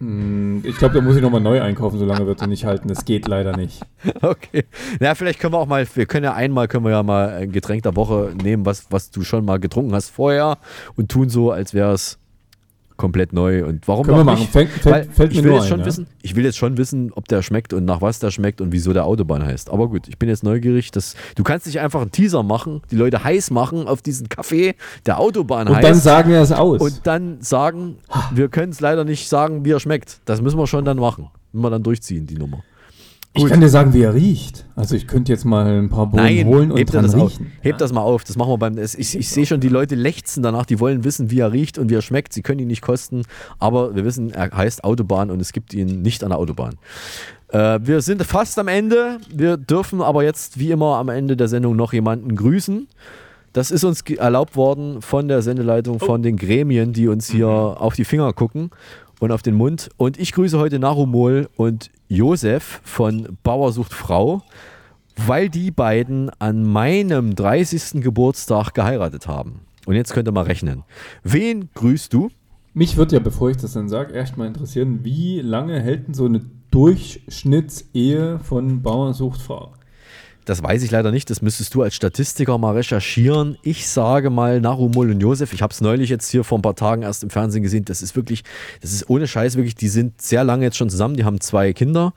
[0.00, 2.88] hm, ich glaube, da muss ich nochmal neu einkaufen, solange wird er nicht halten.
[2.88, 3.82] Das geht leider nicht.
[4.22, 4.64] Okay.
[4.98, 7.52] Na, vielleicht können wir auch mal, wir können ja einmal, können wir ja mal ein
[7.52, 10.58] Getränk der Woche nehmen, was, was du schon mal getrunken hast vorher
[10.96, 12.18] und tun so, als wäre es
[13.00, 13.64] komplett neu.
[13.64, 14.46] Und warum Können wir machen.
[14.46, 15.86] Fällt, fällt, fällt ich mir will jetzt ein, schon ja?
[15.86, 18.72] wissen, ich will jetzt schon wissen, ob der schmeckt und nach was der schmeckt und
[18.72, 19.70] wieso der Autobahn heißt.
[19.70, 20.90] Aber gut, ich bin jetzt neugierig.
[20.90, 24.74] Dass, du kannst nicht einfach einen Teaser machen, die Leute heiß machen auf diesen Kaffee,
[25.06, 25.88] der Autobahn Und heißt.
[25.88, 26.80] dann sagen wir es aus.
[26.80, 27.96] Und dann sagen,
[28.34, 30.20] wir können es leider nicht sagen, wie er schmeckt.
[30.26, 31.28] Das müssen wir schon dann machen.
[31.52, 32.62] Müssen wir dann durchziehen, die Nummer.
[33.32, 34.66] Ich kann dir sagen, wie er riecht.
[34.74, 37.46] Also ich könnte jetzt mal ein paar Bohnen Nein, holen und hebt dran das riechen.
[37.46, 37.64] Auf.
[37.64, 38.24] Hebt das mal auf.
[38.24, 38.76] Das machen wir beim.
[38.76, 40.66] Ich, ich, ich sehe schon, die Leute lechzen danach.
[40.66, 42.32] Die wollen wissen, wie er riecht und wie er schmeckt.
[42.32, 43.22] Sie können ihn nicht kosten.
[43.60, 46.74] Aber wir wissen, er heißt Autobahn und es gibt ihn nicht an der Autobahn.
[47.48, 49.18] Äh, wir sind fast am Ende.
[49.32, 52.88] Wir dürfen aber jetzt, wie immer, am Ende der Sendung noch jemanden grüßen.
[53.52, 57.94] Das ist uns erlaubt worden von der Sendeleitung, von den Gremien, die uns hier auf
[57.94, 58.70] die Finger gucken
[59.20, 59.90] und auf den Mund.
[59.96, 64.42] Und ich grüße heute Narumol und Josef von Bauersucht Frau,
[65.16, 68.02] weil die beiden an meinem 30.
[68.02, 69.60] Geburtstag geheiratet haben.
[69.86, 70.82] Und jetzt könnt ihr mal rechnen.
[71.22, 72.30] Wen grüßt du?
[72.72, 76.14] Mich würde ja, bevor ich das dann sage, erst mal interessieren, wie lange hält denn
[76.14, 76.40] so eine
[76.70, 79.72] Durchschnittsehe von Bauernsucht Frau?
[80.50, 81.30] Das weiß ich leider nicht.
[81.30, 83.56] Das müsstest du als Statistiker mal recherchieren.
[83.62, 85.52] Ich sage mal Narumol und Josef.
[85.52, 87.84] Ich habe es neulich jetzt hier vor ein paar Tagen erst im Fernsehen gesehen.
[87.84, 88.42] Das ist wirklich,
[88.80, 89.76] das ist ohne Scheiß wirklich.
[89.76, 91.14] Die sind sehr lange jetzt schon zusammen.
[91.14, 92.14] Die haben zwei Kinder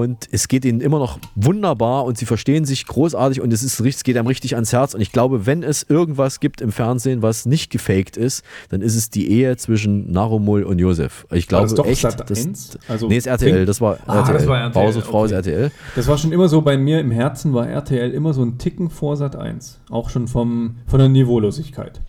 [0.00, 3.78] und es geht ihnen immer noch wunderbar und sie verstehen sich großartig und es, ist,
[3.80, 4.94] es geht einem richtig ans Herz.
[4.94, 8.96] Und ich glaube, wenn es irgendwas gibt im Fernsehen, was nicht gefaked ist, dann ist
[8.96, 11.26] es die Ehe zwischen Narumol und Josef.
[11.30, 12.00] Ich glaube das doch echt.
[12.02, 12.28] Sat.
[12.30, 12.78] Das, 1?
[12.88, 13.66] Also nee, ist RTL.
[13.66, 14.34] Das war Ah, RTL.
[14.34, 14.72] das war RTL,
[15.02, 15.34] Frau ist okay.
[15.36, 15.70] RTL.
[15.94, 18.90] Das war schon immer so bei mir im Herzen, war RTL immer so ein Ticken
[18.90, 19.80] vor Sat 1.
[19.90, 22.00] Auch schon vom, von der Niveaulosigkeit.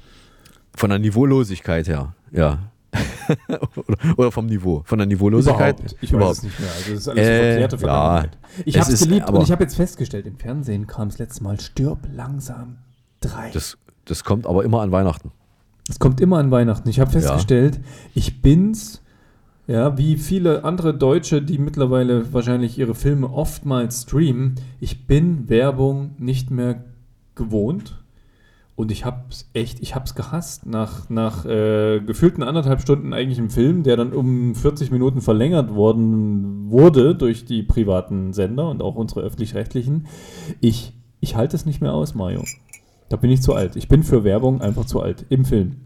[0.76, 2.60] Von der Niveaulosigkeit her, ja.
[4.18, 4.82] oder, vom Niveau.
[4.86, 5.80] Von der Niveaulosigkeit.
[5.80, 5.96] Überhaupt.
[6.02, 6.70] Ich weiß es nicht mehr.
[6.70, 8.38] Also das ist alles Äh, verklärte Vergangenheit.
[8.66, 11.60] ich habe es geliebt und ich habe jetzt festgestellt, im Fernsehen kam es letztes Mal
[11.60, 12.78] Stirb langsam
[13.22, 13.52] 3.
[13.52, 15.32] Das, das kommt aber immer an Weihnachten.
[15.90, 16.88] Es kommt immer an Weihnachten.
[16.90, 17.20] Ich habe Ja.
[17.20, 17.80] festgestellt,
[18.14, 19.02] ich bin's,
[19.68, 26.16] ja, wie viele andere Deutsche, die mittlerweile wahrscheinlich ihre Filme oftmals streamen, ich bin Werbung
[26.20, 26.84] nicht mehr
[27.36, 28.03] gewohnt.
[28.76, 30.66] Und ich hab's echt, ich hab's gehasst.
[30.66, 35.76] Nach, nach äh, gefühlten anderthalb Stunden eigentlich im Film, der dann um 40 Minuten verlängert
[35.76, 40.08] worden wurde durch die privaten Sender und auch unsere öffentlich-rechtlichen.
[40.60, 42.44] Ich, ich halte es nicht mehr aus, Mario.
[43.10, 43.76] Da bin ich zu alt.
[43.76, 45.26] Ich bin für Werbung einfach zu alt.
[45.30, 45.83] Im Film.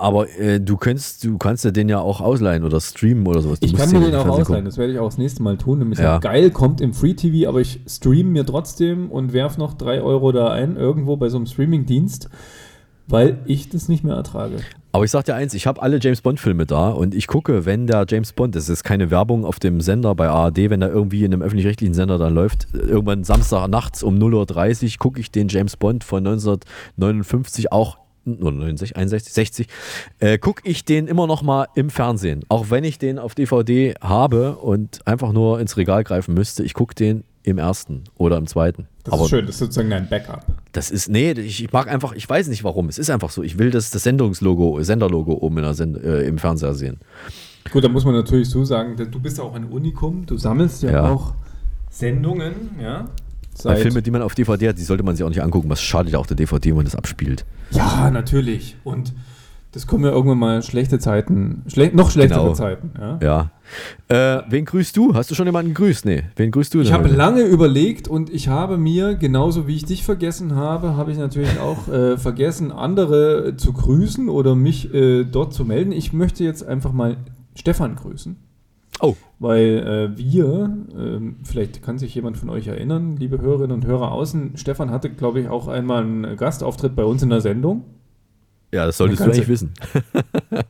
[0.00, 3.60] Aber äh, du kannst, du kannst ja den ja auch ausleihen oder streamen oder sowas.
[3.60, 4.64] Du Ich kann mir im den auch Fernsehen ausleihen, gucken.
[4.66, 5.78] das werde ich auch das nächste Mal tun.
[5.80, 6.18] Nämlich Ja.
[6.18, 10.32] geil, kommt im Free TV, aber ich streame mir trotzdem und werf noch 3 Euro
[10.32, 12.28] da ein, irgendwo bei so einem Streaming-Dienst,
[13.06, 14.56] weil ich das nicht mehr ertrage.
[14.92, 17.86] Aber ich sag dir eins, ich habe alle James Bond-Filme da und ich gucke, wenn
[17.86, 21.24] der James Bond, das ist keine Werbung auf dem Sender bei ARD, wenn der irgendwie
[21.24, 25.48] in einem öffentlich-rechtlichen Sender dann läuft, irgendwann Samstag nachts um 0.30 Uhr gucke ich den
[25.48, 29.66] James Bond von 1959 auch oder 69, 61, 60,
[30.18, 32.44] äh, gucke ich den immer noch mal im Fernsehen.
[32.48, 36.74] Auch wenn ich den auf DVD habe und einfach nur ins Regal greifen müsste, ich
[36.74, 38.88] gucke den im ersten oder im zweiten.
[39.04, 40.44] Das ist schön, das ist sozusagen dein Backup.
[40.72, 42.88] Das ist, nee, ich, ich mag einfach, ich weiß nicht warum.
[42.90, 43.42] Es ist einfach so.
[43.42, 46.98] Ich will das, das Sendungslogo, Senderlogo oben in der Send, äh, im Fernseher sehen.
[47.72, 50.90] Gut, da muss man natürlich so sagen, du bist auch ein Unikum, du sammelst ja,
[50.90, 51.10] Ja.
[51.10, 51.34] auch
[51.90, 53.06] Sendungen, ja.
[53.62, 55.68] Seit- Filme, die man auf DVD hat, die sollte man sich auch nicht angucken.
[55.70, 57.44] Was schadet ja auch der DVD, wenn man das abspielt.
[57.72, 58.76] Ja, natürlich.
[58.84, 59.12] Und
[59.72, 62.54] das kommen ja irgendwann mal schlechte Zeiten, schle noch schlechtere Genau.
[62.54, 62.90] Zeiten.
[62.98, 63.50] Ja.
[64.08, 64.38] Ja.
[64.38, 65.14] Äh, wen grüßt du?
[65.14, 66.06] Hast du schon jemanden gegrüßt?
[66.06, 66.22] Nee.
[66.36, 66.86] Wen grüßt du denn?
[66.86, 71.12] Ich habe lange überlegt und ich habe mir, genauso wie ich dich vergessen habe, habe
[71.12, 75.92] ich natürlich auch äh, vergessen, andere zu grüßen oder mich äh, dort zu melden.
[75.92, 77.18] Ich möchte jetzt einfach mal
[77.54, 78.36] Stefan grüßen.
[79.00, 79.16] Oh.
[79.40, 84.10] Weil äh, wir, ähm, vielleicht kann sich jemand von euch erinnern, liebe Hörerinnen und Hörer
[84.10, 87.84] außen, Stefan hatte, glaube ich, auch einmal einen Gastauftritt bei uns in der Sendung.
[88.72, 89.72] Ja, das solltest du eigentlich wissen.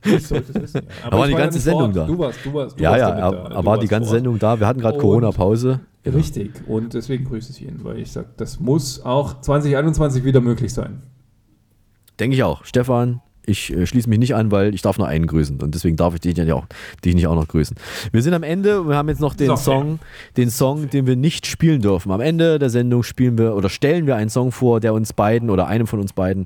[0.05, 0.81] ich sollte es wissen.
[1.03, 1.11] Ja.
[1.11, 2.05] war die ganze ja Sendung da.
[2.05, 3.49] Du warst, du warst, du ja, warst ja, da.
[3.49, 4.59] da war die ganze Sendung da.
[4.59, 5.81] Wir hatten gerade Corona-Pause.
[6.03, 6.17] Genau.
[6.17, 6.51] Richtig.
[6.67, 11.01] Und deswegen grüße ich ihn, weil ich sage, das muss auch 2021 wieder möglich sein.
[12.19, 12.63] Denke ich auch.
[12.63, 15.97] Stefan, ich äh, schließe mich nicht an, weil ich darf nur einen grüßen und deswegen
[15.97, 16.65] darf ich dich, ja auch,
[17.03, 17.75] dich nicht auch noch grüßen.
[18.11, 19.99] Wir sind am Ende, wir haben jetzt noch den so, Song,
[20.37, 22.11] den Song, den wir nicht spielen dürfen.
[22.11, 25.49] Am Ende der Sendung spielen wir oder stellen wir einen Song vor, der uns beiden
[25.49, 26.45] oder einem von uns beiden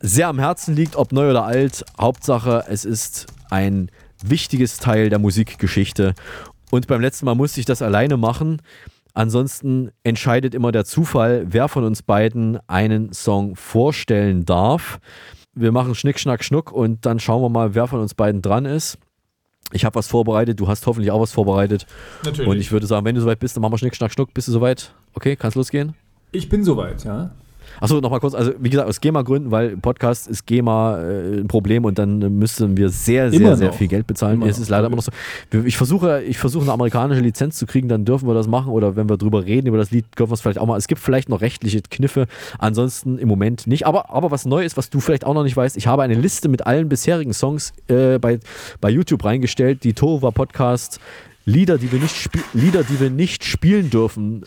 [0.00, 1.84] sehr am Herzen liegt, ob neu oder alt.
[2.00, 3.90] Hauptsache, es ist ein
[4.24, 6.14] wichtiges Teil der Musikgeschichte.
[6.70, 8.60] Und beim letzten Mal musste ich das alleine machen.
[9.14, 15.00] Ansonsten entscheidet immer der Zufall, wer von uns beiden einen Song vorstellen darf.
[15.60, 18.64] Wir machen Schnick, Schnack, Schnuck und dann schauen wir mal, wer von uns beiden dran
[18.64, 18.96] ist.
[19.72, 21.84] Ich habe was vorbereitet, du hast hoffentlich auch was vorbereitet.
[22.24, 22.48] Natürlich.
[22.48, 24.32] Und ich würde sagen, wenn du soweit bist, dann machen wir Schnick, Schnack, Schnuck.
[24.32, 24.94] Bist du soweit?
[25.14, 25.94] Okay, kannst losgehen?
[26.30, 27.32] Ich bin soweit, ja.
[27.80, 31.84] Achso, nochmal kurz, also wie gesagt, aus GEMA-Gründen, weil Podcast ist GEMA äh, ein Problem
[31.84, 33.74] und dann müssten wir sehr, sehr, immer sehr noch.
[33.74, 34.36] viel Geld bezahlen.
[34.36, 35.12] Immer es ist leider immer noch so.
[35.64, 38.96] Ich versuche, ich versuche eine amerikanische Lizenz zu kriegen, dann dürfen wir das machen oder
[38.96, 40.76] wenn wir drüber reden, über das Lied, dürfen wir es vielleicht auch mal.
[40.76, 42.26] Es gibt vielleicht noch rechtliche Kniffe,
[42.58, 43.86] ansonsten im Moment nicht.
[43.86, 46.14] Aber, aber was neu ist, was du vielleicht auch noch nicht weißt, ich habe eine
[46.14, 48.40] Liste mit allen bisherigen Songs äh, bei,
[48.80, 51.00] bei YouTube reingestellt, die Tova Podcast
[51.44, 54.44] Lieder, die wir nicht Lieder, die wir nicht spielen dürfen,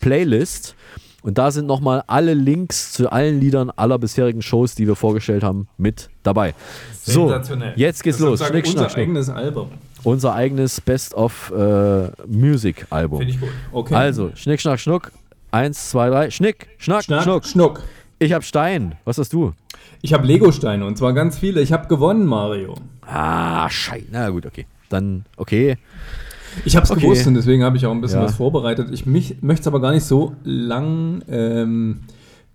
[0.00, 0.74] Playlist.
[1.22, 5.44] Und da sind nochmal alle Links zu allen Liedern aller bisherigen Shows, die wir vorgestellt
[5.44, 6.54] haben, mit dabei.
[7.02, 7.32] So,
[7.76, 8.44] jetzt geht's los.
[8.44, 9.68] Schnick, unser schnack, eigenes Album.
[10.02, 13.20] Unser eigenes Best of äh, Music Album.
[13.20, 13.50] Finde ich gut.
[13.70, 13.94] Okay.
[13.94, 15.12] Also, Schnick, Schnack, Schnuck.
[15.52, 16.30] Eins, zwei, drei.
[16.30, 17.44] Schnick, Schnack, Schnack Schnuck.
[17.44, 17.82] Schnuck.
[18.18, 18.96] Ich habe Stein.
[19.04, 19.52] Was hast du?
[20.00, 21.60] Ich habe Lego-Steine und zwar ganz viele.
[21.60, 22.74] Ich habe gewonnen, Mario.
[23.06, 24.06] Ah, scheiße.
[24.10, 24.66] Na gut, okay.
[24.88, 25.76] Dann, okay.
[26.64, 27.00] Ich habe es okay.
[27.00, 28.26] gewusst und deswegen habe ich auch ein bisschen ja.
[28.26, 28.88] was vorbereitet.
[28.92, 32.00] Ich möchte es aber gar nicht so lang ähm,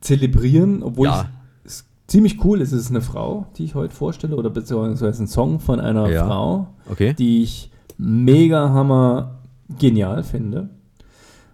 [0.01, 1.29] zelebrieren, obwohl ja.
[1.63, 2.71] es ziemlich cool ist.
[2.71, 6.25] Es ist eine Frau, die ich heute vorstelle, oder beziehungsweise ein Song von einer ja.
[6.25, 7.13] Frau, okay.
[7.13, 9.39] die ich mega hammer
[9.79, 10.69] genial finde.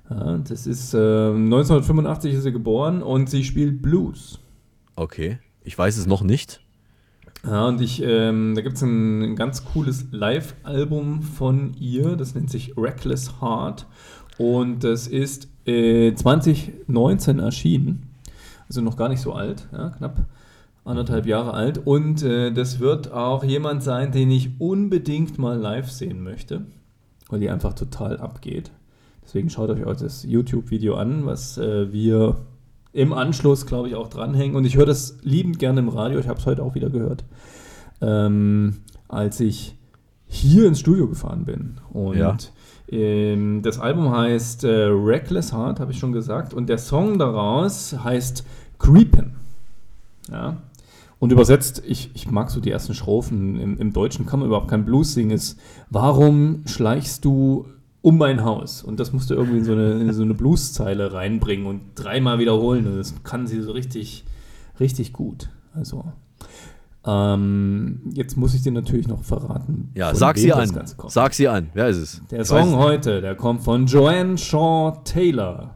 [0.10, 4.40] Das ist äh, 1985 ist sie geboren und sie spielt Blues.
[4.96, 6.63] Okay, ich weiß es noch nicht.
[7.46, 12.50] Ja, und ich, ähm, da gibt es ein ganz cooles Live-Album von ihr, das nennt
[12.50, 13.86] sich Reckless Heart.
[14.38, 18.10] Und das ist äh, 2019 erschienen.
[18.68, 20.26] Also noch gar nicht so alt, ja, knapp
[20.86, 21.86] anderthalb Jahre alt.
[21.86, 26.66] Und äh, das wird auch jemand sein, den ich unbedingt mal live sehen möchte,
[27.30, 28.72] weil die einfach total abgeht.
[29.24, 32.38] Deswegen schaut euch auch das YouTube-Video an, was äh, wir
[32.94, 34.56] im Anschluss, glaube ich, auch dranhängen.
[34.56, 36.20] Und ich höre das liebend gerne im Radio.
[36.20, 37.26] Ich habe es heute auch wieder gehört,
[38.02, 39.76] ähm, als ich
[40.28, 41.80] hier ins Studio gefahren bin.
[41.92, 42.38] Und ja.
[42.90, 46.54] ähm, das Album heißt äh, Reckless Heart, habe ich schon gesagt.
[46.54, 48.46] Und der Song daraus heißt
[48.80, 49.32] Creepin'.
[50.32, 50.58] Ja.
[51.20, 54.68] Und übersetzt, ich, ich mag so die ersten Strophen, im, im Deutschen kann man überhaupt
[54.68, 55.58] kein Blues singen, ist,
[55.90, 57.66] warum schleichst du
[58.04, 58.84] um mein Haus.
[58.84, 62.38] Und das musst du irgendwie in so eine, in so eine Blueszeile reinbringen und dreimal
[62.38, 62.86] wiederholen.
[62.86, 64.26] Und das kann sie so richtig,
[64.80, 65.50] richtig gut.
[65.74, 66.04] Also,
[67.06, 69.90] ähm, jetzt muss ich dir natürlich noch verraten.
[69.96, 70.70] Ja, sag sie an.
[71.08, 71.70] Sag sie an.
[71.74, 72.22] Wer ist es?
[72.30, 75.76] Der ich Song heute, der kommt von Joanne Shaw Taylor.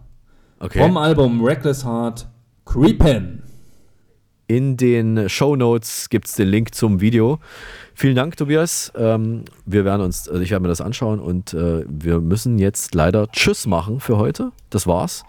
[0.59, 0.79] Okay.
[0.79, 2.27] Vom Album Reckless Heart
[2.65, 3.39] Creepin'.
[4.47, 7.39] In den Show Notes gibt es den Link zum Video.
[7.93, 8.93] Vielen Dank, Tobias.
[8.95, 12.95] Ähm, wir werden uns, also ich werde mir das anschauen und äh, wir müssen jetzt
[12.95, 14.53] leider Tschüss machen für heute.
[14.69, 15.25] Das war's.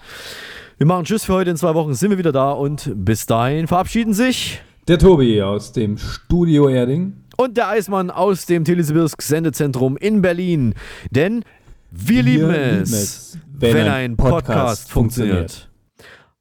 [0.76, 1.50] Wir machen Tschüss für heute.
[1.50, 5.72] In zwei Wochen sind wir wieder da und bis dahin verabschieden sich der Tobi aus
[5.72, 10.74] dem Studio Erding und der Eismann aus dem Telesibirsk Sendezentrum in Berlin.
[11.10, 11.44] Denn
[11.90, 15.36] wir, wir lieben es, es wenn, wenn, ein Podcast, Podcast funktioniert.
[15.36, 15.67] funktioniert.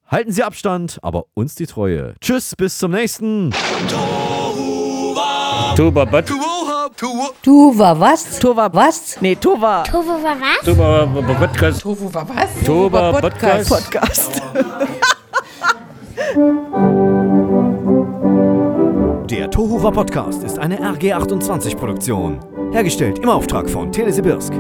[0.10, 2.14] Halten Sie Abstand, aber uns die Treue.
[2.22, 3.54] Tschüss, bis zum nächsten.
[5.76, 6.24] Tuba was?
[7.42, 8.40] Tuba was?
[8.40, 9.18] Tuba was?
[9.22, 9.84] Nee, Tuba.
[9.84, 10.64] Tuba was?
[10.64, 11.06] Tuba
[11.38, 11.82] Podcast.
[11.82, 12.48] Tuba was?
[12.66, 13.70] Tuba Podcast.
[13.70, 14.42] Podcast.
[19.30, 22.40] Der Tohuwa Podcast ist eine RG28-Produktion.
[22.72, 24.54] Hergestellt im Auftrag von Telesibirsk.